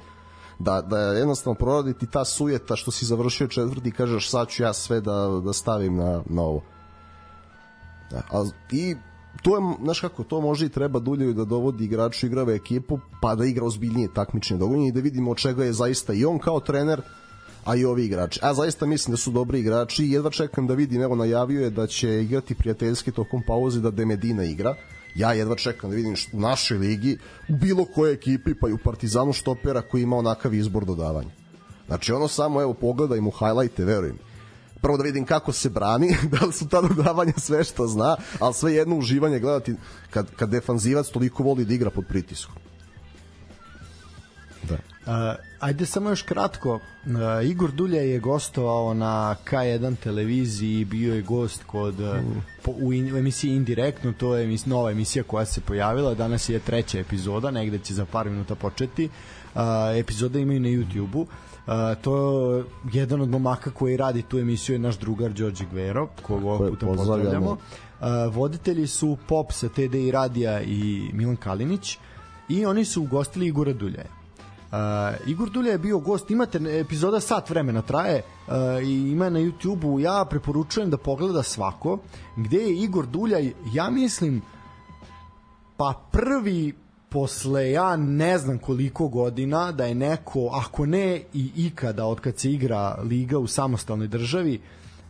[0.61, 4.73] Da, da jednostavno proraditi ta sujeta što si završio četvrti i kažeš sad ću ja
[4.73, 6.61] sve da, da stavim na, na ovo.
[8.11, 8.95] Da, a, I
[9.41, 13.35] to je, znaš kako, to može i treba dulje da dovodi igraču igrave ekipu, pa
[13.35, 16.59] da igra ozbiljnije takmične dogodine i da vidimo od čega je zaista i on kao
[16.59, 17.01] trener,
[17.65, 18.39] a i ovi igrači.
[18.43, 21.87] A zaista mislim da su dobri igrači jedva čekam da vidim, evo najavio je da
[21.87, 24.75] će igrati prijateljski tokom pauze da Demedina igra.
[25.15, 27.17] Ja jedva čekam da vidim u našoj ligi,
[27.49, 31.29] u bilo kojoj ekipi, pa i u Partizanu štopera koji ima onakav izbor dodavanja.
[31.87, 34.17] Znači ono samo, evo, pogledaj mu highlighte, verujem.
[34.81, 38.53] Prvo da vidim kako se brani, da li su ta dodavanja sve što zna, ali
[38.53, 39.75] sve jedno uživanje gledati
[40.09, 42.55] kad, kad defanzivac toliko voli da igra pod pritiskom.
[44.63, 44.77] Da.
[45.05, 45.13] Uh,
[45.59, 46.75] ajde samo još kratko.
[46.75, 52.15] Uh, Igor Dulja je gostovao na K1 televiziji, bio je gost kod uh,
[52.63, 56.49] po, u, in, u emisiji Indirektno, to je emis, nova emisija koja se pojavila, danas
[56.49, 59.09] je treća epizoda, negde će za par minuta početi.
[59.55, 59.61] Uh,
[59.99, 61.21] epizode imaju na YouTube-u.
[61.21, 61.27] Uh,
[62.01, 62.63] to je
[62.93, 66.85] jedan od momaka koji radi tu emisiju je naš drugar Đorđe Gvero, kog ovog puta
[66.85, 67.57] pozdravljamo.
[67.57, 68.27] pozdravljamo.
[68.27, 71.97] Uh, voditelji su Pop sa TD i Radija i Milan Kalinić
[72.49, 74.20] i oni su ugostili Igora Duljaja.
[74.71, 74.77] Uh,
[75.27, 78.53] Igor Dulja je bio gost, imate epizoda sat vremena traje uh,
[78.83, 81.97] i ima na YouTube-u, ja preporučujem da pogleda svako,
[82.37, 84.41] gde je Igor Duljaj, ja mislim,
[85.77, 86.73] pa prvi
[87.09, 92.39] posle ja ne znam koliko godina da je neko, ako ne i ikada od kad
[92.39, 94.61] se igra liga u samostalnoj državi,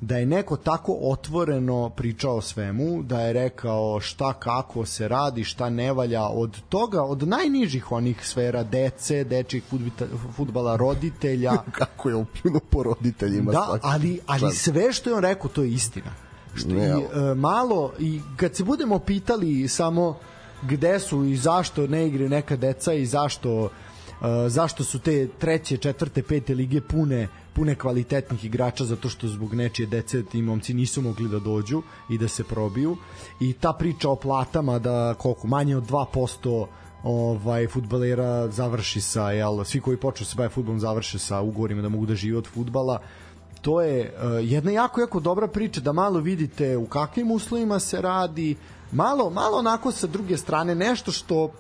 [0.02, 5.44] da je neko tako otvoreno pričao o svemu, da je rekao šta kako se radi,
[5.44, 9.64] šta ne valja, od toga, od najnižih onih sfera, dece, dečih
[10.36, 13.52] futbala, roditelja, kako je opljuno po roditeljima.
[13.52, 16.12] da, ali, ali sve što je on rekao, to je istina.
[16.56, 20.18] Što Ne, i, e, malo, i kad se budemo pitali samo
[20.62, 23.70] gde su i zašto ne igraju neka deca i zašto e,
[24.50, 29.86] zašto su te treće, četvrte, pete lige pune pune kvalitetnih igrača zato što zbog nečije
[29.86, 32.98] dece ti momci nisu mogli da dođu i da se probiju.
[33.40, 36.68] I ta priča o platama da koliko manje od 2%
[37.04, 41.90] ovaj fudbalera završi sa jel svi koji počnu se bave fudbalom završe sa ugovorima da
[41.90, 43.02] mogu da žive od fudbala.
[43.62, 48.02] To je uh, jedna jako jako dobra priča da malo vidite u kakvim uslovima se
[48.02, 48.56] radi.
[48.92, 51.52] Malo malo onako sa druge strane nešto što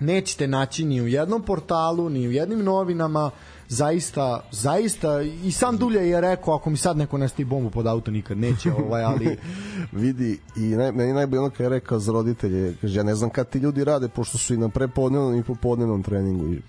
[0.00, 3.30] nećete naći ni u jednom portalu, ni u jednim novinama,
[3.68, 8.10] zaista, zaista, i sam Dulja je rekao, ako mi sad neko nastavi bombu pod auto,
[8.10, 9.38] nikad neće, ovaj, ali
[9.92, 13.30] vidi i naj, meni najbolje ono kad je rekao za roditelje kaže ja ne znam
[13.30, 16.60] kad ti ljudi rade pošto su i na prepodnevnom i popodnevnom treningu i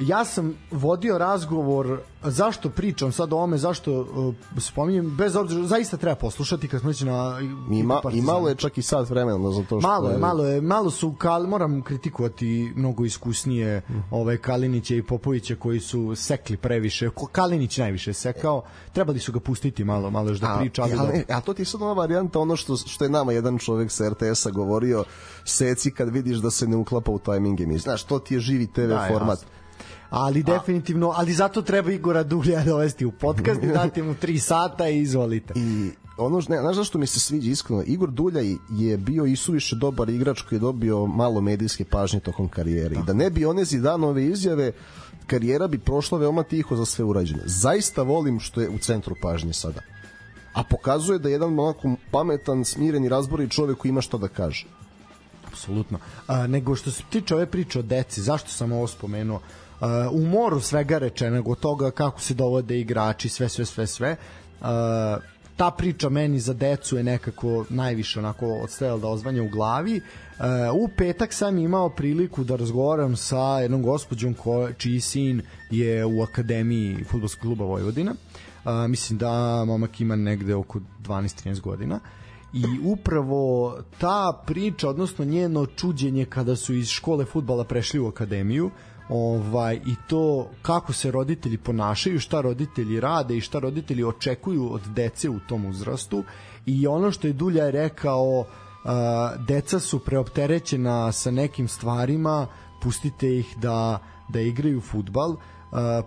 [0.00, 5.96] ja sam vodio razgovor zašto pričam sad o ome, zašto uh, spominjem, bez obzira, zaista
[5.96, 9.80] treba poslušati kad smo na ima, i malo je čak i sat vremena za to
[9.80, 15.02] što Malo je, malo je, malo su kal, moram kritikovati mnogo iskusnije ove Kalinića i
[15.02, 17.10] Popovića koji su sekli previše.
[17.32, 18.62] Kalinić najviše sekao.
[18.92, 21.16] Trebali su ga pustiti malo, malo još da priča, ali, a, dobro.
[21.28, 23.90] a, a to ti je sad ona varijanta ono što, što je nama jedan čovek
[23.90, 25.04] sa RTS-a govorio
[25.44, 27.78] seci kad vidiš da se ne uklapa u tajming emisije.
[27.78, 29.38] Znaš, to ti je živi TV Da, format.
[29.38, 29.58] jasno.
[30.10, 34.88] Ali definitivno, ali zato treba Igora Dulja dovesti u podcast i dati mu 3 sata
[34.88, 35.54] i izvolite.
[35.56, 37.82] I ono, ne, znaš zašto mi se sviđa iskreno?
[37.86, 42.48] Igor Duljaj je bio i suviše dobar igrač koji je dobio malo medijske pažnje tokom
[42.48, 42.96] karijere.
[42.96, 44.72] I da ne bi one Zidanove izjave,
[45.26, 47.42] karijera bi prošla veoma tiho za sve urađene.
[47.44, 49.80] Zaista volim što je u centru pažnje sada.
[50.54, 54.28] A pokazuje da je jedan onako pametan, smiren i razbori čovek koji ima šta da
[54.28, 54.66] kaže.
[55.46, 55.98] Apsolutno.
[56.26, 59.40] A, nego što se tiče ove priče o deci, zašto sam ovo spomenuo?
[59.80, 64.16] A, u moru svega rečenog od toga kako se dovode igrači, sve, sve, sve, sve.
[64.60, 65.16] A,
[65.58, 70.00] ta priča meni za decu je nekako najviše onako odstajala da ozvanja u glavi.
[70.38, 70.44] Uh,
[70.82, 76.22] u petak sam imao priliku da razgovaram sa jednom gospođom ko, čiji sin je u
[76.22, 78.14] akademiji futbolskog kluba Vojvodina.
[78.64, 82.00] Uh, mislim da momak ima negde oko 12-13 godina.
[82.52, 88.70] I upravo ta priča, odnosno njeno čuđenje kada su iz škole futbala prešli u akademiju,
[89.08, 94.80] ovaj i to kako se roditelji ponašaju, šta roditelji rade i šta roditelji očekuju od
[94.80, 96.24] dece u tom uzrastu.
[96.66, 98.44] I ono što je Dulja rekao
[99.46, 102.46] deca su preopterećena sa nekim stvarima,
[102.82, 103.98] pustite ih da
[104.28, 105.57] da igraju fudbal Uh,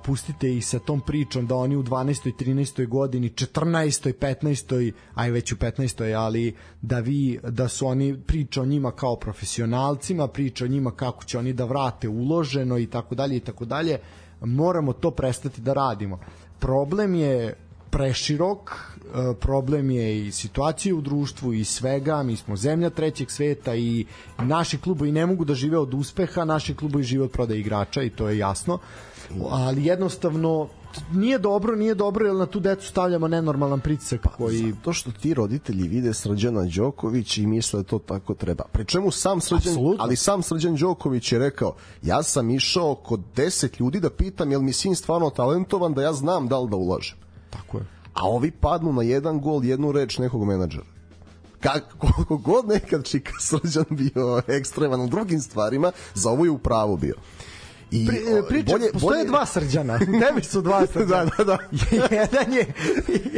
[0.03, 2.31] pustite ih sa tom pričom da oni u 12.
[2.39, 2.87] 13.
[2.87, 4.13] godini 14.
[4.13, 4.91] 15.
[5.15, 6.15] aj već u 15.
[6.17, 11.23] ali da vi da su oni priča o njima kao profesionalcima priča o njima kako
[11.23, 13.99] će oni da vrate uloženo i tako dalje i tako dalje
[14.41, 16.19] moramo to prestati da radimo
[16.59, 17.55] problem je
[17.89, 18.90] preširok,
[19.39, 24.05] problem je i situacija u društvu i svega, mi smo zemlja trećeg sveta i
[24.37, 28.09] naši klubovi ne mogu da žive od uspeha, naši klubovi žive od prodaje igrača i
[28.09, 28.79] to je jasno
[29.49, 30.67] ali jednostavno
[31.13, 34.73] nije dobro, nije dobro jer na tu decu stavljamo nenormalan pritisak koji...
[34.81, 38.63] To što ti roditelji vide Srđana Đoković i misle da to tako treba.
[38.71, 40.03] Pri čemu sam Srđan, Absolutno.
[40.03, 44.61] ali sam Srđan Đoković je rekao, ja sam išao kod 10 ljudi da pitam jel
[44.61, 47.17] mi sin stvarno talentovan da ja znam da li da ulažem.
[47.49, 47.85] Tako je.
[48.13, 50.85] A ovi padnu na jedan gol, jednu reč nekog menadžera
[51.61, 56.57] kako, koliko god nekad Čika Srđan bio ekstreman u drugim stvarima, za ovo je u
[56.57, 57.15] pravu bio.
[57.91, 59.27] I Pri, e, priča, bolje, postoje bolje...
[59.27, 59.99] dva srđana.
[59.99, 61.31] Tebi su dva srđana.
[61.37, 61.57] da, da, da.
[62.15, 62.73] jedan, je,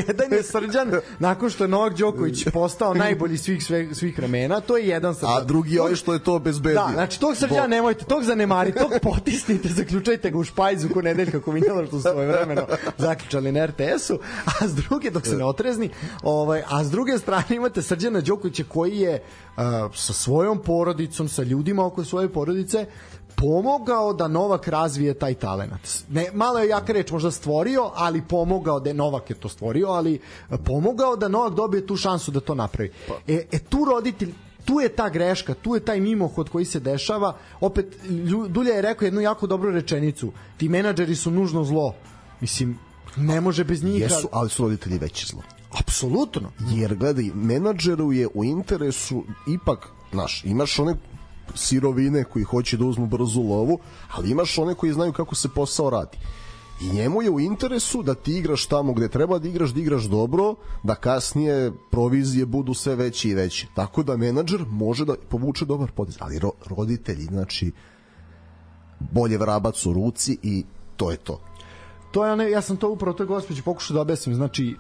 [0.08, 4.78] jedan je srđan nakon što je Novak Đoković postao najbolji svih sve, svih vremena, to
[4.78, 5.38] je jedan srđan.
[5.38, 6.82] A drugi je ovaj što je to bezbedio.
[6.88, 11.42] Da, znači tog srđana nemojte, tog zanemarite, tog potisnite, zaključajte ga u špajzu ko nedeljka
[11.42, 12.62] Kovinjala što svoje vremeno
[12.98, 15.90] zaključali na RTS-u, a s druge, dok se ne otrezni,
[16.24, 19.24] ovaj, a s druge strane imate srđana Đokovića koji je
[19.58, 19.64] uh,
[19.96, 22.86] sa svojom porodicom, sa ljudima oko svoje porodice,
[23.36, 25.90] pomogao da Novak razvije taj talenat.
[26.10, 29.88] Ne, malo je jaka reč možda stvorio, ali pomogao da je Novak je to stvorio,
[29.88, 32.92] ali e, pomogao da Novak dobije tu šansu da to napravi.
[33.08, 33.14] Pa.
[33.28, 34.34] E, e tu roditelj
[34.66, 37.36] tu je ta greška, tu je taj mimohod koji se dešava.
[37.60, 37.98] Opet,
[38.50, 40.32] Dulja je rekao jednu jako dobru rečenicu.
[40.58, 41.96] Ti menadžeri su nužno zlo.
[42.42, 42.80] Mislim,
[43.18, 44.02] ne može bez njih.
[44.02, 45.42] Jesu, ali su roditelji veće zlo.
[45.80, 46.52] Apsolutno.
[46.70, 50.96] Jer, gledaj, menadžeru je u interesu ipak, znaš, imaš one
[51.56, 53.80] sirovine koji hoće da uzmu brzu lovu,
[54.12, 56.18] ali imaš one koji znaju kako se posao radi.
[56.82, 60.04] I njemu je u interesu da ti igraš tamo gde treba da igraš, da igraš
[60.04, 63.68] dobro, da kasnije provizije budu sve veće i veće.
[63.76, 67.72] Tako da menadžer može da povuče dobar potez, ali ro roditelji, znači
[69.00, 70.66] bolje vrabac u ruci i
[70.98, 71.40] to je to
[72.14, 74.36] to ja ne, ja sam to upravo toj gospođi pokušao da objasnim.
[74.36, 74.76] Znači e,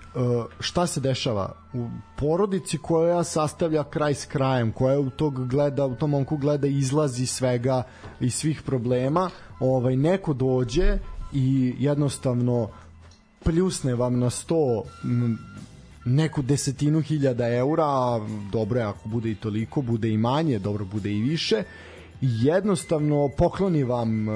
[0.60, 1.56] šta se dešava?
[1.74, 1.88] U
[2.18, 7.26] porodici koja sastavlja kraj s krajem koja u tog gleda u tom momku gleda izlazi
[7.26, 7.84] svega
[8.20, 9.30] i svih problema
[9.60, 10.98] ovaj neko dođe
[11.34, 12.70] i jednostavno
[13.44, 14.84] pljusne vam na sto
[16.06, 18.20] neku desetinu hiljada eura,
[18.52, 21.64] dobro je ako bude i toliko, bude i manje, dobro bude i više,
[22.24, 24.34] jednostavno pokloni vam e,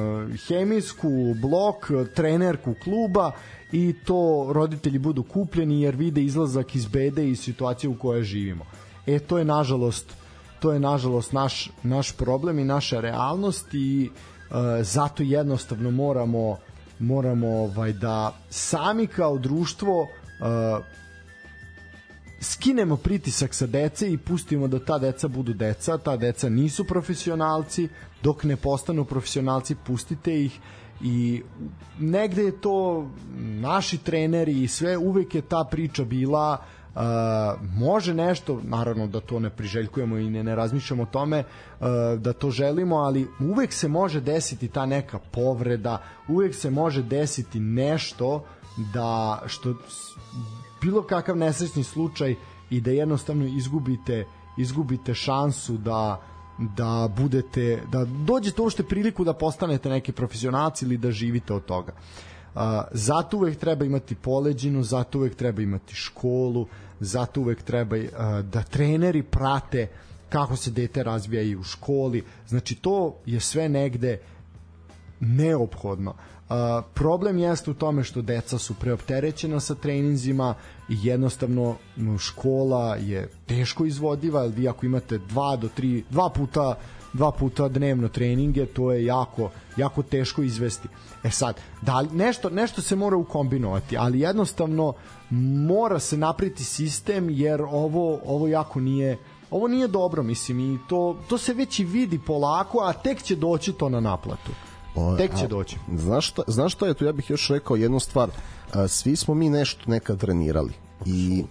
[0.48, 1.10] hemijsku,
[1.42, 3.32] blok, trenerku kluba
[3.72, 8.66] i to roditelji budu kupljeni jer vide izlazak iz bede i situacije u kojoj živimo.
[9.06, 10.14] E to je nažalost
[10.60, 16.58] to je nažalost naš naš problem i naša realnost i e, zato jednostavno moramo
[17.00, 20.98] moramo ovaj da sami kao društvo e,
[22.40, 27.90] skinemo pritisak sa dece i pustimo da ta deca budu deca, ta deca nisu profesionalci,
[28.24, 30.60] dok ne postanu profesionalci pustite ih
[31.02, 31.44] i
[32.00, 33.08] negde je to
[33.38, 36.77] naši treneri i sve uvek je ta priča bila Uh,
[37.76, 41.88] može nešto, naravno da to ne priželjkujemo i ne, ne razmišljamo o tome uh,
[42.19, 47.60] da to želimo, ali uvek se može desiti ta neka povreda, uvek se može desiti
[47.60, 48.45] nešto
[48.94, 49.76] da što
[50.82, 52.36] bilo kakav nesrećni slučaj
[52.69, 54.26] i da jednostavno izgubite
[54.57, 56.22] izgubite šansu da
[56.57, 61.94] da budete da dođete uopšte priliku da postanete neki profesionalci ili da živite od toga.
[61.94, 62.37] Uh,
[62.92, 66.68] zato uvek treba imati poleđinu, zato uvek treba imati školu,
[67.00, 69.88] zato uvek treba a, da treneri prate
[70.30, 72.24] kako se dete razvija i u školi.
[72.48, 74.20] Znači to je sve negde
[75.20, 76.14] neophodno.
[76.50, 76.56] Uh,
[76.94, 80.54] problem jeste u tome što deca su preopterećena sa treninzima
[80.90, 81.76] i jednostavno
[82.20, 86.78] škola je teško izvodiva, ali vi ako imate dva do tri, dva puta
[87.18, 90.88] dva puta dnevno treninge, to je jako, jako teško izvesti.
[91.23, 94.94] E sad, da li, nešto, nešto se mora ukombinovati, ali jednostavno
[95.30, 99.18] mora se napriti sistem jer ovo, ovo jako nije
[99.52, 103.35] ovo nije dobro, mislim, i to, to se već i vidi polako, a tek će
[103.35, 104.52] doći to na naplatu.
[105.18, 105.77] Tek će doći.
[105.95, 107.06] Znaš šta, znaš šta je tu?
[107.06, 108.30] Ja bih još rekao jednu stvar.
[108.88, 110.73] Svi smo mi nešto nekad trenirali.
[111.06, 111.44] I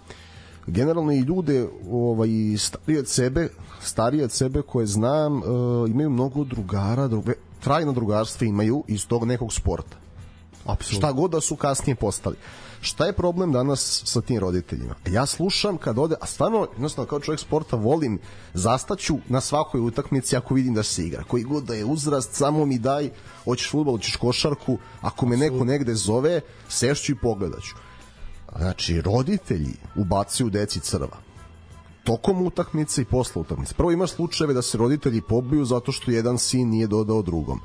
[0.66, 2.28] generalno i ljude ovaj,
[2.59, 3.48] starije od sebe
[3.86, 5.44] starije od sebe koje znam uh,
[5.90, 9.97] imaju mnogo drugara druge, trajno drugarstvo imaju iz tog nekog sporta.
[10.64, 11.09] Absolutno.
[11.09, 12.36] šta god da su kasnije postali.
[12.80, 14.94] Šta je problem danas sa tim roditeljima?
[15.06, 18.18] Ja slušam kad ode a stvarno jednostavno kao čovjek sporta volim
[18.55, 21.24] zastaću na svakoj utakmici ako vidim da se igra.
[21.24, 23.10] Koji god da je uzrast samo mi daj
[23.44, 27.74] hoćeš fudbal, hoćeš košarku ako me neko negde zove sešću i pogledaću
[28.59, 31.27] Znači, roditelji ubacuju deci crva
[32.07, 33.74] tokom utakmice i posle utakmice.
[33.74, 37.61] Prvo imaš slučajeve da se roditelji pobiju zato što jedan sin nije dodao drugom.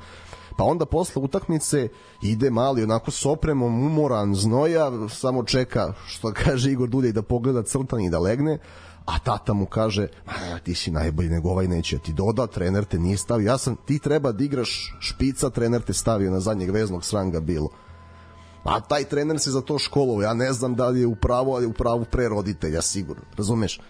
[0.56, 1.88] Pa onda posle utakmice
[2.22, 7.62] ide mali onako s opremom umoran znoja, samo čeka što kaže Igor Duljej da pogleda
[7.62, 8.58] crtan i da legne,
[9.04, 12.98] a tata mu kaže Ma, ti si najbolji nego ovaj neće ti doda, trener te
[12.98, 17.04] nije stavio ja sam, ti treba da igraš špica trener te stavio na zadnjeg veznog
[17.04, 17.68] sranga bilo
[18.64, 21.54] a taj trener se za to školovao, ja ne znam da li je u pravu,
[21.54, 23.80] ali je u pravu pre roditelja, sigurno, razumeš?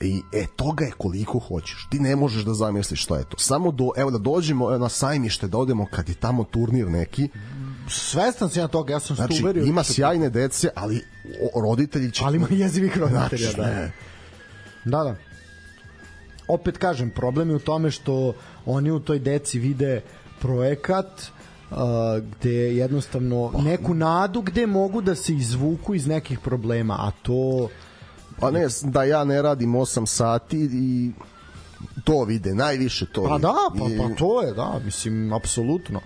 [0.00, 1.88] I e, toga je koliko hoćeš.
[1.90, 3.38] Ti ne možeš da zamisliš šta je to.
[3.38, 7.28] Samo do, evo da dođemo na sajmište, da odemo kad je tamo turnir neki.
[7.88, 9.64] Svestan sam ja toga, ja sam znači, uverio.
[9.64, 11.04] ima sjajne dece, ali
[11.62, 12.24] roditelji će...
[12.24, 13.90] Ali ima jezivih roditelja, znači, da.
[14.84, 15.16] Da, da.
[16.48, 18.34] Opet kažem, problem je u tome što
[18.66, 20.02] oni u toj deci vide
[20.40, 21.43] projekat, uh,
[22.20, 27.68] gde jednostavno neku nadu gde mogu da se izvuku iz nekih problema, a to
[28.40, 31.12] Pa ne, da ja ne radim 8 sati i
[32.04, 36.00] to vide, najviše to Pa da, pa, pa to je, da, mislim, apsolutno.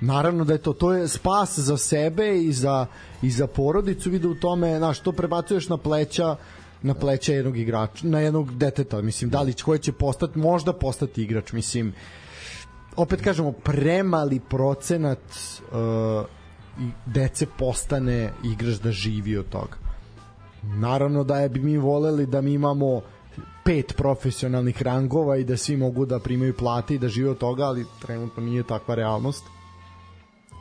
[0.00, 2.86] Naravno da je to, to je spas za sebe i za,
[3.22, 6.36] i za porodicu, vide u tome, znaš, to prebacuješ na pleća
[6.82, 11.22] na pleća jednog igrača, na jednog deteta, mislim, da li koji će postati, možda postati
[11.22, 11.92] igrač, mislim,
[12.96, 16.26] opet kažemo, premali procenat uh,
[17.06, 19.76] dece postane igrač da živi od toga.
[20.62, 23.00] Naravno da je bi mi voleli da mi imamo
[23.64, 27.64] pet profesionalnih rangova i da svi mogu da primaju plate i da žive od toga,
[27.64, 29.44] ali trenutno nije takva realnost.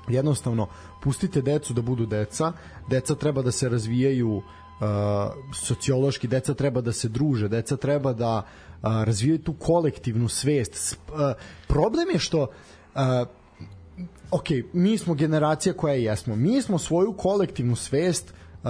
[0.07, 0.67] Jednostavno,
[1.03, 2.51] pustite decu da budu deca,
[2.89, 4.43] deca treba da se razvijaju uh,
[5.53, 10.97] sociološki, deca treba da se druže, deca treba da uh, razvijaju tu kolektivnu svest.
[11.07, 11.15] Uh,
[11.67, 13.01] problem je što uh,
[14.31, 16.35] ok, mi smo generacija koja jesmo.
[16.35, 18.33] Mi smo svoju kolektivnu svest
[18.63, 18.69] uh,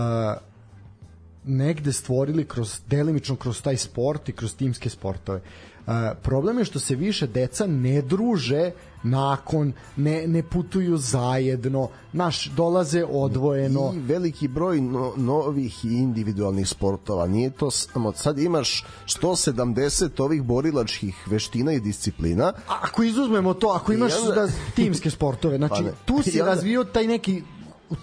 [1.43, 5.41] negde stvorili kroz delimično kroz taj sport i kroz timske sportove.
[5.88, 5.93] Uh,
[6.23, 8.71] problem je što se više deca ne druže
[9.03, 13.94] nakon, ne, ne putuju zajedno, naš dolaze odvojeno.
[13.95, 20.44] I veliki broj no, novih i individualnih sportova, nije to samo, sad imaš 170 ovih
[20.44, 22.53] borilačkih veština i disciplina.
[22.68, 24.36] A, ako izuzmemo to, ako imaš onda...
[24.36, 26.53] da, timske sportove, znači pa tu si onda...
[26.53, 27.44] razvio taj neki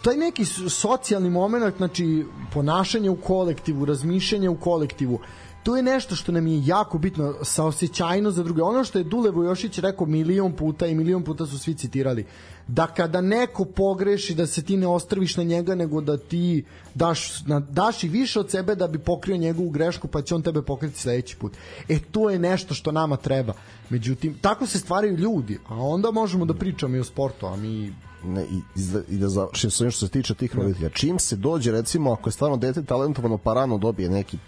[0.02, 5.20] taj neki socijalni moment, znači ponašanje u kolektivu, razmišljanje u kolektivu,
[5.62, 8.62] to je nešto što nam je jako bitno sa osjećajno za druge.
[8.62, 12.26] Ono što je Dule Vojošić rekao milion puta i milion puta su svi citirali,
[12.66, 16.64] da kada neko pogreši da se ti ne ostrviš na njega nego da ti
[16.94, 20.42] daš, na, daš i više od sebe da bi pokrio njegovu grešku pa će on
[20.42, 21.52] tebe pokriti sledeći put.
[21.88, 23.52] E to je nešto što nama treba.
[23.90, 27.94] Međutim, tako se stvaraju ljudi, a onda možemo da pričamo i o sportu, a mi
[28.24, 28.60] ne, i,
[29.08, 30.90] i da završim što se tiče tih roditelja.
[30.90, 34.38] Čim se dođe, recimo, ako je stvarno dete talentovano, pa rano dobije neki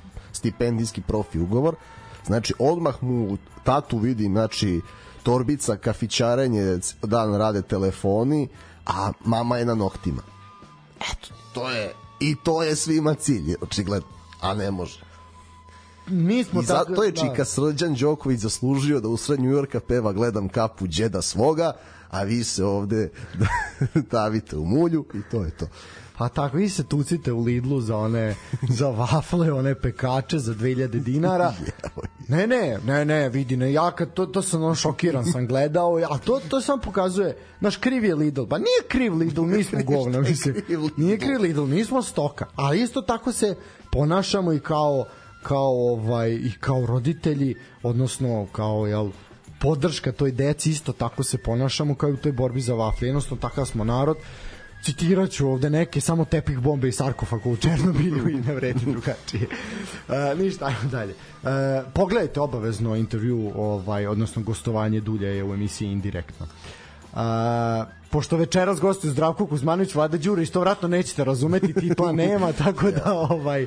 [0.40, 1.74] stipendijski profi ugovor,
[2.26, 4.80] znači odmah mu tatu vidi, znači
[5.22, 8.48] torbica, kafićarenje, dan rade telefoni,
[8.86, 10.22] a mama je na noktima.
[11.00, 14.08] Eto, to je, i to je svima cilj, očigledno,
[14.40, 15.00] a ne može.
[16.06, 20.48] mi smo I zato je Čika Srđan Đoković zaslužio da u sred Njujorka peva Gledam
[20.48, 21.72] kapu đeda svoga,
[22.10, 23.10] a vi se ovde
[24.12, 25.66] davite u mulju i to je to.
[26.20, 28.34] Pa tako, vi se tucite u Lidlu za one,
[28.68, 31.54] za wafle, one pekače za 2000 dinara.
[32.28, 35.96] Ne, ne, ne, ne, vidi, ne, ja kad to, to sam on šokiran sam gledao,
[36.10, 39.78] a to, to samo pokazuje, naš kriv je Lidl, pa nije kriv Lidl, mi smo
[39.94, 40.54] govna, mislim,
[40.96, 43.56] nije kriv Lidl, mi smo stoka, a isto tako se
[43.92, 45.04] ponašamo i kao,
[45.42, 49.10] kao ovaj i kao roditelji, odnosno kao jel
[49.60, 53.08] podrška toj deci isto tako se ponašamo kao u toj borbi za vafle.
[53.08, 54.16] Jednostavno takav smo narod
[54.82, 59.46] citirat ću ovde neke samo tepih bombe i sarkofaga u Černobilju i ne vredi drugačije.
[60.08, 61.14] Uh, ništa, ajmo dalje.
[61.42, 61.48] Uh,
[61.94, 66.46] pogledajte obavezno intervju, ovaj, odnosno gostovanje Dulja je u emisiji indirektno.
[67.12, 67.18] Uh,
[68.10, 73.12] pošto večeras gostuje Zdravko Kuzmanović, Vlada Đurić, to vratno nećete razumeti, titla nema, tako da
[73.12, 73.66] ovaj,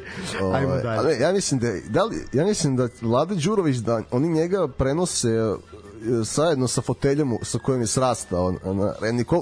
[0.54, 1.00] ajmo Ovaj, dalje.
[1.00, 5.30] ali ja mislim da da li ja mislim da Vlada Đurović da oni njega prenose
[6.24, 8.94] zajedno sa foteljom sa kojom je srastao na, na,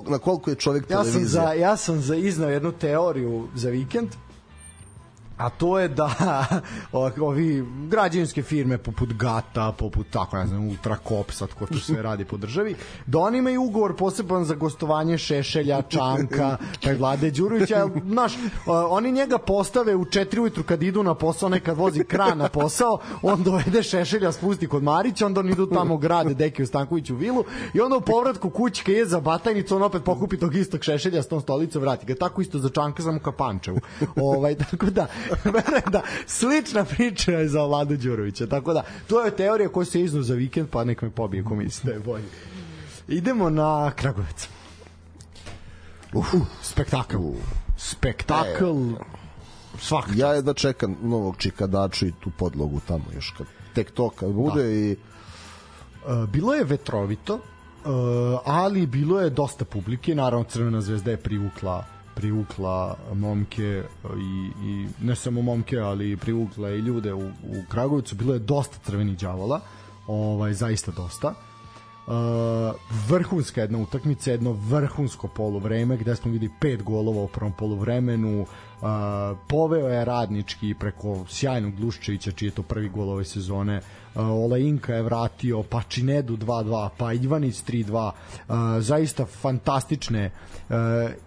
[0.08, 1.44] na koliko je čovjek Ja sam televizija.
[1.44, 4.10] za ja sam za iznao jednu teoriju za vikend
[5.42, 6.46] a to je da
[7.22, 12.26] ovi građevinske firme poput Gata, poput tako ne znam, Ultrakop, sad ko to sve radi
[12.26, 18.34] po državi, da oni imaju ugovor poseban za gostovanje Šešelja, Čanka, taj Vlade Đurovića, znaš,
[18.90, 23.00] oni njega postave u 4 ujutru kad idu na posao, nekad vozi kran na posao,
[23.22, 27.44] on dovede Šešelja, spusti kod Marića, onda oni idu tamo grade Deki u Stankoviću vilu
[27.74, 31.24] i onda u povratku kući kad je za batajnicu, on opet pokupi tog istog Šešelja
[31.24, 32.16] s tom stolicom, vrati ga.
[32.16, 33.80] Tako isto za Čanka, samo ka Pančevu.
[34.16, 35.08] ovaj, tako da,
[35.56, 38.48] verujem da slična priča je za Vladu Đurovića.
[38.48, 41.56] Tako da, to je teorija koja se iznu za vikend, pa nek me pobije ko
[41.56, 42.26] misli da je bolje.
[43.08, 44.48] Idemo na Kragovec.
[46.14, 46.28] Uf,
[46.62, 47.18] spektakl.
[47.78, 48.94] Spektakl.
[49.80, 54.10] Svaka Ja je da čekam novog Čikadaču i tu podlogu tamo još kad tek to
[54.10, 54.72] kad bude Da.
[54.72, 54.95] i
[56.06, 57.41] Uh, bilo je vetrovito, uh,
[58.45, 61.86] ali bilo je dosta publike, naravno Crvena zvezda je privukla
[62.22, 68.15] privukla momke uh, i, i ne samo momke, ali privukla i ljude u, u Kragovicu,
[68.15, 69.61] bilo je dosta crvenih đavola,
[70.07, 71.27] ovaj, zaista dosta.
[71.27, 71.51] Uh,
[73.07, 78.48] vrhunska jedna utakmica, jedno vrhunsko poluvreme gde smo videli pet golova u prvom poluvremenu, uh,
[79.48, 83.78] poveo je radnički preko sjajnog Gluščevića čiji je to prvi gol ove sezone.
[84.15, 90.32] Uh, Olajinka je vratio pa Činedu 2-2 pa Ivanić 3-2 uh, zaista fantastične.
[90.69, 90.76] Uh,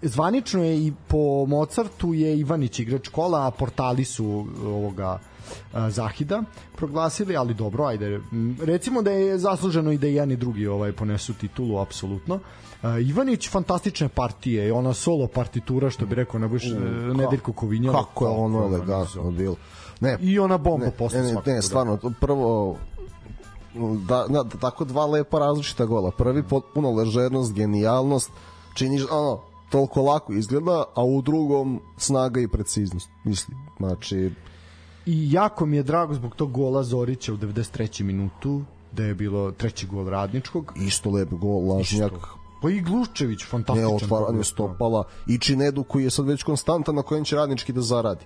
[0.03, 5.19] zvanično je i po Mozartu je Ivanić igrač kola a portali su ovoga a,
[5.89, 6.43] Zahida
[6.77, 8.21] proglasili, ali dobro, ajde.
[8.61, 12.41] Recimo da je zasluženo i da jedan i drugi ovaj ponesu titulu, apsolutno.
[13.01, 16.65] Ivanić fantastične partije, ona solo partitura, što bi rekao Nebojš,
[17.15, 17.93] Nedeljko Kovinja.
[17.93, 19.57] kako je ono elegantno bilo.
[20.01, 21.53] Ne, I ona bomba posle ne, ne, da.
[21.53, 22.77] ne, stvarno, prvo
[24.09, 26.11] da, da, tako dva lepa različita gola.
[26.11, 28.31] Prvi potpuno ležernost, genijalnost,
[28.75, 29.41] činiš, ono,
[29.71, 33.09] toliko lako izgleda, a u drugom snaga i preciznost.
[33.25, 34.31] Mislim, znači,
[35.07, 38.03] I jako mi je drago zbog tog gola Zorića u 93.
[38.03, 38.63] minutu,
[38.93, 40.73] da je bilo treći gol radničkog.
[40.77, 42.13] isto lep gol, lažnjak,
[42.63, 43.89] Pa i Gluščević, ne fantastičan.
[43.89, 43.97] gol.
[43.97, 48.25] otvaranje stopala i Činedu koji je sad već konstantan na kojem će radnički da zaradi.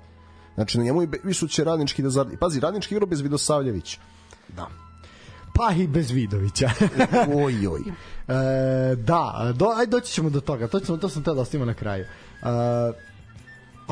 [0.55, 2.37] Znači, na njemu i Be- Visu će radnički da zaradi.
[2.37, 4.01] Pazi, radnički igra bez Vidosavljevića.
[4.57, 4.69] Da.
[5.55, 6.71] Pa i bez Vidovića.
[7.45, 7.81] Oj, oj.
[8.29, 10.69] E, da, do, aj doći ćemo do toga.
[10.69, 12.05] To, ćemo, to sam te da ostavimo na kraju.
[12.05, 12.09] E,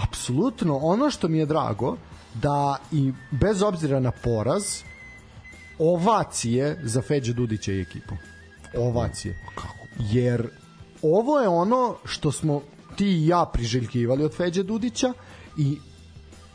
[0.03, 1.97] apsolutno, ono što mi je drago,
[2.43, 4.83] da i bez obzira na poraz,
[5.79, 8.15] ovacije za Feđe Dudića i ekipu.
[8.79, 9.39] Ovacije.
[9.99, 10.49] Jer
[11.03, 12.63] ovo je ono što smo
[12.97, 15.13] ti i ja priželjkivali od Feđe Dudića
[15.59, 15.79] i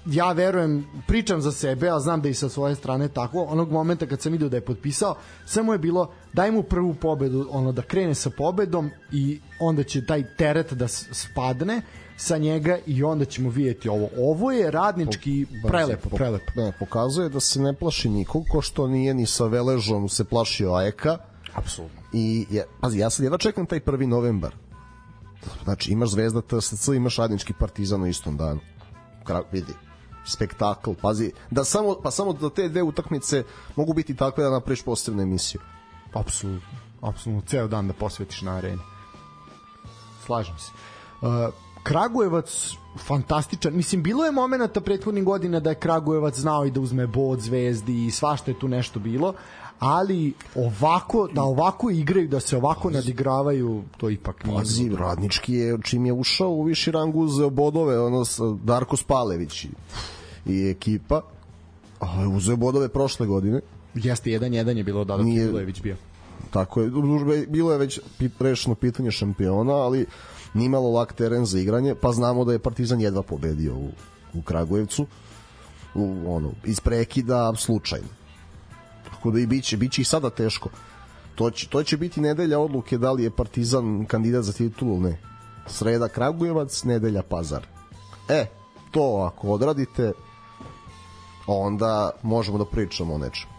[0.06, 4.06] ja verujem, pričam za sebe, a znam da i sa svoje strane tako, onog momenta
[4.06, 7.82] kad sam vidio da je potpisao, samo je bilo daj mu prvu pobedu, ono da
[7.82, 11.82] krene sa pobedom i onda će taj teret da spadne
[12.22, 14.10] sa njega i onda ćemo vidjeti ovo.
[14.18, 16.52] Ovo je radnički prelepo, Po- prelepo.
[16.56, 20.74] Ne, pokazuje da se ne plaši nikog, ko što nije ni sa Veležom se plašio
[20.74, 21.18] Aeka.
[21.54, 22.02] Apsolutno.
[22.14, 24.56] I, je, pazi, ja sad jedva čekam taj prvi novembar.
[25.64, 28.60] Znači, imaš Zvezda TSC, imaš Radnički partizan u istom danu.
[29.24, 29.74] Kra, vidi,
[30.26, 33.44] spektakl, pazi, da samo, pa samo da te dve utakmice
[33.76, 35.62] mogu biti takve da napraviš posebnu emisiju.
[36.14, 36.78] Apsolutno.
[37.02, 37.48] Apsolutno.
[37.48, 38.82] Ceo dan da posvetiš na areni.
[40.26, 40.72] Slažem se.
[41.22, 41.54] Uh,
[41.84, 43.74] Kragujevac fantastičan.
[43.76, 48.06] Mislim, bilo je momenata prethodnih godina da je Kragujevac znao i da uzme bod zvezdi
[48.06, 49.34] i svašta je tu nešto bilo,
[49.80, 54.58] ali ovako, da ovako igraju, da se ovako nadigravaju, to ipak nije.
[54.58, 58.24] Pazi, Radnički je, čim je ušao u viši rang uzeo bodove, ono,
[58.64, 59.70] Darko Spalević i,
[60.46, 61.22] i ekipa.
[62.00, 63.62] A, uzeo bodove prošle godine.
[63.94, 65.96] Jeste, 1-1 je bilo da dok Nije- Milojević bio.
[66.52, 66.92] Tako je,
[67.48, 68.00] bilo je već
[68.40, 70.06] rešeno pitanje šampiona, ali
[70.54, 73.90] nije imalo lak teren za igranje, pa znamo da je Partizan jedva pobedio u,
[74.34, 75.06] u Kragujevcu,
[75.96, 78.08] u, ono, iz prekida slučajno.
[79.10, 80.70] Tako da i biće, biće i sada teško.
[81.36, 85.20] To će, to će biti nedelja odluke da li je Partizan kandidat za titulu ne.
[85.68, 87.68] Sreda Kragujevac, nedelja Pazar.
[88.30, 88.46] E,
[88.92, 90.12] to ako odradite,
[91.48, 93.54] onda možemo da pričamo o nečemu.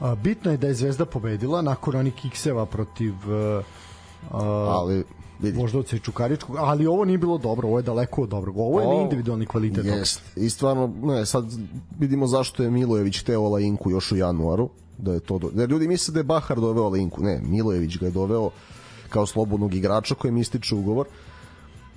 [0.00, 3.64] A, bitno je da je Zvezda pobedila nakon onih kikseva protiv uh,
[4.30, 5.04] Ali,
[5.40, 8.58] vidi, Voždovca i Čukaričkog, ali ovo nije bilo dobro, ovo je daleko od dobrog.
[8.58, 9.84] Ovo je Ovo- individualni kvalitet.
[9.84, 10.22] Jest.
[10.36, 11.44] I stvarno, ne, sad
[11.98, 14.68] vidimo zašto je Milojević teo Linku još u januaru,
[14.98, 15.50] da je to do...
[15.50, 18.50] da ljudi misle da je Bahar doveo Linku, ne, Milojević ga je doveo
[19.08, 21.06] kao slobodnog igrača kojem ističe ugovor.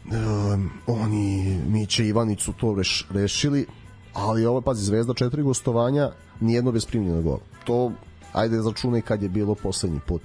[0.06, 3.66] Um, oni Miće Ivanicu to reš, rešili,
[4.14, 7.40] ali ovo, pazi, Zvezda četiri gostovanja, nijedno bez primljenog gola.
[7.64, 7.92] To,
[8.34, 10.22] ajde začunaj kad je bilo poslednji put.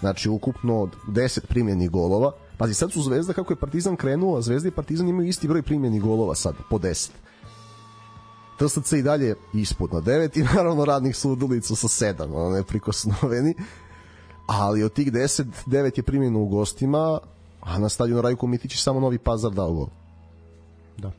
[0.00, 2.32] Znači, ukupno od 10 primljenih golova.
[2.58, 5.62] Pazi, sad su Zvezda, kako je Partizan krenuo, a Zvezda i Partizan imaju isti broj
[5.62, 7.10] primljenih golova sad, po 10.
[8.58, 13.54] TSC i dalje ispod na 9 i naravno radnih sudulica sa 7, ono neprikosnoveni.
[14.46, 17.18] Ali od tih 10, 9 je primljeno u gostima,
[17.60, 19.86] a na stadionu Rajko Mitić je samo Novi Pazar dao gol.
[20.98, 21.10] Da.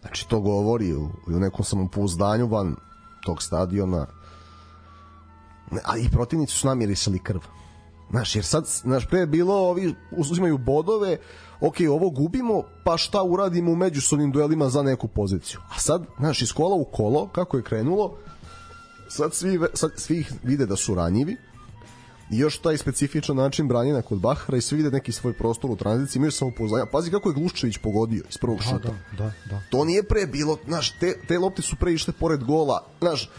[0.00, 2.76] Znači, to govori u, u nekom samopouzdanju van
[3.24, 4.06] tog stadiona.
[5.84, 7.40] A i protivnici su namirisali krv.
[8.10, 11.16] Znaš, jer sad, znaš, pre je bilo, ovi uzimaju bodove,
[11.60, 15.60] ok, ovo gubimo, pa šta uradimo u međusobnim duelima za neku poziciju.
[15.76, 18.16] A sad, znaš, iz kola u kolo, kako je krenulo,
[19.08, 21.36] sad svi, sad svi vide da su ranjivi,
[22.30, 25.76] i još taj specifičan način branjenja kod Bahara i svi vide neki svoj prostor u
[25.76, 26.86] tranziciji, imaju samopouzdanja.
[26.86, 28.88] Pazi kako je Gluščević pogodio iz prvog Da, šuta.
[28.88, 29.60] da, da, da.
[29.70, 33.30] To nije pre bilo, znaš, te, te lopte su pre išle pored gola, znaš,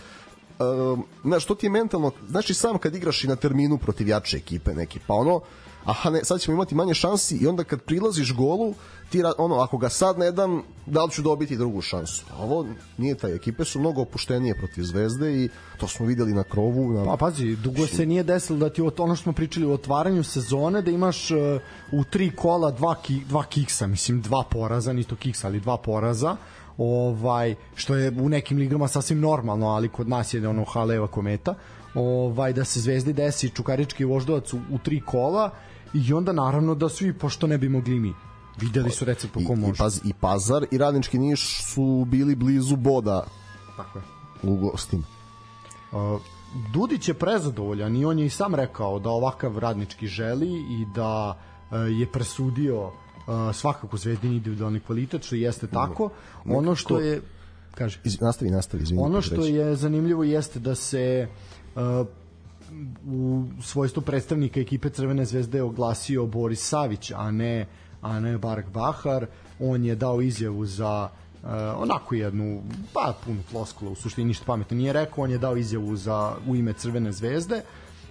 [0.60, 4.38] um, znaš, to ti je mentalno, znači sam kad igraš i na terminu protiv jače
[4.38, 5.41] ekipe neke, pa ono,
[5.86, 8.73] aha ne, sad ćemo imati manje šansi i onda kad prilaziš golu,
[9.10, 12.26] ti ono, ako ga sad ne dam, da li ću dobiti drugu šansu?
[12.32, 12.65] A Ovo
[12.98, 16.94] nije taj, ekipe su mnogo opuštenije protiv Zvezde i to smo videli na krovu.
[16.94, 17.06] Na...
[17.06, 20.82] Pa pazi, dugo se nije desilo da ti ono što smo pričali u otvaranju sezone
[20.82, 21.38] da imaš uh,
[21.91, 25.77] u tri kola dva, ki, dva kiksa, mislim dva poraza, ni to kiksa, ali dva
[25.77, 26.36] poraza
[26.78, 31.54] ovaj što je u nekim ligama sasvim normalno, ali kod nas je ono haleva kometa.
[31.96, 35.50] Ovaj da se Zvezdi desi Čukarički i Voždovac u, u tri kola
[35.94, 38.14] i onda naravno da svi pošto ne bi mogli mi.
[38.62, 39.78] Videli su recept po I, kom i, može.
[39.78, 43.26] paz, I Pazar i Radnički Niš su bili blizu boda
[43.78, 44.04] Tako je.
[44.44, 45.04] u gostima.
[45.92, 46.22] Uh,
[46.74, 51.38] Dudić je prezadovoljan i on je i sam rekao da ovakav radnički želi i da
[51.72, 52.92] uh, je presudio
[53.28, 56.10] uh, svakako zvezdin individualni kvalitet, što jeste tako.
[56.46, 57.22] Ono što je
[57.76, 59.02] kaže Iz, nastavi, nastavi, izvini.
[59.02, 61.28] ono što je zanimljivo jeste da se
[61.76, 61.82] uh,
[63.08, 67.66] u svojstvu predstavnika ekipe Crvene zvezde oglasio Boris Savić, a ne
[68.06, 69.28] a ne Bark Bahar.
[69.60, 71.10] On je dao izjavu za
[71.44, 72.62] uh, onako jednu,
[72.94, 76.56] pa punu floskula, u suštini ništa pametno nije rekao, on je dao izjavu za u
[76.56, 77.62] ime Crvene zvezde.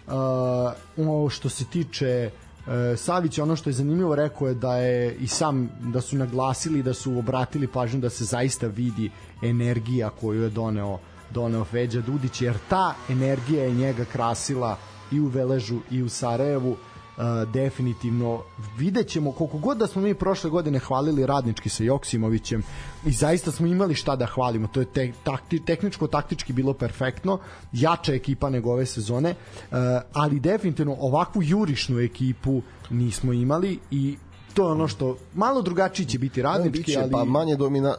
[0.06, 2.30] Uh, što se tiče
[2.66, 6.82] E, Savić ono što je zanimljivo rekao je da je i sam da su naglasili
[6.82, 9.10] da su obratili pažnju da se zaista vidi
[9.42, 10.98] energija koju je doneo
[11.30, 14.78] doneo Feđa Dudić jer ta energija je njega krasila
[15.12, 16.76] i u Veležu i u Sarajevu
[17.16, 18.42] Uh, definitivno
[18.78, 22.62] vidjet ćemo koliko god da smo mi prošle godine hvalili radnički sa Joksimovićem
[23.06, 24.66] i zaista smo imali šta da hvalimo.
[24.66, 27.38] To je te, takti, tehničko taktički bilo perfektno
[27.72, 29.76] jača ekipa nego ove sezone uh,
[30.12, 34.16] ali definitivno ovakvu jurišnu ekipu nismo imali i
[34.54, 37.96] to je ono što malo drugačiji će biti radnički biće, ali pa manje domina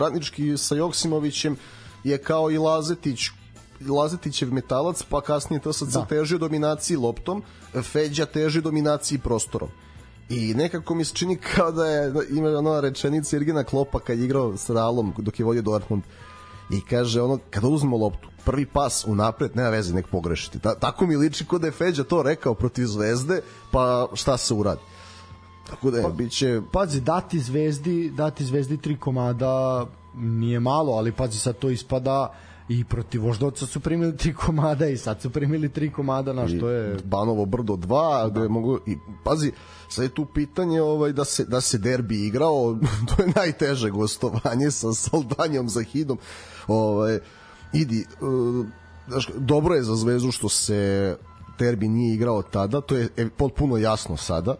[0.00, 1.56] radnički sa Joksimovićem
[2.04, 3.20] je kao i Lazetić
[3.88, 6.04] Lazetićev metalac, pa kasnije to sad Da.
[6.04, 7.42] teži dominaciji loptom,
[7.82, 9.68] Feđa teži dominaciji prostorom.
[10.28, 14.24] I nekako mi se čini kao da je ima ona rečenica Irgena Klopa kad je
[14.24, 16.02] igrao s Realom dok je vodio Dortmund
[16.70, 21.06] i kaže ono kada uzmemo loptu prvi pas unapred nema veze nek pogrešiti Ta, tako
[21.06, 23.40] mi liči kod da je Feđa to rekao protiv Zvezde
[23.70, 24.80] pa šta se uradi
[25.70, 31.38] tako da je, biće pazi dati zvezdi dati zvezdi tri komada nije malo ali pazi
[31.38, 32.34] sad to ispada
[32.68, 36.68] i protiv Voždovca su primili tri komada i sad su primili tri komada na što
[36.68, 39.52] je Banovo brdo 2 gde mogu i pazi
[39.88, 42.78] sad je tu pitanje ovaj da se da se derbi igrao
[43.08, 46.18] to je najteže gostovanje sa Saldanjom za Hidom.
[46.68, 47.18] Ovaj
[47.72, 48.66] idi uh,
[49.36, 51.16] dobro je za Zvezdu što se
[51.58, 54.54] derbi nije igrao tada to je e, potpuno jasno sada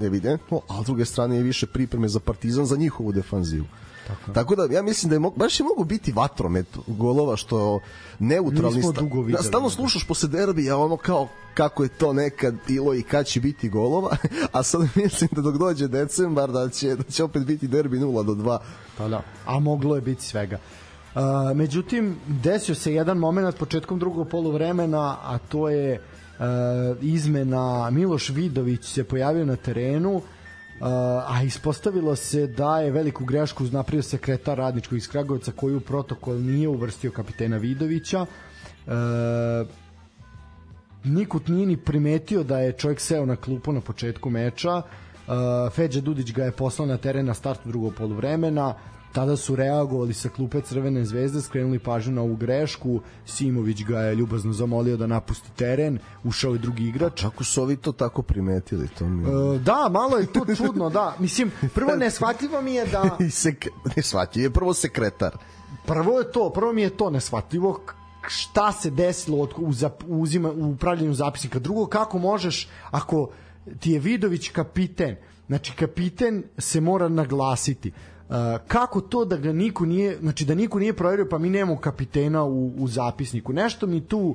[0.00, 3.66] evidentno a s druge strane je više pripreme za Partizan za njihovu defanzivu
[4.06, 7.80] Tako, Tako da ja mislim da je mo, baš je mogu biti vatromet golova što
[8.18, 12.54] neutralni Nismo dugo videli, da, stalno slušaš posle derbija ono kao kako je to nekad
[12.66, 14.16] bilo i kad će biti golova,
[14.52, 18.24] a sad mislim da dok dođe decembar da će, da će opet biti derbi 0
[18.24, 18.58] do 2.
[18.98, 20.58] Pa da, a moglo je biti svega.
[21.14, 21.22] Uh,
[21.54, 26.00] međutim, desio se jedan moment početkom drugog poluvremena, a to je
[26.38, 26.44] uh,
[27.00, 30.22] izmena Miloš Vidović se pojavio na terenu, uh,
[30.80, 36.34] a ispostavilo se da je veliku grešku napravio sekretar radničkog iz Kragovca koji u protokol
[36.34, 38.26] nije uvrstio kapitena Vidovića.
[38.86, 38.92] Uh,
[41.04, 44.76] Nikut nije ni primetio da je čovjek seo na klupu na početku meča.
[44.76, 44.82] Uh,
[45.72, 48.74] Feđa Dudić ga je poslao na teren na startu drugog poluvremena.
[49.16, 53.00] Tada su reagovali sa klupe Crvene zvezde, skrenuli pažnju na ovu grešku.
[53.26, 55.98] Simović ga je ljubazno zamolio da napusti teren.
[56.24, 57.22] Ušao je drugi igrač.
[57.22, 58.88] Kako su ovi to tako primetili?
[58.88, 59.24] To mi...
[59.24, 61.14] Uh, da, malo je to čudno, da.
[61.18, 63.16] Mislim, prvo neshvatljivo mi je da...
[63.30, 63.66] Sek...
[63.96, 65.36] ne shvatio, je prvo sekretar.
[65.86, 67.80] Prvo je to, prvo mi je to neshvatljivo
[68.28, 71.58] šta se desilo od, u, zap, uzima, u upravljanju zapisnika.
[71.58, 73.30] Drugo, kako možeš, ako
[73.80, 75.16] ti je Vidović kapiten,
[75.46, 77.92] znači kapiten se mora naglasiti.
[78.66, 82.44] Kako to da ga niko nije, znači da niko nije proverio pa mi nemamo kapitena
[82.44, 83.52] u, u zapisniku.
[83.52, 84.34] Nešto mi tu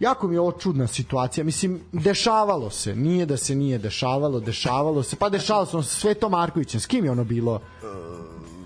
[0.00, 1.44] jako mi je ovo čudna situacija.
[1.44, 2.96] Mislim, dešavalo se.
[2.96, 5.16] Nije da se nije dešavalo, dešavalo se.
[5.16, 6.80] Pa dešavalo se ono sa Sveto Markovićem.
[6.80, 7.60] S kim je ono bilo?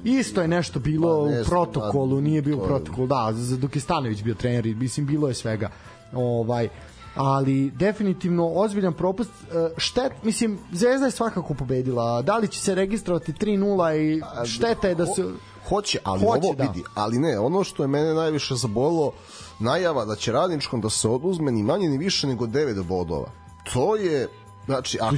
[0.05, 3.77] Isto je nešto bilo Pa ne u protokolu, da, nije bio to protokolu, da, dok
[3.77, 5.70] je Stanović bio trener, mislim, bilo je svega.
[6.12, 6.68] Ovaj,
[7.16, 12.74] ali definitivno ozbiljan propust E, štet, mislim Zvezda je svakako pobedila da li će se
[12.74, 15.24] registrovati 3-0 i šteta je da se
[15.68, 16.62] Hoće, ali Hoće, ovo da.
[16.62, 19.12] vidi, ali ne, ono što je mene najviše zabolilo,
[19.59, 23.30] najava da će radničkom da se oduzme ni manje ni više nego 9 bodova.
[23.72, 24.28] To je
[24.66, 25.10] Znači, a,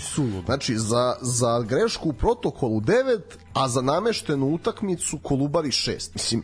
[0.45, 3.21] znači za, za grešku u protokolu 9,
[3.53, 6.11] a za nameštenu utakmicu Kolubari 6.
[6.15, 6.43] Mislim.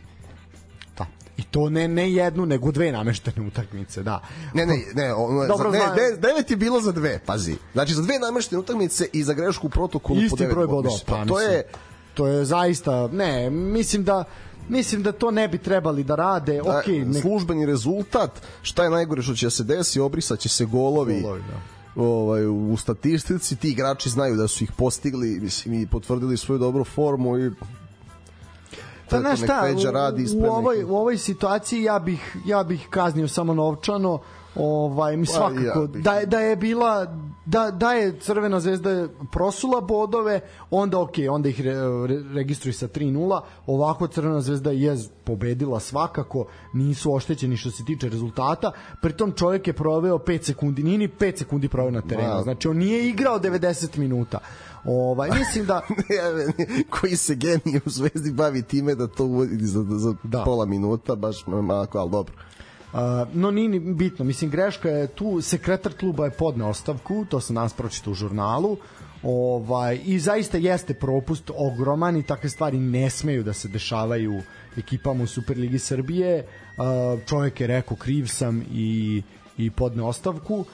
[1.37, 4.21] I to ne ne jednu nego dve nameštene utakmice da
[4.53, 7.55] Ne, ne, ne, ono, Dobro, za, ne, de, devet je bilo za dve, pazi.
[7.73, 10.95] Znači za dve nameštene utakmice i za grešku u protokolu po isti devet broj bodova.
[11.05, 11.63] pa, to je
[12.13, 14.23] to je zaista ne mislim da
[14.69, 18.89] mislim da to ne bi trebali da rade da, okej nek službeni rezultat, šta je
[18.89, 21.21] najgore što će se desi, obrisaće se golovi.
[21.21, 22.01] Golovi, da.
[22.03, 26.83] ovaj, u statistici ti igrači znaju da su ih postigli mislim i potvrdili svoju dobru
[26.83, 27.51] formu i
[29.09, 32.63] Pa znaš šta, Feđa u, radi u, ispred ovoj, u ovoj situaciji ja bih, ja
[32.63, 34.19] bih kaznio samo novčano,
[34.55, 36.03] ovaj mi Pa, svakako ja bih.
[36.03, 40.39] da da je bila da da je Crvena zvezda prosula bodove
[40.71, 41.73] onda ok, onda ih re,
[42.07, 48.09] re, registruju sa 3:0 ovako Crvena zvezda je pobedila svakako nisu oštećeni što se tiče
[48.09, 48.71] rezultata
[49.01, 52.77] pritom čovjek je proveo 5 sekundi nije ni 5 sekundi proveo na terenu znači on
[52.77, 54.39] nije igrao 90 minuta
[54.85, 55.81] ovaj mislim da
[56.89, 60.43] koji se genije u Zvezdi bavi time da to uvodi za, za Da.
[60.43, 62.33] pola minuta, baš malako, ali dobro.
[62.93, 62.99] Uh,
[63.33, 67.55] no nije ni bitno, mislim greška je tu, sekretar kluba je podneo ostavku, to sam
[67.55, 68.77] danas pročitao u žurnalu,
[69.23, 74.41] ovaj, i zaista jeste propust ogroman i takve stvari ne smeju da se dešavaju
[74.77, 79.21] ekipama u Superligi Srbije, uh, čovjek je rekao kriv sam i,
[79.57, 80.65] i podneo ostavku,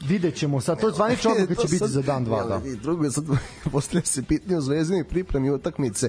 [0.00, 2.68] vidjet ćemo sad, to zvanična odluka će To biti sad- za dan, dva, da.
[2.68, 3.24] I drugo, sad
[3.72, 6.08] postavlja se pitanje o zvezdini pripremi utakmice,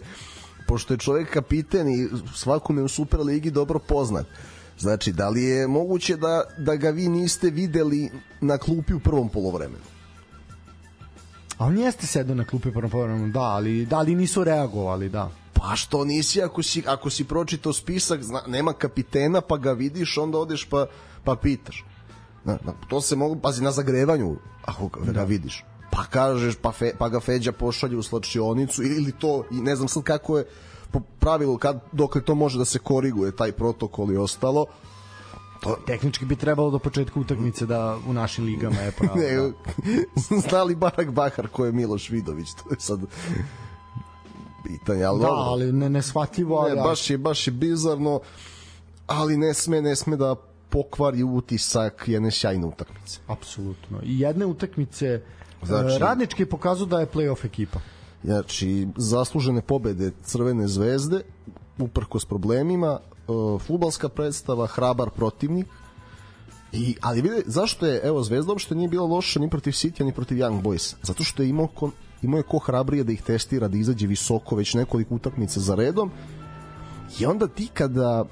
[0.68, 4.26] pošto je čovjek kapiten i svakome u Superligi dobro poznat.
[4.80, 8.10] Znači, da li je moguće da, da ga vi niste videli
[8.42, 9.84] na klupi u prvom polovremenu?
[11.58, 15.32] A on jeste sedao na klupi prvom povremenom, da, ali, da, ali nisu reagovali, da.
[15.54, 20.18] Pa što nisi ako si, ako si pročitao spisak, zna, nema kapitena pa ga vidiš,
[20.18, 20.86] onda odeš pa,
[21.24, 21.86] pa pitaš.
[22.46, 24.36] Na, na, to se mogu, pazi, na zagrevanju,
[24.66, 25.66] ako ga, ga vidiš.
[25.92, 29.88] Pa kažeš, pa, fe, pa ga Feđa pošalje u slačionicu ili to, i ne znam
[29.88, 30.46] sad kako je
[30.92, 34.66] po pravilu, kad, dokle to može da se koriguje, taj protokol i ostalo.
[35.62, 39.16] To, Tehnički bi trebalo do početka utakmice da u našim ligama je pravo.
[39.16, 39.22] da.
[39.22, 39.54] ne,
[40.50, 43.00] zna li Barak Bahar ko je Miloš Vidović, to je sad
[44.64, 45.44] pitanje, ali Da, dobro.
[45.44, 46.76] ali ne, neshvatljivo, ali...
[46.76, 48.20] Ne, baš je, baš je bizarno,
[49.08, 50.36] ali ne sme, ne sme da
[50.72, 53.20] pokvari utisak jedne sjajne utakmice.
[53.28, 54.00] Apsolutno.
[54.04, 55.22] I jedne utakmice
[55.64, 57.80] Znači- znači, radnički je pokazao da je play-off ekipa.
[58.24, 61.22] Znači, zaslužene pobede Crvene zvezde,
[61.78, 65.68] uprkos problemima, uh, futbalska predstava, hrabar protivnik,
[66.74, 70.14] I, ali vide, zašto je, evo, Zvezda uopšte nije bila loša ni protiv City, ni
[70.14, 70.96] protiv Young Boys.
[71.04, 71.92] Zato što je imao ko,
[72.22, 76.12] imao je ko hrabrije da ih testira, da izađe visoko već nekoliko utakmica za redom.
[77.20, 78.26] I onda ti kada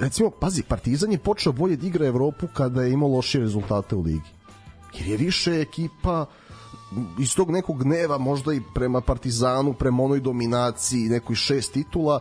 [0.00, 4.00] recimo, pazi, Partizan je počeo bolje da igra Evropu kada je imao lošije rezultate u
[4.00, 4.30] ligi.
[4.98, 6.26] Jer je više ekipa
[7.18, 12.20] iz tog nekog gneva možda i prema Partizanu, prema onoj dominaciji, nekoj šest titula,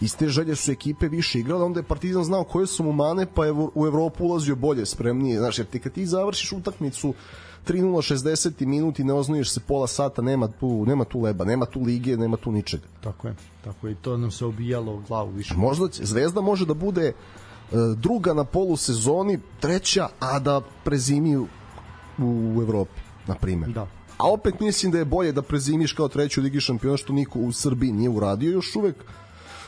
[0.00, 3.26] iz te želje su ekipe više igrale, onda je Partizan znao koje su mu mane,
[3.34, 5.38] pa je u Evropu ulazio bolje, spremnije.
[5.38, 7.14] Znaš, jer ti kad ti završiš utakmicu
[7.68, 11.66] 3 60 minut i ne oznojiš se pola sata, nema tu, nema tu leba, nema
[11.66, 12.86] tu lige, nema tu ničega.
[13.00, 13.34] Tako je,
[13.64, 13.92] tako je.
[13.92, 15.54] I to nam se obijalo u glavu više.
[15.54, 17.14] Možda će, Zvezda može da bude e,
[17.96, 21.46] druga na polusezoni, treća, a da prezimi u,
[22.18, 23.70] u Evropi, na primjer.
[23.70, 23.86] Da.
[24.16, 27.52] A opet mislim da je bolje da prezimiš kao treću ligi šampiona, što niko u
[27.52, 28.96] Srbiji nije uradio još uvek,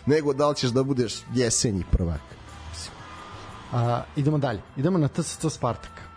[0.06, 2.20] nego da li ćeš da budeš jesenji prvak.
[3.72, 4.60] A, idemo dalje.
[4.76, 6.11] Idemo na TSC Spartak.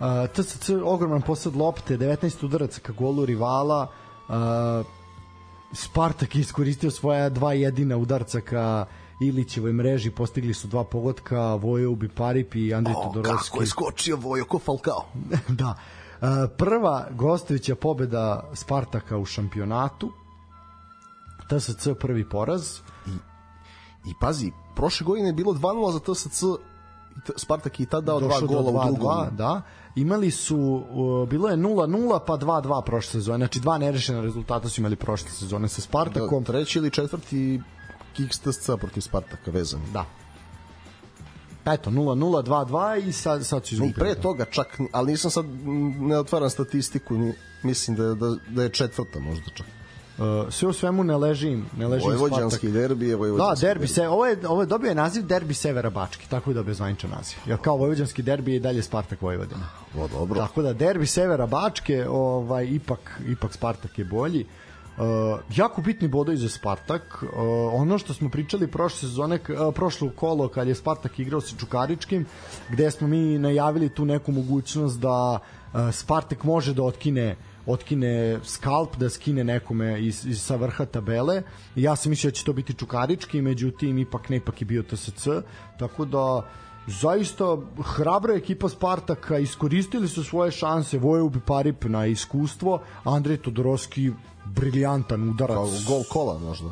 [0.00, 3.86] A, TSC ogroman posad lopte, 19 udaraca ka golu rivala.
[4.28, 4.82] A,
[5.72, 8.86] Spartak je iskoristio svoja dva jedina udarca ka
[9.22, 13.50] Ilićevoj mreži, postigli su dva pogotka, Vojo Ubiparip i Andrej O, Todorovski.
[13.50, 15.04] kako je skočio Vojo, ko Falcao.
[15.60, 15.74] da.
[16.20, 20.12] A, prva gostovića pobeda Spartaka u šampionatu.
[21.48, 22.78] TSC prvi poraz.
[24.06, 28.20] I pazi, prošle godine je bilo 2-0 za TSC, i Spartak je i tad dao
[28.20, 29.36] dva došlo do gola u 2:2, drugom.
[29.36, 29.62] da.
[29.96, 30.56] Imali su,
[30.90, 33.38] uh, bilo je 0-0 pa 2-2 prošle sezone.
[33.38, 36.42] Znači dva nerešena rezultata su imali prošle sezone sa Spartakom.
[36.42, 37.60] Da, treći ili četvrti
[38.12, 39.80] kiks TSC protiv Spartaka vezan.
[39.92, 40.04] Da.
[41.64, 43.94] Eto, 0-0, 2-2 i sad, sad su I izgubili.
[43.94, 45.44] pre toga čak, ali nisam sad,
[45.98, 49.66] ne otvaram statistiku, ni, mislim da, da, da je četvrta možda čak.
[50.20, 52.80] Uh, sve u svemu ne leži im, ne leži im Vojvođanski Spartak.
[52.80, 55.90] derbi je Da, Vojvođanski derbi se, ovo je, ovo je dobio je naziv derbi Severa
[55.90, 57.38] Bački, tako je dobio zvaničan naziv.
[57.46, 59.68] Jer kao vojvođanski derbi je i dalje Spartak Vojvodina.
[59.98, 60.40] O, dobro.
[60.40, 64.46] Tako da derbi Severa Bačke, ovaj ipak ipak Spartak je bolji.
[64.98, 65.04] Uh,
[65.56, 67.22] jako bitni bodovi za Spartak.
[67.22, 67.28] Uh,
[67.72, 72.26] ono što smo pričali prošle sezone, uh, prošlo kolo kad je Spartak igrao sa Čukaričkim,
[72.68, 78.96] gde smo mi najavili tu neku mogućnost da uh, Spartak može da otkine otkine skalp,
[78.96, 81.42] da skine nekome iz, iz sa vrha tabele.
[81.76, 85.28] Ja sam mislio da će to biti Čukarički, međutim ipak ne ipak je bio TSC,
[85.78, 86.42] tako da
[86.86, 90.98] zaista hrabra ekipa Spartaka iskoristili su svoje šanse.
[90.98, 94.10] Voje Ubiparip na iskustvo Andrej Todorovski
[94.44, 95.56] briljantan udarac.
[95.56, 96.70] Kao gol kola možda.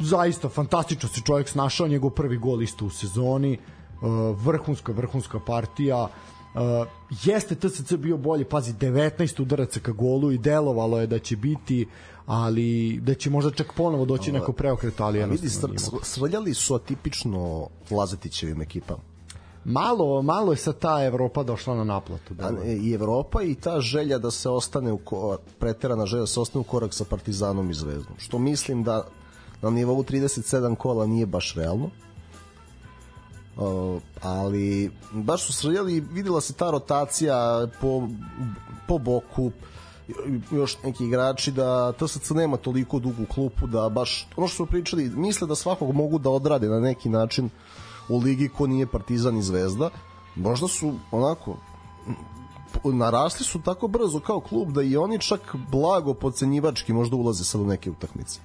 [0.00, 3.58] zaista fantastično se čovjek snašao njegov prvi gol isto u sezoni.
[4.02, 4.08] Uh,
[4.44, 6.08] vrhunska vrhunska partija
[6.62, 6.86] uh,
[7.24, 11.86] jeste TSC bio bolji pazi 19 udaraca ka golu i delovalo je da će biti
[12.26, 15.70] ali da će možda čak ponovo doći neko preokret ali vidi, sr,
[16.02, 19.00] srljali su atipično Lazetićevim ekipama.
[19.64, 22.52] malo malo je sad ta Evropa došla na naplatu da.
[22.66, 26.60] I Evropa i ta želja da se ostane u ko, preterana želja da se ostane
[26.60, 28.14] u korak sa Partizanom i Zvezdom.
[28.18, 29.06] Što mislim da
[29.62, 31.90] na nivou 37 kola nije baš realno.
[34.22, 38.08] Ali baš su srljali videla se ta rotacija po,
[38.88, 39.50] po boku
[40.50, 45.10] još neki igrači da TSC nema toliko dugu klupu da baš ono što smo pričali
[45.10, 47.50] misle da svakog mogu da odrade na neki način
[48.08, 49.90] u ligi ko nije Partizan i Zvezda.
[50.36, 51.56] Možda su onako
[52.84, 57.60] narasli su tako brzo kao klub da i oni čak blago podcenjivački možda ulaze sad
[57.60, 58.40] u neke utakmice.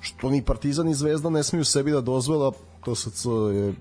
[0.00, 2.52] Što ni Partizan i Zvezda ne smiju sebi da dozvola
[2.84, 3.12] to sad
[3.54, 3.74] je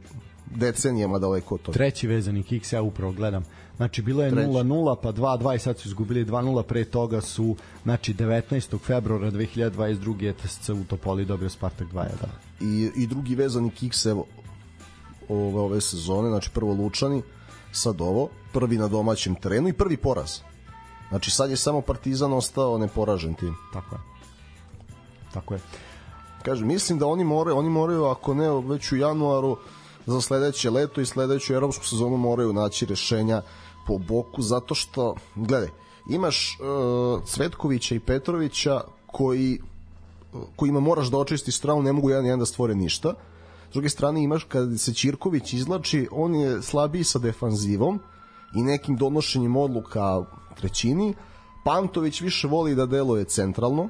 [0.56, 3.44] decenijama daleko od toga treći vezani kiks ja upravo gledam
[3.78, 4.50] znači bilo je Treći.
[4.50, 8.80] 0-0 pa 2-2 i sad su izgubili 2-0 pre toga su znači 19.
[8.80, 10.22] februara 2022.
[10.22, 12.06] je TSC u Topoli dobio Spartak 2-1
[12.62, 14.26] i, i drugi vezani kiks evo
[15.30, 17.22] ove, ove sezone, znači prvo Lučani
[17.72, 20.40] sad ovo, prvi na domaćem terenu i prvi poraz
[21.10, 24.02] znači sad je samo Partizan ostao neporažen tim tako je
[25.34, 25.60] tako je
[26.48, 29.58] kažem, mislim da oni moraju, oni moraju ako ne već u januaru
[30.06, 33.42] za sledeće leto i sledeću evropsku sezonu moraju naći rešenja
[33.88, 35.70] po boku zato što gledaj,
[36.10, 39.60] imaš uh, Cvetkovića i Petrovića koji
[40.56, 43.14] kojima moraš da očistiš stranu, ne mogu jedan jedan da stvore ništa.
[43.70, 48.00] S druge strane imaš kad se Ćirković izlači, on je slabiji sa defanzivom
[48.56, 50.24] i nekim donošenjem odluka
[50.58, 51.14] trećini.
[51.66, 53.90] Pantović više voli da deluje centralno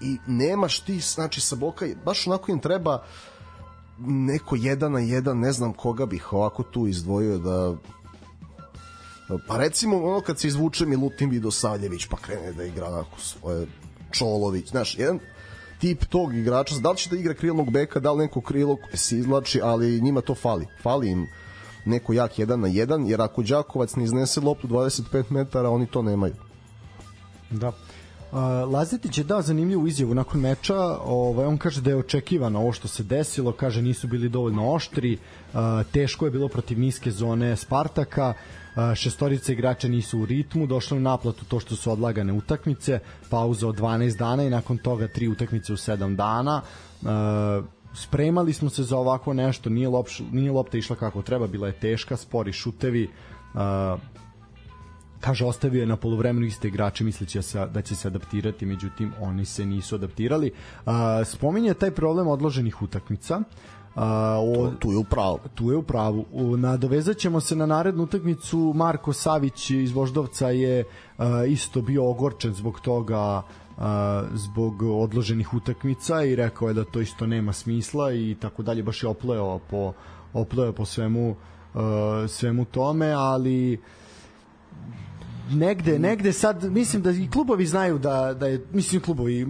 [0.00, 3.04] i nemaš ti, znači sa boka, baš onako im treba
[3.98, 7.76] neko jedan na jedan, ne znam koga bih ovako tu izdvojio da
[9.46, 13.66] pa recimo ono kad se izvuče Milutin Vidosavljević pa krene da igra onako svoje
[14.12, 15.18] Čolović, znaš, jedan
[15.80, 19.18] tip tog igrača, da li će da igra krilnog beka, da li neko krilo se
[19.18, 20.66] izlači, ali njima to fali.
[20.82, 21.26] Fali im
[21.84, 26.02] neko jak jedan na jedan, jer ako Đakovac ne iznese loptu 25 metara, oni to
[26.02, 26.34] nemaju.
[27.50, 27.72] Da.
[28.72, 32.88] Lazetić je dao zanimljivu izjavu nakon meča, ovaj, on kaže da je očekivano ovo što
[32.88, 35.18] se desilo, kaže nisu bili dovoljno oštri,
[35.92, 38.34] teško je bilo protiv niske zone Spartaka,
[38.94, 42.98] šestorice igrača nisu u ritmu, došlo u naplatu to što su odlagane utakmice,
[43.30, 46.62] pauza od 12 dana i nakon toga tri utakmice u 7 dana.
[47.94, 51.72] Spremali smo se za ovako nešto, nije, lopš, nije lopta išla kako treba, bila je
[51.80, 53.08] teška, spori šutevi,
[55.20, 59.12] kaže ostavio je na poluvremenu iste igrače misleći da se, da će se adaptirati međutim
[59.20, 60.52] oni se nisu adaptirali
[60.86, 60.92] uh,
[61.24, 63.42] spominje taj problem odloženih utakmica
[63.98, 65.38] Uh, o, tu je u pravu.
[65.54, 66.24] Tu je u pravu.
[66.56, 68.72] Nadovezat ćemo se na narednu utakmicu.
[68.74, 73.42] Marko Savić iz Voždovca je uh, isto bio ogorčen zbog toga
[73.76, 73.84] uh,
[74.34, 78.82] zbog odloženih utakmica i rekao je da to isto nema smisla i tako dalje.
[78.82, 79.92] Baš je opleo po,
[80.32, 81.80] opleo po svemu, uh,
[82.28, 83.80] svemu tome, ali
[85.50, 89.46] negde, negde sad, mislim da i klubovi znaju da, da je, mislim klubovi,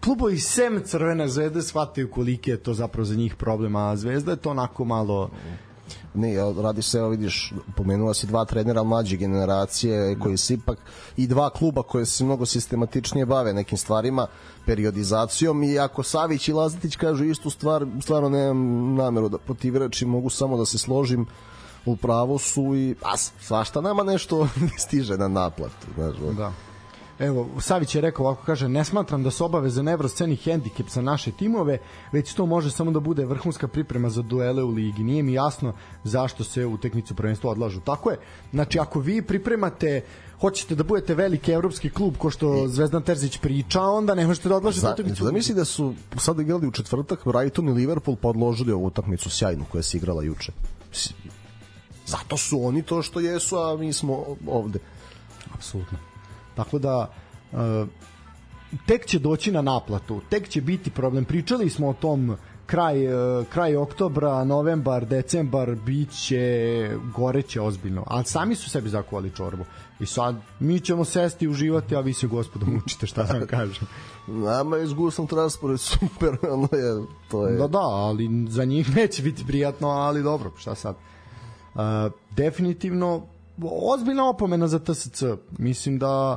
[0.00, 4.36] klubovi sem Crvene zvezde shvataju koliki je to zapravo za njih problem, a Zvezda je
[4.36, 5.30] to onako malo
[6.14, 10.78] ne, radi se, evo vidiš, pomenula si dva trenera mlađe generacije koji se ipak
[11.16, 14.26] i dva kluba koje se mnogo sistematičnije bave nekim stvarima,
[14.66, 20.30] periodizacijom i ako Savić i Lazetić kažu istu stvar, stvarno nemam nameru da protivračim, mogu
[20.30, 21.26] samo da se složim
[21.86, 24.48] u pravu su i a, svašta nama nešto
[24.86, 25.86] stiže na naplatu.
[25.96, 26.52] Znaš, da.
[27.18, 31.02] Evo, Savić je rekao ovako, kaže, ne smatram da su obaveze na evrosceni hendikep za
[31.02, 31.78] naše timove,
[32.12, 35.02] već to može samo da bude vrhunska priprema za duele u ligi.
[35.02, 35.72] Nije mi jasno
[36.04, 37.80] zašto se u teknicu prvenstva odlažu.
[37.80, 38.18] Tako je.
[38.50, 40.00] Znači, ako vi pripremate
[40.40, 44.56] hoćete da budete veliki evropski klub ko što Zvezdan Terzić priča, onda ne možete da
[44.56, 45.24] odlažete utakmicu.
[45.24, 49.64] Da misli da su sad igrali u četvrtak Brighton i Liverpool podložili ovu utakmicu sjajnu
[49.72, 50.52] koja se igrala juče.
[52.06, 54.78] Zato su oni to što jesu, a mi smo ovde.
[55.54, 55.98] Apsolutno.
[56.54, 57.10] Tako da
[57.52, 57.58] uh,
[58.86, 61.24] tek će doći na naplatu, tek će biti problem.
[61.24, 62.36] Pričali smo o tom
[62.66, 69.64] kraj, uh, kraj oktobra, novembar, decembar biće goreće ozbiljno, ali sami su sebi zakovali čorbu.
[70.00, 73.86] I sad mi ćemo sesti i uživati, a vi se gospodom učite šta sam kažem.
[74.26, 77.56] Nama je izgusan transport super, ono je, to je...
[77.56, 80.96] Da, da, ali za njih neće biti prijatno, ali dobro, šta sad.
[82.30, 83.22] Definitivno
[83.62, 85.22] ozbiljna opomena za TSC.
[85.58, 86.36] Mislim da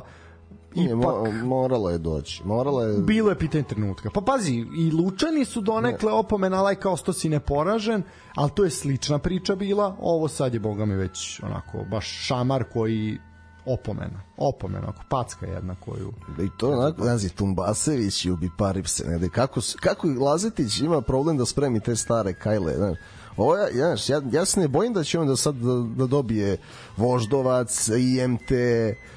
[0.74, 1.24] ipak...
[1.24, 2.42] Nije, morala je doći.
[2.44, 2.98] Morala je...
[2.98, 4.10] Bilo je pitanje trenutka.
[4.10, 6.18] Pa pazi, i Lučani su donekle ne.
[6.18, 8.02] opomena, ali kao sto si neporažen,
[8.34, 9.96] ali to je slična priča bila.
[10.00, 13.18] Ovo sad je, boga mi, već onako, baš šamar koji
[13.66, 14.20] opomena.
[14.36, 16.12] Opomena, ako packa jedna koju...
[16.44, 21.44] I to onako, znazi, Tumbasević i Ubi Paripse, ne, kako, kako Lazetić ima problem da
[21.44, 22.98] spremi te stare kajle, znaš,
[23.38, 26.06] Ovo ja, ja, ja, ja se ne bojim da će on da sad da, da
[26.06, 26.56] dobije
[26.96, 28.50] Voždovac, IMT,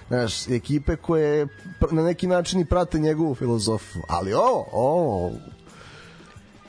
[0.08, 1.48] znaš, ekipe koje
[1.92, 4.02] na neki način i prate njegovu filozofiju.
[4.08, 5.32] Ali ovo, ovo,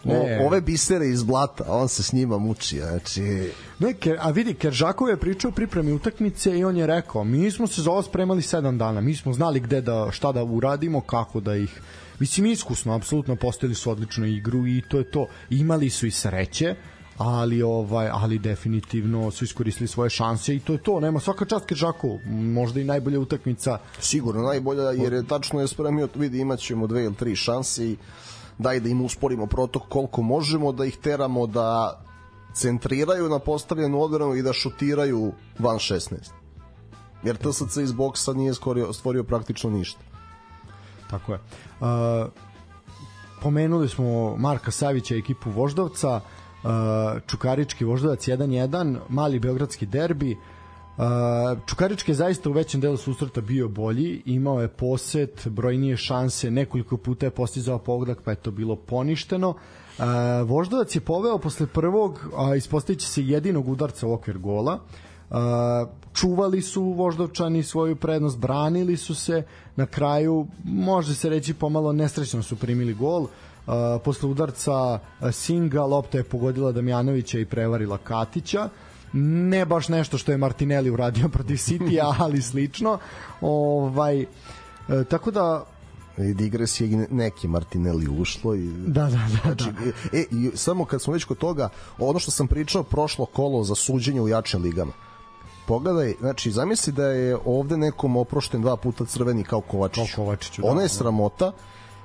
[0.04, 0.46] ne.
[0.46, 3.50] ove bisere iz blata, on se s njima muči, znači...
[3.78, 7.50] Ne, ker, a vidi, Keržakov je pričao o pripremi utakmice i on je rekao, mi
[7.50, 11.00] smo se za ovo spremali 7 dana, mi smo znali gde da, šta da uradimo,
[11.00, 11.80] kako da ih...
[12.18, 15.26] Mislim, iskusno, apsolutno postavili su odličnu igru i to je to.
[15.50, 16.74] Imali su i sreće,
[17.18, 21.66] ali ovaj ali definitivno su iskoristili svoje šanse i to je to nema svaka čast
[21.66, 23.78] Kežaku možda i najbolja utakmica.
[24.00, 27.96] Sigurno najbolja jer je tačno je spremio vidi imaćemo dve ili tri šanse i
[28.58, 32.00] daj da im usporimo protok koliko možemo da ih teramo da
[32.54, 36.30] centriraju na postavljenu odbranu i da šutiraju van 16
[37.24, 40.00] jer TSC iz boksa nije skorio, stvorio praktično ništa.
[41.10, 41.38] Tako je.
[41.80, 41.86] Uh,
[43.42, 46.16] pomenuli smo Marka Savića ekipu Voždovca.
[46.16, 46.22] Uh,
[47.26, 50.36] Čukarički voždovac 1-1, mali beogradski derbi.
[50.96, 56.50] Uh, Čukarički je zaista u većem delu susreta bio bolji, imao je poset, brojnije šanse,
[56.50, 59.48] nekoliko puta je postizao pogodak, pa je to bilo poništeno.
[59.48, 60.04] Uh,
[60.48, 64.78] Voždovac je poveo posle prvog, a ispostavit se jedinog udarca u okvir gola.
[65.30, 65.38] Uh,
[66.12, 69.42] čuvali su voždovčani svoju prednost, branili su se,
[69.76, 73.22] na kraju može se reći pomalo nesrećno su primili gol.
[73.22, 73.28] Uh,
[73.66, 73.74] Uh,
[74.04, 74.98] posle udarca
[75.32, 78.68] Singa lopta je pogodila Damjanovića i prevarila Katića
[79.12, 82.98] ne baš nešto što je Martinelli uradio protiv City, ali slično.
[83.40, 84.26] Ovaj, e,
[85.08, 85.64] tako da
[86.18, 90.18] i digres je neki Martinelli ušlo i da da da, znači, da.
[90.18, 91.68] E, i samo kad smo već kod toga
[91.98, 94.92] ono što sam pričao prošlo kolo za suđenje u jačim ligama
[95.66, 100.14] pogledaj, znači zamisli da je ovde nekom oprošten dva puta crveni kao Kovačić.
[100.14, 100.94] Kao Kovačiću, da, Ona je da.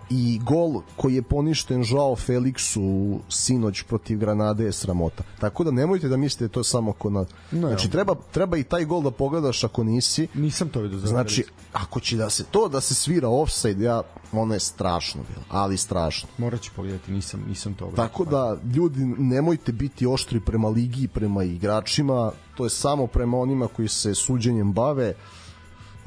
[0.09, 5.23] I gol koji je poništen Joao Felixu sinoć protiv Granade je sramota.
[5.39, 7.25] Tako da nemojte da mislite to samo ko na...
[7.51, 10.27] Ne, znači treba, treba i taj gol da pogledaš ako nisi.
[10.34, 14.01] Nisam to vidio Znači, ako će da se to da se svira offside, ja,
[14.31, 16.29] ono je strašno bilo, ali strašno.
[16.38, 18.07] Morat ću pogledati, nisam, nisam to obratio.
[18.07, 23.38] Tako da ljudi nemojte biti oštri prema ligi i prema igračima, to je samo prema
[23.38, 25.07] onima koji se suđenjem bave.
[25.07, 25.15] E,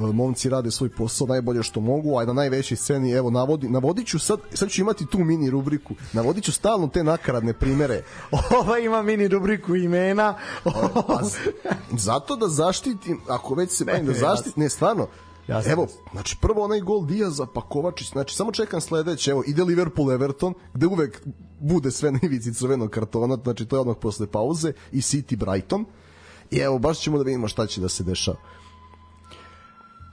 [0.07, 4.19] Momci rade svoj posao najbolje što mogu, a na najvećoj sceni evo navodi navodit ću
[4.19, 5.95] sad sad ću imati tu mini rubriku.
[6.13, 8.03] Navodit ću stalno te nakaradne primere.
[8.61, 10.35] Ova ima mini rubriku imena.
[11.07, 11.51] Pa, z-
[11.99, 15.07] zato da zaštitim, ako već se bavim da zaštitim, ne stvarno.
[15.49, 15.73] Jasno.
[15.73, 20.13] Evo, znači prvo onaj gol Diaza, pa Kovačić, znači samo čekam sledeće, evo ide Liverpool
[20.13, 21.23] Everton, gde uvek
[21.61, 25.85] bude sve na ivici crvenog kartona, znači to je odmah posle pauze i City Brighton.
[26.51, 28.37] I evo, baš ćemo da vidimo šta će da se dešava.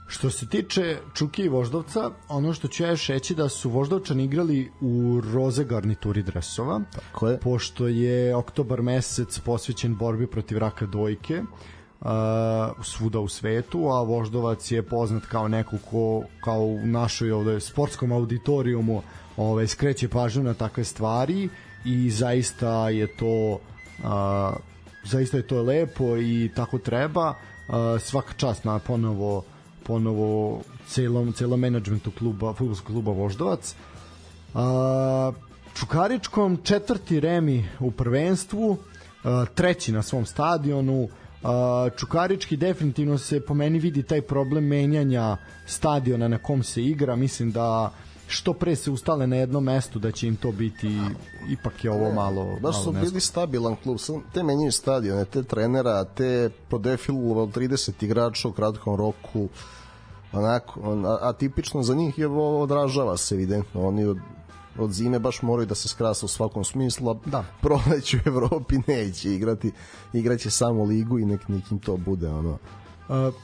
[0.08, 4.24] Što se tiče Čuki i Voždovca, ono što ću ja još reći da su Voždovčani
[4.24, 6.80] igrali u roze garnituri dresova.
[6.92, 7.40] Tako je.
[7.40, 11.42] Pošto je oktobar mesec posvećen borbi protiv raka dojke
[12.00, 12.08] uh,
[12.82, 18.12] svuda u svetu, a Voždovac je poznat kao neko ko kao u našoj ovde sportskom
[18.12, 19.02] auditorijumu
[19.36, 21.48] ovaj skreće pažnju na takve stvari
[21.84, 24.56] i zaista je to uh,
[25.04, 29.44] zaista je to lepo i tako treba uh, svaka čast na ponovo
[29.88, 33.74] ponovo celom celom menadžmentu kluba fudbalskog kluba Voždovac.
[34.54, 35.32] A,
[35.74, 38.76] Čukaričkom četvrti remi u prvenstvu
[39.24, 41.08] a, treći na svom stadionu.
[41.42, 45.36] A, Čukarički definitivno se po meni vidi taj problem menjanja
[45.66, 47.16] stadiona na kom se igra.
[47.16, 47.92] Mislim da
[48.28, 50.98] što pre se ustale na jednom mestu da će im to biti
[51.50, 55.42] ipak je ovo malo Baš malo su bili stabilan klub, samo te menjaju stadione, te
[55.42, 59.48] trenera, te prodefilovalo 30 igrača u kratkom roku,
[60.32, 64.18] onako, on, a, a tipično za njih je odražava se evidentno, oni od,
[64.78, 67.44] od zime baš moraju da se skrasa u svakom smislu, a Da.
[67.60, 69.72] proleću u Evropi neće igrati,
[70.12, 72.58] igraće samo ligu i nek nekim to bude ono.
[73.08, 73.34] Uh,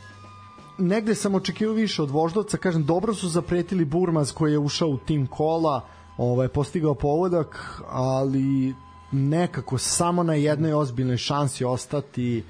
[0.79, 4.99] negde sam očekivao više od Voždovca, kažem, dobro su zapretili Burmaz koji je ušao u
[4.99, 5.81] tim kola,
[6.17, 8.75] ovaj, postigao povodak, ali
[9.13, 12.45] nekako samo na jednoj ozbiljnoj šansi ostati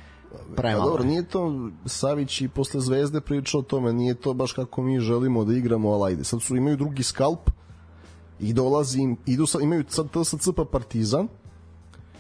[0.49, 0.91] Pa premalo.
[0.91, 5.01] dobro, nije to Savić i posle Zvezde pričao o tome, nije to baš kako mi
[5.01, 6.25] želimo da igramo, ali ajde.
[6.25, 7.51] Sad su imaju drugi skalp
[8.41, 11.29] i dolazi im, idu sa, imaju sad TSC pa Partizan.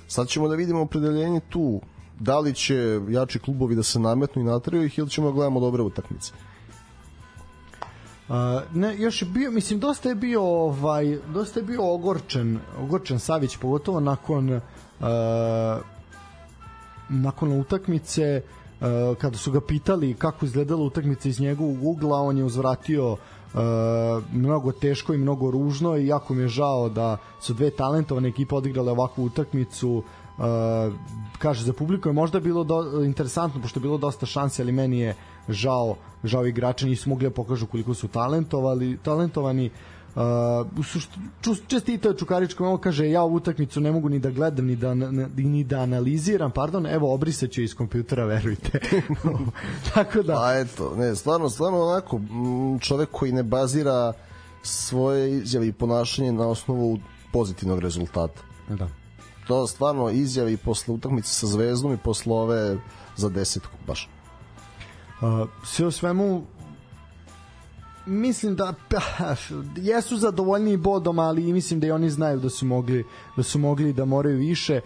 [0.08, 1.80] Sad ćemo da vidimo opredeljenje tu
[2.20, 5.60] da li će jači klubovi da se nametnu i natraju ih ili ćemo da gledamo
[5.60, 6.32] dobre utakmice.
[8.28, 8.34] Uh,
[8.74, 13.56] ne, još je bio, mislim, dosta je bio ovaj, dosta je bio ogorčen, ogorčen Savić,
[13.56, 14.60] pogotovo nakon uh,
[17.08, 18.42] nakon utakmice
[18.80, 23.18] uh, kada su ga pitali kako izgledala utakmica iz njegovog ugla, on je uzvratio uh,
[24.32, 28.54] mnogo teško i mnogo ružno i jako mi je žao da su dve talentovane ekipe
[28.54, 30.02] odigrale ovakvu utakmicu.
[30.38, 30.44] Uh,
[31.38, 34.98] kaže za publiku je možda bilo do, interesantno pošto je bilo dosta šanse ali meni
[34.98, 35.14] je
[35.48, 39.70] žao žao igrača nisu mogli da pokažu koliko su talentovali talentovani
[40.16, 40.22] Uh,
[41.68, 44.94] čestitao je Čukaričkom, ovo kaže ja ovu utakmicu ne mogu ni da gledam ni da,
[44.94, 48.80] na- ni da analiziram, pardon, evo obrisaću iz kompjutera, verujte.
[49.94, 54.12] Tako da, Pa eto, ne, stvarno, stvarno onako, mm, čovek koji ne bazira
[54.62, 56.98] svoje izjave i ponašanje na osnovu
[57.32, 58.40] pozitivnog rezultata.
[58.68, 58.88] da.
[59.46, 62.76] to stvarno izjave i posle utakmice sa Zvezdom i posle ove
[63.16, 64.08] za desetku baš.
[65.20, 66.42] Uh, sve u svemu
[68.06, 69.00] mislim da pa,
[69.76, 73.04] jesu zadovoljni bodom, ali mislim da i oni znaju da su mogli
[73.36, 74.80] da su mogli da moraju više.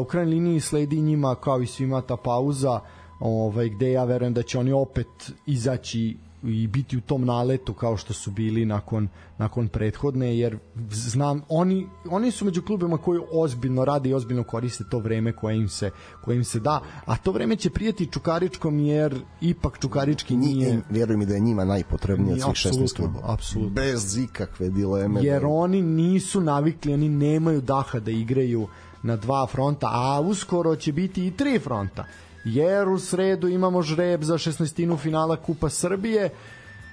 [0.00, 2.80] U krajnjoj liniji sledi njima kao i svima ta pauza,
[3.20, 7.96] ovaj gde ja verujem da će oni opet izaći i biti u tom naletu kao
[7.96, 9.08] što su bili nakon
[9.38, 10.58] nakon prethodne jer
[10.90, 15.56] znam oni oni su među klubima koji ozbiljno rade i ozbiljno koriste to vreme koje
[15.56, 15.90] im se
[16.24, 20.82] koje im se da a to vreme će prijeti Čukaričkom jer ipak Čukarički nije Nije,
[20.90, 23.34] vjeruj mi da je njima najpotrebnije od svih 16 Apsolutno, klubova.
[23.34, 23.74] apsolutno.
[23.74, 25.20] Bez ikakve dileme.
[25.22, 28.68] jer da- oni nisu navikli, oni nemaju daha da igraju
[29.02, 32.04] na dva fronta, a uskoro će biti i tri fronta.
[32.44, 34.98] Jer u sredu imamo žreb za 16.
[34.98, 36.30] finala Kupa Srbije,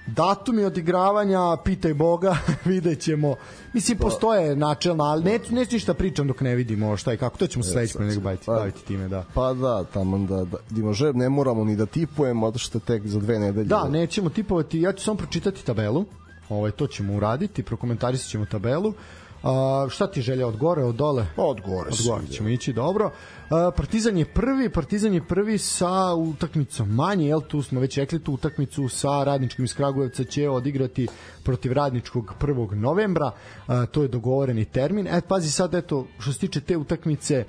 [0.06, 3.34] datumi odigravanja, pitaj Boga, vidjet ćemo.
[3.72, 7.38] Mislim, postoje načelna, ali ne, neću ništa pričam dok ne vidimo šta i kako.
[7.38, 9.24] To ćemo sledeći nego baviti, Pa- baviti time, da.
[9.34, 13.06] Pa da, tamo da, da idemo žeb, ne moramo ni da tipujemo, zato što tek
[13.06, 13.66] za dve nedelje.
[13.66, 16.04] Da, nećemo tipovati, ja ću samo pročitati tabelu.
[16.48, 18.94] Ovaj to ćemo uraditi, prokomentarisat ćemo tabelu.
[19.42, 21.26] A, šta ti želja od gore, od dole?
[21.36, 21.90] Pa od gore.
[21.92, 23.10] Od gore ćemo ići, dobro.
[23.50, 28.24] A, Partizan je prvi, Partizan je prvi sa utakmicom manje, jel tu smo već rekli
[28.24, 31.08] tu utakmicu sa radničkim iz Kragujevca će odigrati
[31.44, 32.74] protiv radničkog 1.
[32.74, 33.30] novembra,
[33.66, 35.06] a, to je dogovoreni termin.
[35.06, 37.44] E, pazi sad, eto, što se tiče te utakmice,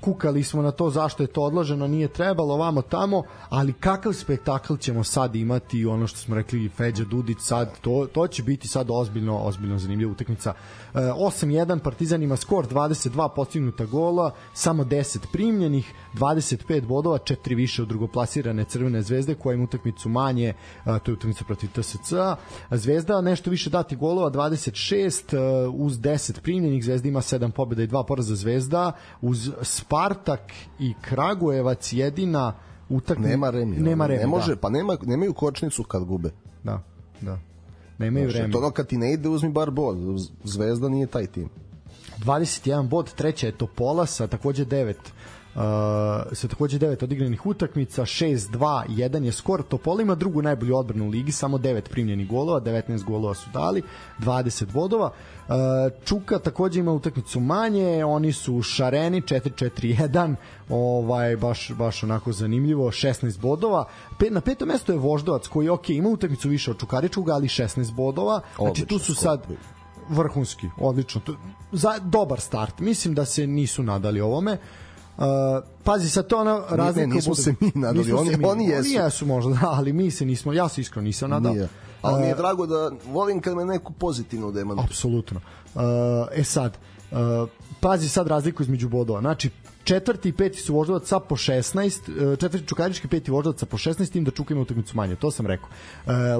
[0.00, 4.76] kukali smo na to zašto je to odloženo, nije trebalo vamo tamo, ali kakav spektakl
[4.76, 8.86] ćemo sad imati, ono što smo rekli Feđa Dudić sad, to, to će biti sad
[8.90, 10.52] ozbiljno, ozbiljno zanimljiva utakmica.
[10.94, 17.82] Uh, 8-1 Partizan ima skor, 22 postignuta gola, samo 10 primljenih, 25 bodova, 4 više
[17.82, 20.54] od drugoplasirane Crvene zvezde koja ima utakmicu manje,
[20.84, 22.12] uh, to je utakmica protiv TSC.
[22.70, 27.88] Zvezda nešto više dati golova, 26 uh, uz 10 primljenih, Zvezda ima 7 pobjeda i
[27.88, 30.40] 2 poraza Zvezda Zvezda uz Spartak
[30.78, 32.52] i Kragujevac jedina
[32.88, 34.60] utakmica nema remi nema ne može da.
[34.60, 36.30] pa nema nemaju kočnicu kad gube.
[36.64, 36.82] Da
[37.20, 37.38] da.
[37.98, 38.52] Nemaju znači, remi.
[38.52, 39.96] to ono kad ti ne ide uzmi bar bod.
[40.44, 41.48] Zvezda nije taj tim.
[42.18, 44.94] 21 bod treća je Topola sa takođe 9
[45.54, 45.62] Uh,
[46.32, 51.08] sa takođe 9 odigranih utakmica 6-2, 1 je skor Topola ima drugu najbolju odbranu u
[51.08, 53.82] ligi samo 9 primljenih golova, 19 golova su dali
[54.18, 55.10] 20 bodova.
[55.48, 55.54] Uh,
[56.04, 60.34] Čuka takođe ima utakmicu manje oni su šareni 4-4-1
[60.68, 63.84] ovaj, baš, baš onako zanimljivo 16 bodova.
[64.18, 67.92] Pe, na petom mestu je Voždovac koji ok, ima utakmicu više od Čukaričuga ali 16
[67.92, 68.40] bodova.
[68.58, 69.46] Znači tu su sad
[70.08, 71.20] vrhunski, odlično.
[71.72, 74.52] Za dobar start, mislim da se nisu nadali ovome.
[74.52, 74.89] Uh,
[75.84, 78.12] pazi sad to ona razlika ne, nismo se mi nadali.
[78.12, 79.26] oni, mi, oni jesu oni jesu.
[79.26, 81.52] možda da, ali mi se nismo ja se iskreno nisam nadao.
[81.52, 81.68] Nije.
[82.02, 84.84] ali mi je drago da volim kad me neku pozitivnu demantuje.
[84.84, 85.40] apsolutno.
[85.74, 85.82] Uh,
[86.32, 86.78] e sad
[87.10, 87.18] uh,
[87.80, 89.20] pazi sad razliku između bodova.
[89.20, 89.50] Znači
[89.90, 94.12] četvrti i peti su voždovac sa po 16, četvrti Čukarički, peti voždovac sa po 16,
[94.12, 95.68] tim da Čuka ima utakmicu manje, to sam rekao.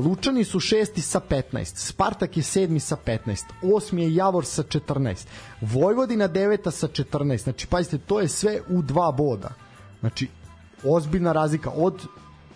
[0.04, 3.44] Lučani su šesti sa 15, Spartak je sedmi sa 15,
[3.74, 5.26] osmi je Javor sa 14,
[5.60, 9.50] Vojvodina deveta sa 14, znači pazite, to je sve u dva boda.
[10.00, 10.28] Znači,
[10.84, 12.06] ozbiljna razlika od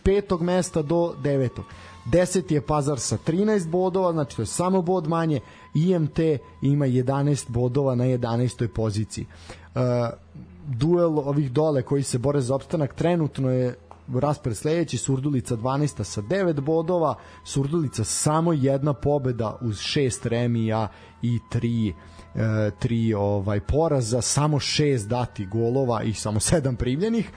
[0.02, 1.64] petog mesta do devetog.
[2.06, 5.40] 10 je Pazar sa 13 bodova, znači to je samo bod manje.
[5.74, 6.18] IMT
[6.62, 8.68] ima 11 bodova na 11.
[8.68, 9.26] poziciji.
[9.74, 9.80] Uh,
[10.66, 13.74] duel ovih dole koji se bore za opstanak trenutno je
[14.14, 17.14] raspred sledeći Surdulica 12 sa 9 bodova
[17.44, 20.88] Surdulica samo jedna pobeda uz 6 remija
[21.22, 21.92] i 3
[22.34, 27.30] e, tri ovaj poraza, samo 6 dati golova i samo 7 primljenih.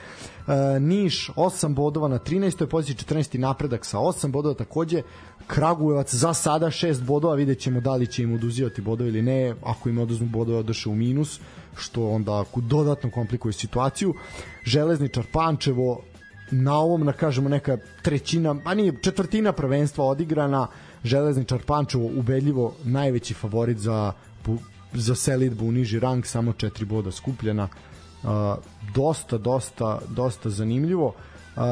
[0.48, 2.66] E, Niš 8 bodova na 13.
[2.66, 3.38] poziciji, 14.
[3.38, 5.02] napredak sa 8 bodova takođe.
[5.48, 9.56] Kragujevac za sada 6 bodova, vidjet ćemo da li će im oduzivati bodove ili ne,
[9.64, 11.40] ako im oduzmu bodove odeše u minus,
[11.80, 14.14] što onda dodatno komplikuje situaciju.
[14.64, 16.02] Železničar Pančevo
[16.52, 20.68] na ovom, na kažemo, neka trećina, a nije četvrtina prvenstva odigrana,
[21.04, 24.14] Železničar Pančevo ubedljivo najveći favorit za
[24.94, 27.68] za selitbu u niži rang, samo 4 boda skupljena.
[28.24, 28.30] Uh,
[28.96, 31.08] dosta, dosta, dosta zanimljivo.
[31.08, 31.64] Uh,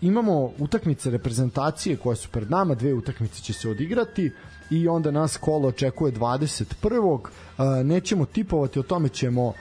[0.00, 4.32] imamo utakmice reprezentacije koje su pred nama, dve utakmice će se odigrati
[4.70, 6.98] i onda nas kolo očekuje 21.
[6.98, 9.52] Uh, nećemo tipovati, o tome ćemo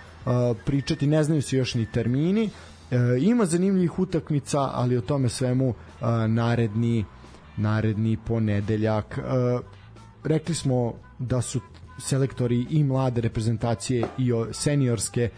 [0.66, 2.44] pričati, ne znaju se još ni termini.
[2.44, 5.74] Uh, ima zanimljivih utakmica, ali o tome svemu
[6.28, 7.06] naredni
[7.58, 9.20] naredni ponedeljak.
[10.24, 11.60] Rekli smo da su
[12.00, 15.30] selektori i mlade reprezentacije i seniorske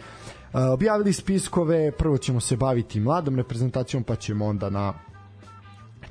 [0.53, 4.93] objavili spiskove, prvo ćemo se baviti mladom reprezentacijom, pa ćemo onda na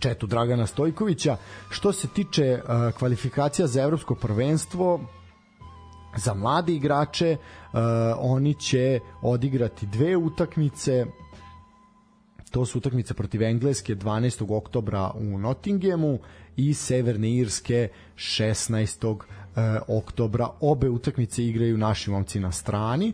[0.03, 1.37] četu Dragana Stojkovića.
[1.71, 5.01] Što se tiče uh, kvalifikacija za evropsko prvenstvo,
[6.17, 7.79] za mlade igrače, uh,
[8.19, 11.07] oni će odigrati dve utakmice,
[12.51, 14.57] to su utakmice protiv Engleske 12.
[14.57, 16.19] oktobra u Nottinghamu
[16.57, 19.17] i Severne Irske 16
[19.57, 20.49] e, oktobra.
[20.61, 23.09] Obe utakmice igraju naši momci na strani.
[23.09, 23.13] E,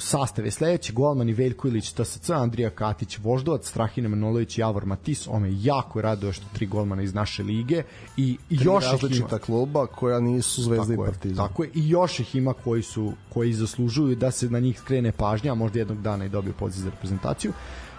[0.00, 5.48] sastav je sledeći, golmani Veljko Ilić, TSC, Andrija Katić, Voždovac, Strahina Manolović, Javor Matis, ome
[5.52, 7.82] jako raduje što tri golmana iz naše lige
[8.16, 9.38] i tri još različita ima.
[9.38, 11.48] kluba koja nisu Zvezda i Partizan.
[11.48, 15.12] Tako je, i još ih ima koji su koji zaslužuju da se na njih skrene
[15.12, 17.52] pažnja, možda jednog dana i dobiju poziv za reprezentaciju.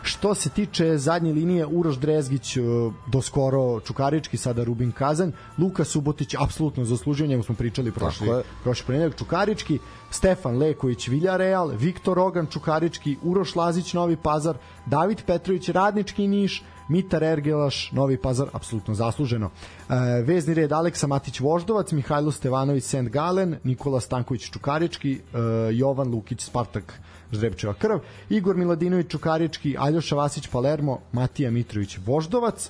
[0.03, 2.61] Što se tiče zadnje linije, Uroš Drezgić e,
[3.07, 8.28] do skoro Čukarički, sada Rubin Kazan, Luka Subotić apsolutno zaslužio, njemu smo pričali prošli,
[8.64, 9.18] prošli ponedeljak.
[9.18, 9.80] Čukarički,
[10.10, 17.23] Stefan Leković Villarreal, Viktor Ogan Čukarički, Uroš Lazić Novi Pazar, David Petrović Radnički Niš, Mitar
[17.23, 19.49] Ergelaš, Novi Pazar, apsolutno zasluženo.
[19.90, 25.38] E, vezni red Aleksa Matić Voždovac, Mihajlo Stevanović Sent Galen, Nikola Stanković Čukarički, e,
[25.73, 26.99] Jovan Lukić Spartak
[27.32, 27.99] Žrebčeva krv,
[28.30, 32.70] Igor Miladinović Čukarički, Aljoša Vasić Palermo, Matija Mitrović Voždovac,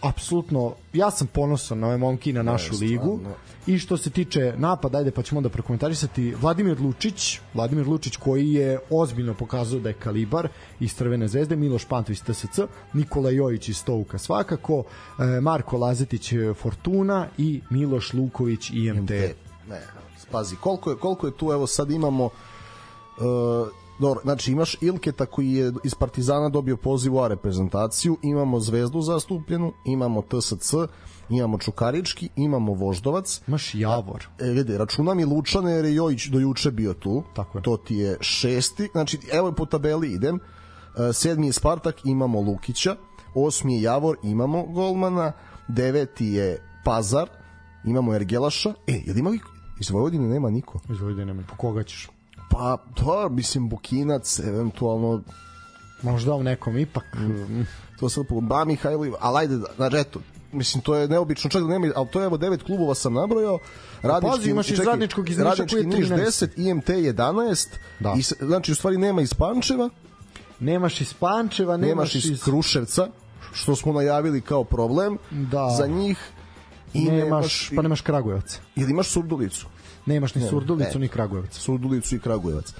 [0.00, 3.20] apsolutno, ja sam ponosan na ove momke i na našu Ne, ligu.
[3.66, 8.52] I što se tiče napada, ajde pa ćemo onda prokomentarisati Vladimir Lučić, Vladimir Lučić koji
[8.52, 10.48] je ozbiljno pokazao da je kalibar
[10.80, 12.60] iz Crvene zvezde, Miloš Pantović TSC,
[12.92, 14.84] Nikola Jojić iz Stovuka svakako,
[15.18, 19.10] e, Marko Lazetić e, Fortuna i Miloš Luković IMT.
[19.10, 19.82] Ne,
[20.30, 22.30] pazi, koliko je, koliko je tu, evo sad imamo
[23.20, 23.68] uh,
[23.98, 29.00] dobro, znači imaš Ilketa koji je iz Partizana dobio poziv u A reprezentaciju, imamo Zvezdu
[29.00, 30.74] zastupljenu, imamo TSC,
[31.30, 34.26] imamo Čukarički, imamo Voždovac, Imaš Javor.
[34.38, 37.22] E, vidi, računam i Lučane jer je Jojić do juče bio tu.
[37.34, 37.62] Tako je.
[37.62, 38.88] To ti je šesti.
[38.92, 40.36] Znači, evo po tabeli idem.
[40.36, 42.96] E, sedmi je Spartak, imamo Lukića.
[43.34, 45.32] Osmi je Javor, imamo Golmana.
[45.68, 47.28] Deveti je Pazar,
[47.84, 48.74] imamo Ergelaša.
[48.86, 49.30] E, jel ima
[49.80, 50.80] iz Vojvodine nema niko?
[50.90, 52.08] Iz Vojvodine, po koga ćeš?
[52.50, 55.22] Pa, to, mislim, Bukinac, eventualno,
[56.02, 57.04] Možda u nekom ipak.
[57.14, 57.62] mm.
[58.00, 60.20] to sad po Ba Mihajlo, ali ajde, da, znači, eto,
[60.52, 63.58] mislim, to je neobično, čak da nema, ali to je evo devet klubova sam nabrojao.
[64.02, 66.46] Radnički, pazi, imaš iz čekaj, Radničkog iz Niša Radnički koji je Niš 13.
[66.56, 67.68] 10, IMT 11,
[68.00, 68.14] Da.
[68.18, 69.90] i, znači, u stvari nema iz Pančeva,
[70.60, 73.08] Nemaš iz Pančeva, nemaš, nemaš iz Kruševca,
[73.52, 75.74] što smo najavili kao problem Da.
[75.78, 76.18] za njih,
[76.94, 78.60] i nemaš, nemaš, pa nemaš Kragujevac.
[78.76, 79.66] ili imaš Surdulicu,
[80.08, 81.00] Nemaš ni Surdulicu, ne.
[81.00, 81.58] ni Kragujevac.
[81.58, 82.74] Surdulicu i Kragujevac.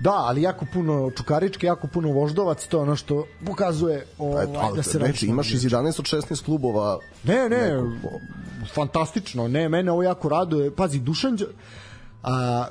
[0.00, 4.58] Da, ali jako puno Čukarički, jako puno Voždovac, to je ono što pokazuje ovaj, Eto,
[4.62, 5.26] ali, da se radi.
[5.26, 7.82] imaš iz 11 od 16 klubova Ne, ne,
[8.74, 9.48] fantastično.
[9.48, 10.74] Ne, mene ovo jako raduje.
[10.74, 11.38] Pazi, Dušan
[12.22, 12.66] a,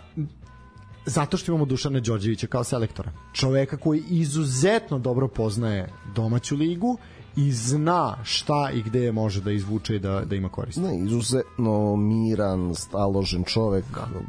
[1.06, 3.12] zato što imamo Dušana Đorđevića kao selektora.
[3.34, 6.98] Čoveka koji izuzetno dobro poznaje domaću ligu
[7.40, 10.82] i zna šta i gde može da izvuče i da, da ima koristi.
[10.82, 13.86] ne, izuzetno miran, staložen čovek,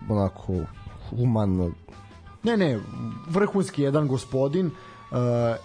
[0.09, 0.55] onako
[1.11, 1.73] human,
[2.43, 2.81] Ne, ne,
[3.29, 4.73] vrhunski jedan gospodin uh,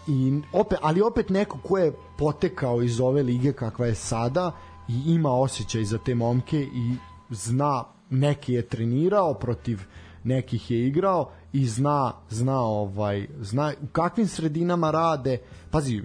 [0.07, 4.51] i opet, ali opet neko ko je potekao iz ove lige kakva je sada
[4.87, 6.95] i ima osjećaj za te momke i
[7.29, 9.81] zna neke je trenirao protiv
[10.23, 15.37] nekih je igrao i zna zna ovaj zna u kakvim sredinama rade.
[15.71, 16.01] Pazi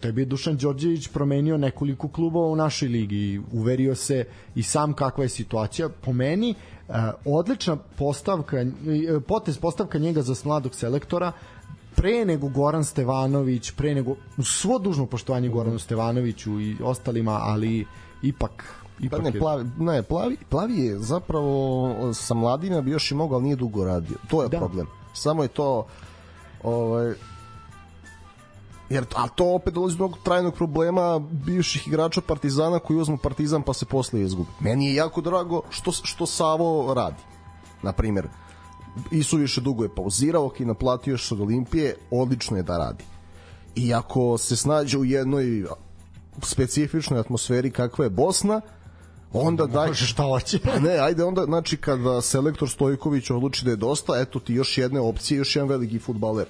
[0.00, 4.24] tebi je Dušan Đorđević promenio nekoliko klubova u našoj ligi i uverio se
[4.54, 5.88] i sam kakva je situacija.
[5.88, 6.92] Po meni e,
[7.24, 8.66] odlična postavka e,
[9.28, 11.32] potez postavka njega za mladog selektora
[11.96, 17.86] pre nego Goran Stevanović, pre nego svo dužno poštovanje Goranu Stevanoviću i ostalima, ali
[18.22, 21.54] ipak Pa ipak ne, je- plavi, ne plavi, plavi je zapravo
[22.14, 24.16] sa mladima bi još i mogao, ali nije dugo radio.
[24.28, 24.58] To je Da.
[24.58, 24.86] problem.
[25.14, 25.86] Samo je to
[26.62, 27.14] ovaj,
[28.90, 33.72] jer a to opet dolazi do trajnog problema bivših igrača Partizana koji uzmu Partizan pa
[33.72, 34.50] se posle izgubi.
[34.60, 37.22] Meni je jako drago što, što Savo radi.
[37.82, 38.28] Na primjer,
[39.10, 43.04] i su više dugo je pauzirao, ok, naplatio još od Olimpije, odlično je da radi.
[43.74, 45.64] I ako se snađe u jednoj
[46.42, 48.60] specifičnoj atmosferi kakva je Bosna,
[49.34, 49.88] onda daj...
[49.88, 50.58] Može šta hoće.
[50.58, 54.78] Pa ne, ajde onda, znači kada selektor Stojković odluči da je dosta, eto ti još
[54.78, 56.46] jedne opcije, još jedan veliki futbaler.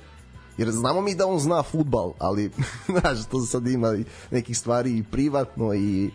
[0.59, 2.51] Jer znamo mi da on zna futbal, ali
[3.01, 3.95] znaš, to sad ima
[4.31, 6.11] nekih stvari i privatno i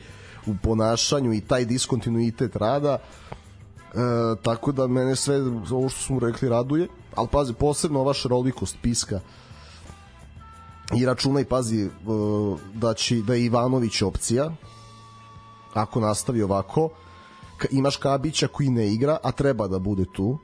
[0.45, 2.97] u ponašanju i taj diskontinuitet rada.
[2.97, 3.95] E,
[4.41, 5.41] tako da mene sve
[5.71, 9.19] ovo što smo rekli raduje, ali pazi, posebno ova šarolikost piska
[10.97, 11.89] i računaj, pazi, e,
[12.73, 14.51] da, će, da je Ivanović opcija,
[15.81, 16.89] ako nastavi ovako,
[17.71, 20.37] imaš Kabića koji ne igra, a treba da bude tu.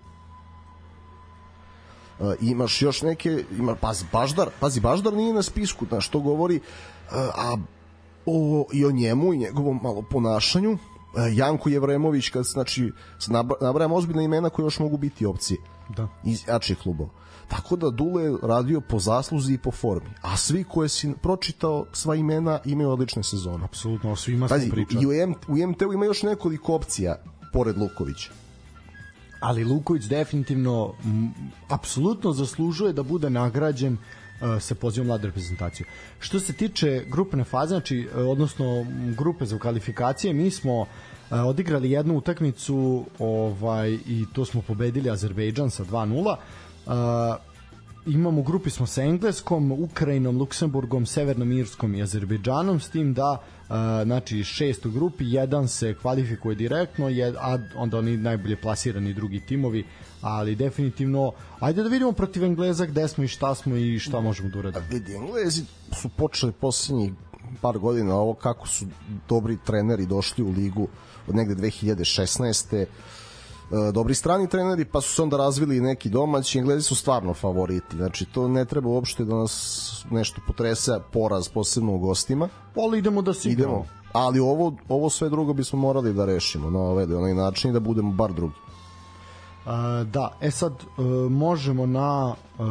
[2.19, 6.55] E, imaš još neke, ima, pazi, Baždar, pazi, Baždar nije na spisku, znaš, to govori,
[6.55, 6.59] e,
[7.35, 7.57] a
[8.25, 10.71] o, i o njemu i njegovom malo ponašanju.
[10.71, 10.77] E,
[11.33, 12.91] Janko Jevremović, kad, znači,
[13.61, 15.59] nabrajam ozbiljna imena koje još mogu biti opcije
[15.89, 16.07] Da.
[16.23, 17.09] iz jačih klubova.
[17.47, 20.09] Tako da Dule je radio po zasluzi i po formi.
[20.21, 23.63] A svi koje si pročitao, sva imena imaju odlične sezone.
[23.65, 25.03] Apsolutno, o svima smo Pazi, pričali.
[25.03, 27.15] i u, M, u MT-u ima još nekoliko opcija
[27.53, 28.31] pored Lukovića.
[29.39, 31.33] ali Luković definitivno m,
[31.69, 35.87] apsolutno zaslužuje da bude nagrađen uh, sa pozivom mlade reprezentacije.
[36.19, 38.85] Što se tiče grupne faze, znači, uh, odnosno
[39.17, 40.87] grupe za kvalifikacije, mi smo uh,
[41.45, 46.35] odigrali jednu utakmicu ovaj i to smo pobedili Azerbejdžan sa 2:0.
[46.85, 46.93] Uh,
[48.05, 53.31] imamo u grupi smo sa Engleskom, Ukrajinom, Luksemburgom, Severnom Irskom i Azerbejdžanom s tim da
[53.31, 59.13] uh, znači šest u grupi, jedan se kvalifikuje direktno, jed, a onda oni najbolje plasirani
[59.13, 59.85] drugi timovi,
[60.21, 64.49] ali definitivno ajde da vidimo protiv Engleza gde smo i šta smo i šta možemo
[64.49, 64.85] da uradimo.
[64.89, 67.11] Vidi, Englezi su počeli poslednjih
[67.61, 68.85] par godina ovo kako su
[69.29, 70.87] dobri treneri došli u ligu
[71.27, 72.85] od negde 2016.
[73.71, 77.95] e, dobri strani treneri, pa su se onda razvili neki domaći, Englezi su stvarno favoriti.
[77.95, 82.49] Znači, to ne treba uopšte da nas nešto potrese poraz, posebno u gostima.
[82.75, 83.49] Ali idemo da se.
[83.49, 83.85] Idemo.
[84.13, 87.79] Ali ovo, ovo sve drugo bismo morali da rešimo na ovaj, onaj način i da
[87.79, 88.55] budemo bar drugi.
[89.65, 89.71] Uh,
[90.07, 92.65] da, e sad uh, možemo na uh,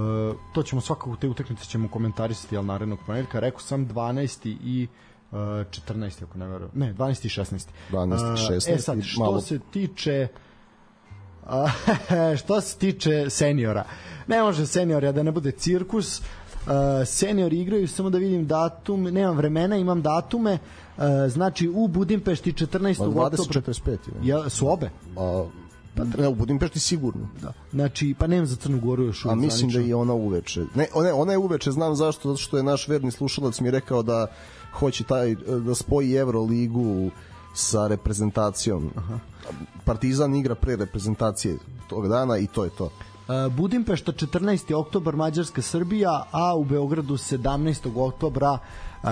[0.52, 3.40] to ćemo svakako te utakmice ćemo komentarisati al narednog ponedeljka.
[3.40, 4.56] Rekao sam 12.
[4.64, 4.88] i
[5.30, 6.24] uh, 14.
[6.24, 6.70] ako ne verujem.
[6.74, 7.26] Ne, 12.
[7.26, 7.66] i 16.
[7.90, 10.53] 12 i 16 e sad, što malo- se tiče a,
[12.40, 13.84] što se tiče seniora.
[14.26, 16.20] Ne može senior da ne bude cirkus.
[16.20, 16.72] Uh,
[17.06, 20.58] seniori igraju samo da vidim datum, nemam vremena, imam datume.
[20.96, 22.98] Uh, znači u Budimpešti 14.
[22.98, 23.62] Pa oktobra.
[23.62, 23.90] 20-45.
[23.90, 23.96] je.
[24.22, 24.90] Ja, su obe?
[25.16, 25.44] A,
[26.18, 27.28] ne, u Budimpešti sigurno.
[27.42, 27.52] Da.
[27.72, 29.90] Znači, pa nemam za Crnu Goru još A mislim da zvanično.
[29.90, 30.64] i ona uveče.
[30.74, 34.02] Ne, ona, ona je uveče, znam zašto, zato što je naš verni slušalac mi rekao
[34.02, 34.26] da
[34.72, 35.34] hoće taj,
[35.66, 37.10] da spoji Euroligu
[37.54, 38.90] sa reprezentacijom.
[38.96, 39.18] Aha.
[39.84, 41.56] Partizan igra pre reprezentacije
[41.88, 42.84] tog dana i to je to.
[42.84, 44.74] Uh, Budimpešta 14.
[44.74, 48.06] oktobar Mađarska Srbija, a u Beogradu 17.
[48.06, 49.08] oktobra uh,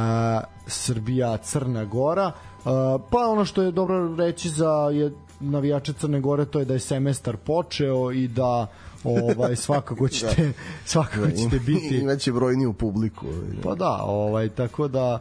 [0.66, 2.26] Srbija Crna Gora.
[2.26, 2.72] Uh,
[3.10, 6.80] pa ono što je dobro reći za je navijače Crne Gore to je da je
[6.80, 8.66] semestar počeo i da
[9.04, 10.52] ovaj svakako ćete
[10.84, 13.26] svakako ćete biti Imaće brojniju publiku.
[13.62, 15.18] Pa da, ovaj tako da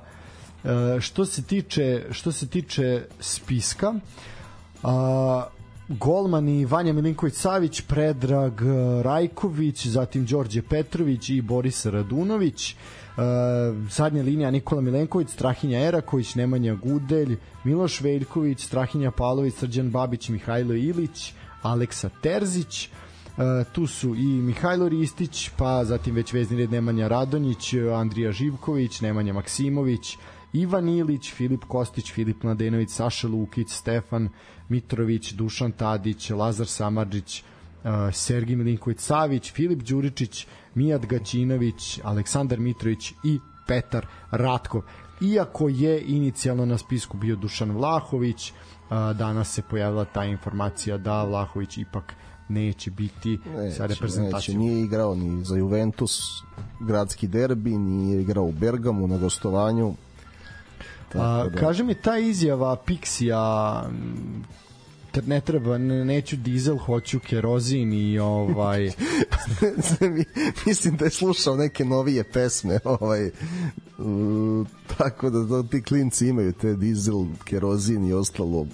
[0.63, 3.93] e, što se tiče što se tiče spiska
[4.84, 5.48] a
[5.90, 8.62] golmani Vanja Milinković Savić, Predrag
[9.02, 12.76] Rajković, zatim Đorđe Petrović i Boris Radunović.
[13.12, 13.24] Uh,
[13.90, 20.74] zadnja linija Nikola Milenković, Strahinja Eraković, Nemanja Gudelj, Miloš Veljković, Strahinja Pavlović, Srđan Babić, Mihajlo
[20.74, 22.90] Ilić, Aleksa Terzić.
[23.38, 29.02] E, tu su i Mihajlo Ristić, pa zatim već vezni red Nemanja Radonjić, Andrija Živković,
[29.02, 30.18] Nemanja Maksimović,
[30.53, 34.30] Ivan Ilić, Filip Kostić, Filip Mladenović, Saša Lukić, Stefan
[34.72, 37.43] Mitrović, Dušan Tadić, Lazar Samarđić,
[37.84, 44.81] uh, Sergij Milinković Savić, Filip Đuričić, Mijat Gaćinović, Aleksandar Mitrović i Petar Ratkov.
[45.22, 51.23] Iako je inicijalno na spisku bio Dušan Vlahović, uh, danas se pojavila ta informacija da
[51.23, 52.14] Vlahović ipak
[52.49, 54.60] neće biti Neće, sa neće, reprezentacijom.
[54.60, 56.43] nije igrao ni za Juventus,
[56.80, 59.93] gradski derbi, nije igrao u Bergamu na gostovanju.
[61.14, 61.60] A, da.
[61.60, 63.84] Kaže mi ta izjava Pixija
[65.25, 68.91] ne treba, ne, neću dizel, hoću kerozin i ovaj
[70.15, 70.25] Mi-
[70.65, 73.31] mislim da je slušao neke novije pesme ovaj
[74.97, 78.67] tako da, da ti klinci imaju te dizel, kerozin i ostalo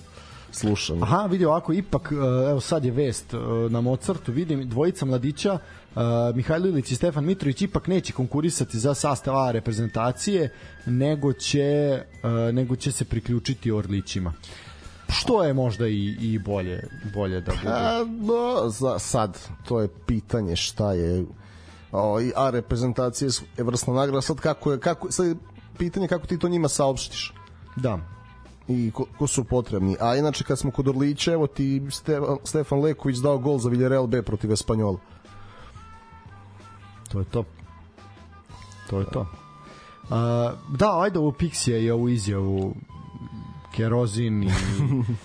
[0.52, 1.04] slušam.
[1.04, 2.16] Aha, vidi ovako, ipak, e,
[2.50, 3.38] evo sad je vest e,
[3.70, 6.00] na Mozartu, vidim dvojica mladića, e,
[6.36, 10.50] Mihajlo Ilić i Stefan Mitrović ipak neće konkurisati za sastav A reprezentacije,
[10.86, 12.02] nego će,
[12.54, 14.34] nego će se priključiti Orlićima.
[15.10, 17.74] Što je možda i, i bolje, bolje da bude.
[17.74, 21.26] A, no, za, sad, to je pitanje šta je
[21.92, 25.36] o, a reprezentacija je vrsna nagrada sad kako je, kako, sad je
[25.78, 27.34] pitanje kako ti to njima saopštiš
[27.76, 28.00] Da.
[28.68, 29.98] i ko, ko su potrebni.
[30.00, 34.08] A inače kad smo kod Orlića, evo ti Stefan, Stefan Leković dao gol za Villarreal
[34.08, 34.98] B protiv Espanjola.
[37.12, 37.44] To je to.
[38.90, 39.26] To je to.
[40.10, 42.76] A, da, ajde ovo Pixija i ovu izjavu
[43.78, 44.50] kerozin i,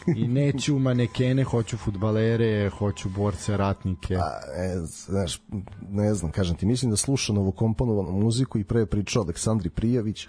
[0.20, 4.16] i neću manekene, hoću futbalere, hoću borce, ratnike.
[4.16, 5.40] A, e, znaš,
[5.90, 10.28] ne znam, kažem ti, mislim da sluša novokomponovanu muziku i pre je pričao Aleksandri Prijavić,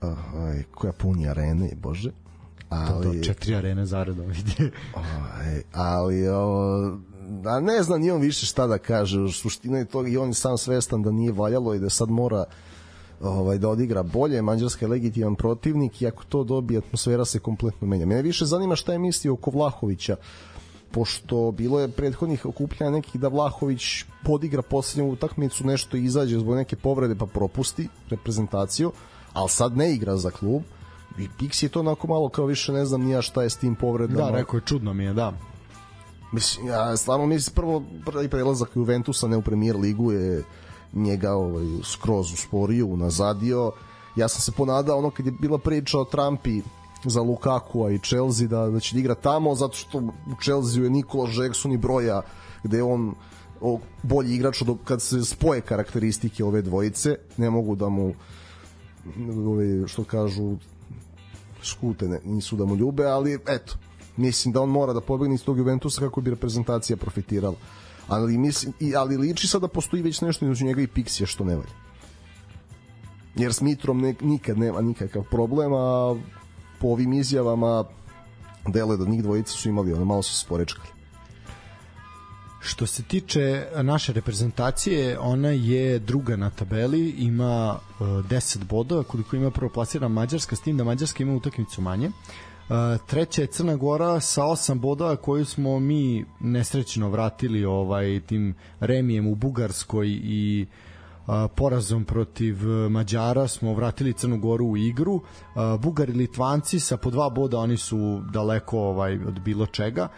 [0.00, 2.10] aj, koja puni arene, bože.
[2.68, 4.54] To, Ali, to, četiri arene zaredom vidi.
[5.38, 6.98] Aj, ali ovo,
[7.44, 10.34] a ne znam ni on više šta da kaže suština je to i on je
[10.34, 12.44] sam svestan da nije valjalo i da sad mora
[13.22, 17.86] ovaj da odigra bolje, Mađarska je legitiman protivnik i ako to dobije atmosfera se kompletno
[17.86, 18.06] menja.
[18.06, 20.16] Mene više zanima šta je mislio oko Vlahovića
[20.92, 26.76] pošto bilo je prethodnih okupljanja nekih da Vlahović podigra poslednju utakmicu, nešto izađe zbog neke
[26.76, 28.92] povrede pa propusti reprezentaciju,
[29.32, 30.62] ali sad ne igra za klub
[31.18, 33.74] i Pix je to onako malo kao više ne znam nija šta je s tim
[33.74, 34.30] povredama.
[34.30, 35.32] Da, rekao je, čudno mi je, da.
[36.32, 40.44] Mislim, ja stvarno mislim prvo prvi prelazak Juventusa ne u premier ligu je
[40.94, 43.72] njega ovaj, skroz usporio, unazadio.
[44.16, 46.62] Ja sam se ponadao ono kad je bila priča o Trumpi
[47.04, 50.90] za Lukaku i Chelsea da, da će da igra tamo zato što u Chelsea je
[50.90, 52.22] Nikola Jackson i broja
[52.62, 53.14] gde je on
[53.60, 58.14] o, bolji igrač od, kad se spoje karakteristike ove dvojice ne mogu da mu
[59.46, 60.56] ove, što kažu
[61.62, 63.74] skute ne, nisu da mu ljube, ali eto,
[64.16, 67.56] mislim da on mora da pobegne iz tog Juventusa kako bi reprezentacija profitirala.
[68.08, 71.44] Ali, mislim, i, ali liči sad da postoji već nešto između njega i Pixija što
[71.44, 71.74] ne valja.
[73.36, 76.16] Jer s Mitrom ne, nikad nema nikakav problem, a
[76.80, 77.84] po ovim izjavama
[78.66, 80.88] dele da njih dvojica su imali, ono malo su sporečkali.
[82.60, 89.36] Što se tiče naše reprezentacije, ona je druga na tabeli, ima uh, 10 bodova, koliko
[89.36, 92.08] ima prvo plasira Mađarska, s tim da Mađarska ima utakmicu manje.
[92.08, 92.14] Uh,
[93.06, 99.26] treća je Crna Gora sa 8 bodova koju smo mi nesrećno vratili ovaj tim remijem
[99.26, 100.66] u Bugarskoj i
[101.26, 102.56] a, porazom protiv
[102.90, 105.20] Mađara smo vratili Crnu Goru u igru.
[105.54, 110.08] A, Bugari i Litvanci sa po dva boda oni su daleko ovaj od bilo čega.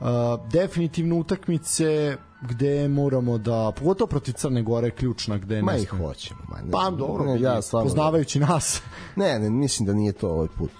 [0.00, 5.88] A, definitivno utakmice gde moramo da pogotovo protiv Crne Gore ključna gde Ma ne ih
[5.88, 6.40] hoćemo.
[6.48, 8.82] Ma, ne, Pa dobro, ne, ja stvarno, poznavajući nas.
[9.16, 10.70] Ne, ne, mislim da nije to ovaj put.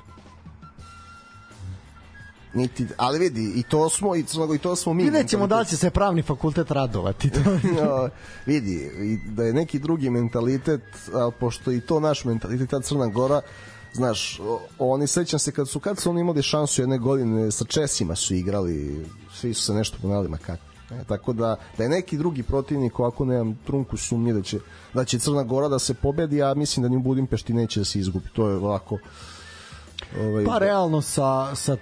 [2.58, 5.04] Niti, ali vidi, i to smo, i, i to smo mi.
[5.04, 7.30] Vidjet ćemo da će se pravni fakultet radovati.
[7.80, 8.08] No,
[8.46, 10.82] vidi, i da je neki drugi mentalitet,
[11.14, 13.40] a pošto i to naš mentalitet, ta Crna Gora,
[13.92, 14.40] znaš,
[14.78, 18.34] oni sećam se kad su kad su oni imali šansu jedne godine sa Česima su
[18.34, 20.62] igrali, svi su se nešto ponavljali, ma kako.
[20.90, 24.58] E, tako da, da je neki drugi protivnik, ovako nemam trunku sumnje da će,
[24.94, 27.84] da će Crna Gora da se pobedi, a mislim da ni u Budimpešti neće da
[27.84, 28.28] se izgubi.
[28.32, 28.98] To je ovako...
[30.20, 31.76] Ovaj, Pa realno sa, sa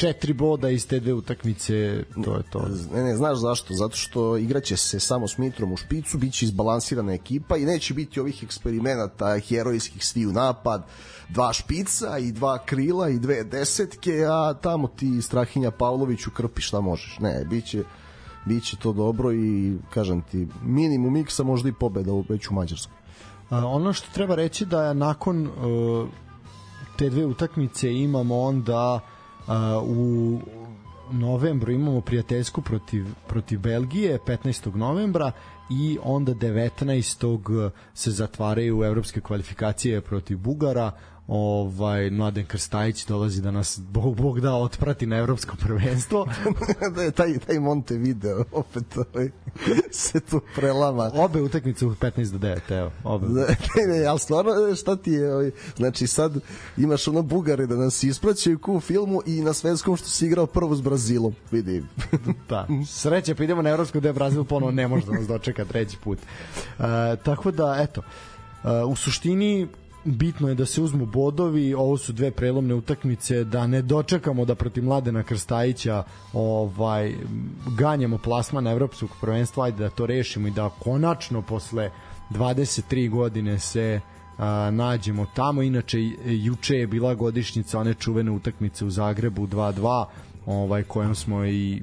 [0.00, 2.68] četiri boda iz te dve utakmice, to je to.
[2.94, 3.74] Ne, ne, znaš zašto?
[3.74, 7.94] Zato što igraće se samo s Mitrom u špicu, bit će izbalansirana ekipa i neće
[7.94, 10.82] biti ovih eksperimenata herojskih stiju napad,
[11.28, 16.80] dva špica i dva krila i dve desetke, a tamo ti Strahinja Pavloviću krpi šta
[16.80, 17.18] možeš.
[17.18, 17.82] Ne, biće
[18.44, 22.96] biće to dobro i kažem ti minimum miksa možda i pobeda u već u Mađarskoj.
[23.50, 26.08] A, ono što treba reći da je nakon uh,
[26.98, 29.19] te dve utakmice imamo onda uh,
[29.84, 30.38] u
[31.12, 34.74] novembru imamo prijateljsku protiv, protiv Belgije 15.
[34.74, 35.32] novembra
[35.70, 37.70] i onda 19.
[37.94, 40.90] se zatvaraju evropske kvalifikacije protiv Bugara
[41.30, 46.26] ovaj Mladen Krstajić dolazi da nas Bog, Bog da otprati na evropsko prvenstvo
[46.94, 49.30] da je taj, taj Montevideo opet ovaj,
[49.90, 51.10] se tu prelama.
[51.14, 55.10] obe utakmice u 15 do 9 evo obe ne, ne, ali stvarno e, šta ti
[55.10, 56.32] je ovaj, znači sad
[56.76, 60.76] imaš ono Bugare da nas ispraćaju ku filmu i na svetskom što si igrao prvo
[60.76, 61.82] s Brazilom vidi
[62.48, 65.96] Da, sreće pa idemo na evropsko gde Brazil ponovo ne može da nas dočeka treći
[66.04, 66.18] put.
[66.18, 66.22] E,
[67.24, 68.02] tako da, eto,
[68.64, 69.68] e, u suštini
[70.04, 74.54] bitno je da se uzmu bodovi, ovo su dve prelomne utakmice, da ne dočekamo da
[74.54, 77.14] protiv Mladena Krstajića ovaj,
[77.78, 81.90] ganjamo plasman evropskog prvenstva, ajde da to rešimo i da konačno posle
[82.30, 84.00] 23 godine se
[84.38, 85.62] a, nađemo tamo.
[85.62, 90.04] Inače, juče je bila godišnjica one čuvene utakmice u Zagrebu 2-2,
[90.46, 91.82] ovaj, kojom smo i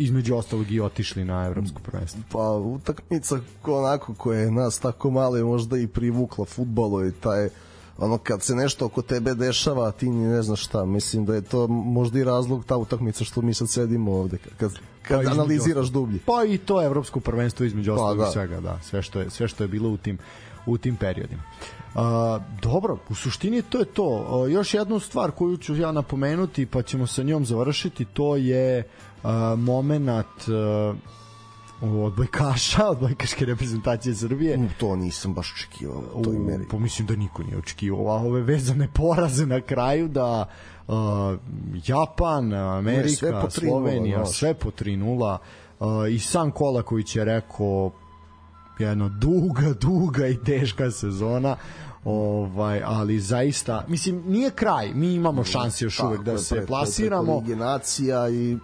[0.00, 2.22] između ostalog i otišli na evropsko prvenstvo.
[2.32, 7.48] pa utakmica ko onako koja je nas tako male možda i privukla futbolu i taj
[7.98, 11.42] ono kad se nešto oko tebe dešava ti ni ne znaš šta mislim da je
[11.42, 14.72] to možda i razlog ta utakmica što mi sad sedimo ovde kad, kad
[15.08, 16.06] Pa, između analiziraš ostalog.
[16.06, 18.28] dublje Pa i to evropsko prvenstvo između ostalog da.
[18.28, 20.18] i svega, da, sve što je sve što je bilo u tim
[20.66, 21.42] u tim periodima.
[21.94, 24.26] A, dobro, u suštini to je to.
[24.30, 28.88] A, još jednu stvar koju ću ja napomenuti, pa ćemo sa njom završiti, to je
[29.22, 30.94] a, moment a,
[31.80, 34.58] odbojkaša, odbojkaške reprezentacije Srbije.
[34.58, 38.14] U, to nisam baš očekivao u toj meri Pa mislim da niko nije očekivao a
[38.14, 40.44] ove vezane poraze na kraju da
[40.88, 40.94] uh,
[41.86, 44.38] Japan, Amerika, Ne, sve po 3:0, Slovenija, znaš.
[44.38, 45.38] sve po 3-0
[45.80, 47.90] uh, i sam Kolaković je rekao
[48.78, 51.56] jedno duga, duga i teška sezona
[52.04, 57.38] ovaj ali zaista mislim nije kraj mi imamo šanse još uvek da Tako se plasiramo
[57.38, 58.58] Lige nacija i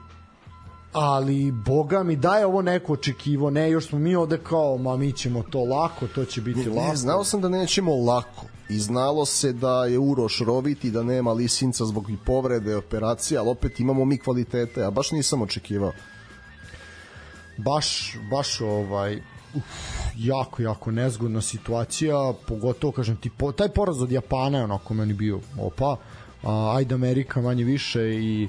[0.99, 4.97] ali boga mi da je ovo neko očekivo ne još smo mi ovde kao ma
[4.97, 8.79] mi ćemo to lako to će biti lako Ne, znao sam da nećemo lako i
[8.79, 13.49] znalo se da je Uroš rovit i da nema lisinca zbog i povrede operacije, ali
[13.49, 15.93] opet imamo mi kvalitete, a baš nisam očekivao.
[17.57, 19.23] baš baš ovaj
[19.55, 19.65] uf,
[20.17, 25.15] jako jako nezgodna situacija pogotovo kažem ti po, taj poraz od Japana je onako meni
[25.15, 25.97] bio opa
[26.43, 28.49] a, ajde Amerika manje više i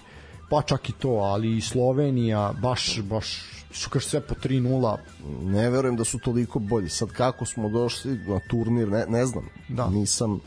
[0.50, 4.98] pa čak i to ali i Slovenija baš baš su kaže sve po 3-0
[5.44, 6.90] Ne verujem da su toliko bolji.
[6.90, 9.50] Sad kako smo došli na turnir, ne, ne znam.
[9.70, 9.90] Da.
[9.90, 10.40] Nisam...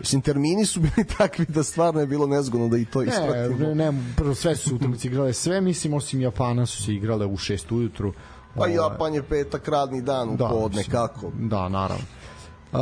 [0.00, 3.74] Mislim, termini su bili takvi da stvarno je bilo nezgodno da i to ne, ispratimo.
[3.74, 7.36] ne, ne, prvo sve su utakmice igrale sve mislim osim Japana su se igrale u
[7.36, 8.12] 6 ujutru
[8.54, 10.92] Pa Ovaj, Japan je petak radni dan u Da, podne, mislim.
[10.92, 11.30] kako?
[11.38, 12.04] Da, naravno.
[12.72, 12.78] Uh,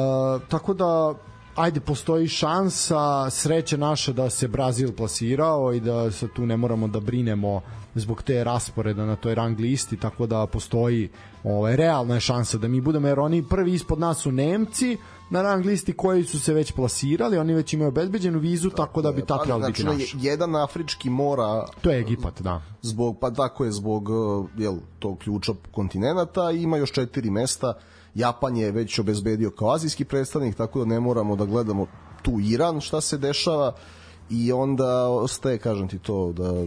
[0.49, 1.15] tako da
[1.57, 6.89] ajde postoji šansa sreće naša da se Brazil plasirao i da se tu ne moramo
[6.89, 7.61] da brinemo
[7.95, 11.09] zbog te rasporeda na toj rang listi tako da postoji
[11.45, 14.97] ovaj realna je šansa da mi budemo jer oni prvi ispod nas su Nemci
[15.31, 19.13] na rang listi koji su se već plasirali, oni već imaju obezbeđenu vizu, tako da
[19.13, 20.17] bi ta Pa, trebala biti znači, naša.
[20.21, 22.63] jedan afrički mora To je Egipat, da.
[22.83, 24.09] zbog pa tako je zbog
[24.57, 27.75] jel tog ključa kontinenata i ima još četiri mesta
[28.17, 31.87] Japan je već obezbedio kao azijski predstavnik tako da ne moramo da gledamo
[32.23, 33.75] tu Iran šta se dešava
[34.31, 36.67] i onda ostaje kažem ti to da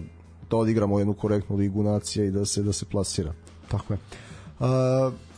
[0.49, 3.33] da odigramo jednu korektnu ligu nacija i da se da se plasira
[3.67, 3.99] Tako je.
[4.59, 4.67] Uh,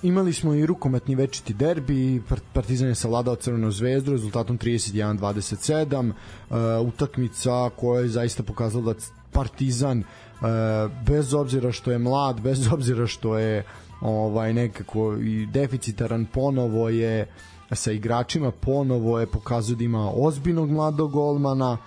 [0.04, 6.12] imali smo i rukometni večiti derbi, Par- Partizan je savladao Crvenu zvezdu rezultatom 31-27,
[6.50, 9.00] uh, utakmica koja je zaista pokazala da
[9.32, 10.48] Partizan uh,
[11.06, 13.66] bez obzira što je mlad, bez obzira što je
[14.02, 17.28] ovaj nekako i deficitaran ponovo je
[17.72, 21.78] sa igračima ponovo je pokazao da ima ozbiljnog mladog golmana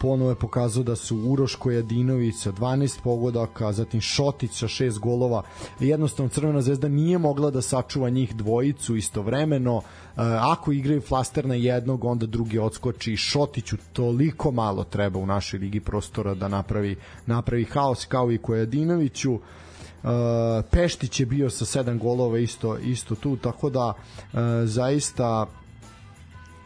[0.00, 5.42] ponovo je pokazao da su Uroš Kojadinović sa 12 pogodaka, zatim Šotić sa 6 golova.
[5.80, 9.82] Jednostavno Crvena zvezda nije mogla da sačuva njih dvojicu istovremeno.
[10.40, 13.16] Ako igraju flaster na jednog, onda drugi odskoči.
[13.16, 16.96] Šotiću toliko malo treba u našoj ligi prostora da napravi
[17.26, 19.34] napravi haos kao i Kojadinoviću.
[19.34, 19.40] Uh,
[20.70, 25.46] Peštić je bio sa 7 golova isto isto tu tako da uh, zaista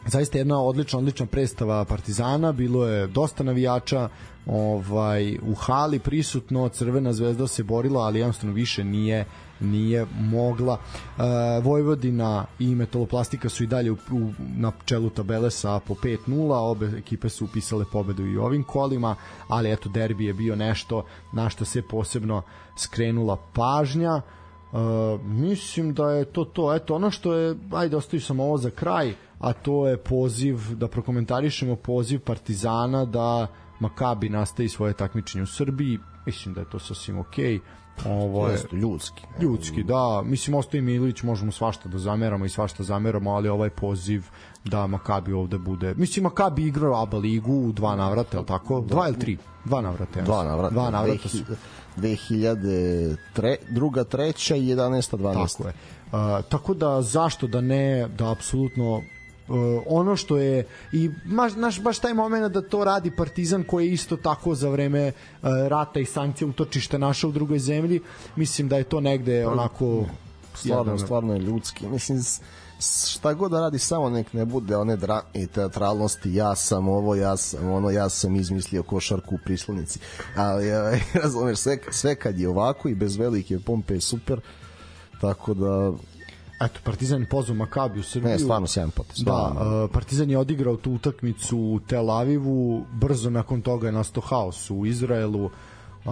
[0.06, 4.08] zaista jedna odlična odlična predstava Partizana, bilo je dosta navijača
[4.46, 9.24] ovaj u hali prisutno, Crvena zvezda se borila, ali jednostavno više nije
[9.62, 10.78] nije mogla.
[11.18, 11.22] E,
[11.62, 16.98] Vojvodina i Metaloplastika su i dalje u, u, na čelu tabele sa po 5-0, obe
[16.98, 19.16] ekipe su upisale pobedu i ovim kolima,
[19.48, 22.42] ali eto derbi je bio nešto na što se posebno
[22.76, 24.20] skrenula pažnja.
[24.72, 24.80] Uh,
[25.24, 26.74] mislim da je to to.
[26.74, 30.88] Eto, ono što je, ajde, ostavio sam ovo za kraj, a to je poziv, da
[30.88, 33.46] prokomentarišemo poziv Partizana da
[33.82, 35.98] Makabi nastavi svoje takmičenje u Srbiji.
[36.26, 37.60] Mislim da je to sasvim okej.
[38.06, 40.22] Ovo je Jeste, ljudski ljudski, da.
[40.24, 44.24] Mislim, Ostoji Milić možemo svašta da zameramo i svašta zameramo, ali ovaj poziv
[44.64, 45.94] da Makabi ovde bude...
[45.94, 48.80] Mislim, Makabi igrao ABA ligu u dva navrata, je tako?
[48.80, 49.38] Dva ili tri?
[49.64, 50.18] Dva navrata.
[50.18, 51.38] ja dva navrata Dva navrata su
[51.96, 55.16] 2003 druga, treća i 11.
[55.16, 55.56] 12.
[55.56, 55.74] Tako je.
[56.12, 59.02] Uh, tako da zašto da ne, da apsolutno
[59.86, 63.92] ono što je i baš, naš, baš taj moment da to radi Partizan koji je
[63.92, 68.00] isto tako za vreme uh, rata i sankcija utočište naša u drugoj zemlji
[68.36, 70.04] mislim da je to negde onako
[70.54, 71.86] stvarno, stvarno je ljudski.
[71.86, 72.22] Mislim,
[73.08, 77.14] šta god da radi, samo nek ne bude one dra i teatralnosti, ja sam ovo,
[77.14, 79.98] ja sam ono, ja sam izmislio košarku u prislonici.
[80.36, 84.40] Ali, ovaj, razumeš, sve, sve kad je ovako i bez velike pompe je super,
[85.20, 85.92] tako da,
[86.64, 89.24] eto Partizan pozvao Makabi u Srbiju ne, stvarno sjajan potez.
[89.24, 94.22] Da, uh, Partizan je odigrao tu utakmicu u Tel Avivu, brzo nakon toga je nastao
[94.22, 95.50] haos u Izraelu.
[96.04, 96.10] Uh,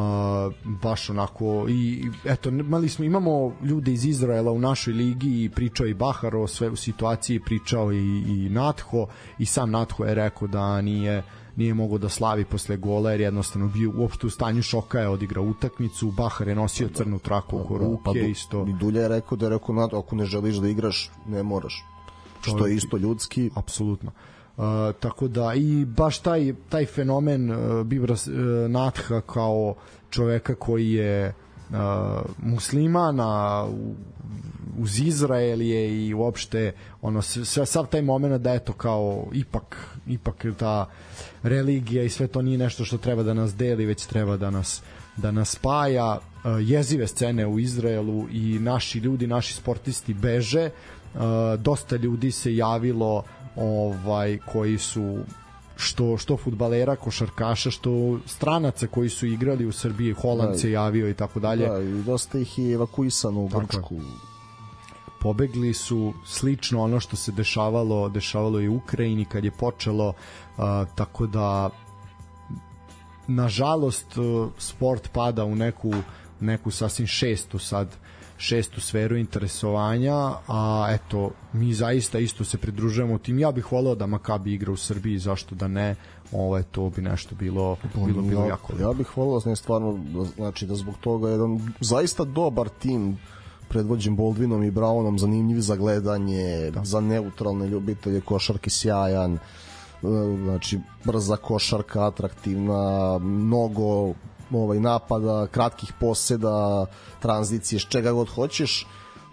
[0.83, 5.87] baš onako i eto imali smo imamo ljude iz Izraela u našoj ligi i pričao
[5.87, 9.07] i Bahar o sve u situaciji pričao i i Natho
[9.39, 11.23] i sam Natho je rekao da nije
[11.57, 15.45] nije mogao da slavi posle gola jer jednostavno bio uopšte u stanju šoka je odigrao
[15.45, 19.37] utakmicu Bahar je nosio crnu traku oko ruke Pa Du- isto I Dulja je rekao
[19.37, 21.85] da je rekao, "Nat, ako ne želiš da igraš, ne moraš.
[22.43, 23.51] Što je isto ljudski.
[23.55, 24.11] apsolutno.
[24.57, 24.65] Uh,
[25.01, 28.21] tako da i baš taj taj fenomen uh, Bibra uh,
[28.71, 29.75] Natha kao
[30.11, 31.35] čoveka koji je
[31.71, 31.77] uh,
[32.39, 33.95] musliman a u-
[34.79, 36.73] uz Izrael je i uopšte
[37.03, 40.87] ono sve sav taj momenat da eto kao ipak ipak ta
[41.43, 44.83] religija i sve to nije nešto što treba da nas deli već treba da nas
[45.17, 50.71] da nas spaja uh, jezive scene u Izraelu i naši ljudi naši sportisti beže
[51.15, 51.21] uh,
[51.59, 53.25] dosta ljudi se javilo
[53.57, 55.19] ovaj koji su
[55.77, 60.59] što što fudbalera, košarkaša, što stranaca koji su igrali u Srbiji, Holand Da.
[60.59, 61.69] se javio i tako dalje.
[61.69, 63.49] Da, i dosta ih je evakuisano u.
[63.49, 64.01] Grčku.
[65.21, 70.13] Pobegli su slično ono što se dešavalo dešavalo i u Ukrajini kad je počelo
[70.57, 71.71] a, tako da
[73.27, 75.93] nažalost uh, sport pada u neku
[76.41, 77.97] neku sasvim šestu sad
[78.41, 83.39] šestu sferu interesovanja, a eto, mi zaista isto se pridružujemo tim.
[83.39, 85.97] Ja bih voleo da Makabi igra u Srbiji, zašto da ne?
[86.33, 88.73] Ovo to bi nešto bilo bilo bilo ja, jako.
[88.81, 93.19] ja bih volio ne stvarno da- znači da zbog toga jedan zaista dobar tim
[93.71, 96.85] predvođen Boldvinom i Brownom zanimljiv za gledanje da.
[96.85, 99.39] za neutralne ljubitelje košarke sjajan e,
[100.45, 104.15] znači brza košarka atraktivna mnogo
[104.53, 106.87] ovaj napada kratkih poseda
[107.21, 108.87] tranzicije s čega god hoćeš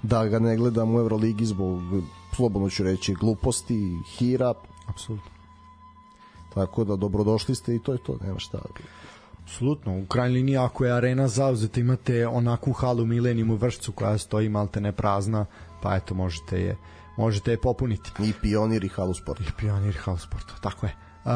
[0.04, 1.82] da ga ne gledam u Euroligi zbog
[2.36, 3.80] slobodno ću reći gluposti
[4.18, 4.54] hira
[4.88, 5.32] Apsolutno.
[6.54, 8.58] tako da dobrodošli ste i to je to nema šta
[9.48, 14.18] Apsolutno, u krajnjoj liniji ako je arena zauzeta imate onakvu halu Milenijum u Vršcu koja
[14.18, 15.46] stoji malte ne prazna,
[15.82, 16.78] pa eto možete je
[17.18, 18.12] možete je popuniti.
[18.20, 19.40] I pionir i halu sport.
[19.42, 20.96] I pionir halu sporta, tako je.
[21.26, 21.32] Uh,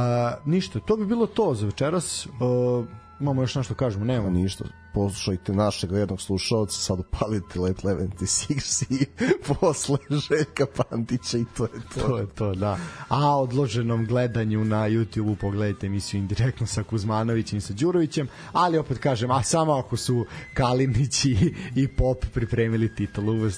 [0.45, 2.25] ništa, to bi bilo to za večeras.
[2.25, 2.85] Uh,
[3.22, 4.66] imamo još nešto kažemo, nema ništa.
[4.93, 9.06] Poslušajte našeg vernog slušalca, sad upalite Let 76 i
[9.48, 12.08] posle Željka Pantića i to je to.
[12.08, 12.77] To je to, da.
[13.08, 18.98] A odloženom gledanju na YouTube-u pogledajte emisiju indirektno sa Kuzmanovićem i sa Đurovićem, ali opet
[18.98, 23.50] kažem, a samo ako su Kalinić i, i Pop pripremili titulu,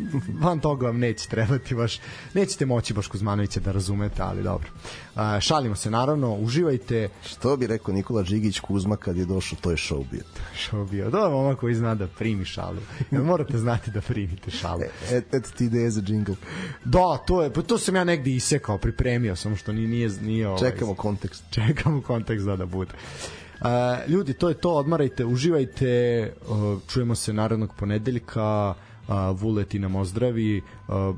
[0.44, 1.98] van toga vam neće trebati baš,
[2.34, 4.68] nećete moći baš Kuzmanovića da razumete, ali dobro.
[5.14, 7.08] Uh, šalimo se naravno, uživajte.
[7.26, 10.22] Što bi rekao Nikola Đigić Kuzma kad je došao, to je show bio.
[10.54, 11.10] show bio.
[11.10, 12.80] Da, momak koji zna da primi šalu.
[13.10, 14.80] Ja, morate znati da primite šalu.
[14.82, 16.32] E, et, et ti ideje za džingl.
[16.84, 20.48] Da, to je, pa to sam ja negde isekao, pripremio, samo što ni, nije, nije
[20.48, 21.44] ovaj, Čekamo kontekst.
[21.50, 22.92] Čekamo kontekst da da bude.
[23.60, 23.68] Uh,
[24.10, 28.74] ljudi, to je to, odmarajte, uživajte, uh, čujemo se narednog ponedeljka,
[29.34, 30.62] Vuleti nam ozdravi.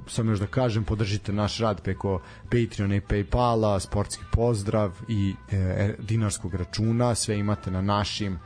[0.06, 5.94] Samo još da kažem, podržite naš rad preko Patreona i Paypala, sportski pozdrav i e,
[5.98, 8.38] dinarskog računa, sve imate na našim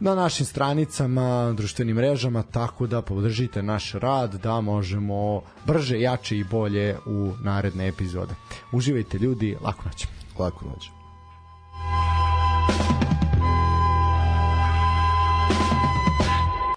[0.00, 6.44] na našim stranicama, društvenim mrežama, tako da podržite naš rad da možemo brže, jače i
[6.44, 8.34] bolje u naredne epizode.
[8.72, 10.06] Uživajte ljudi, lako noć.
[10.38, 10.90] Lako noć.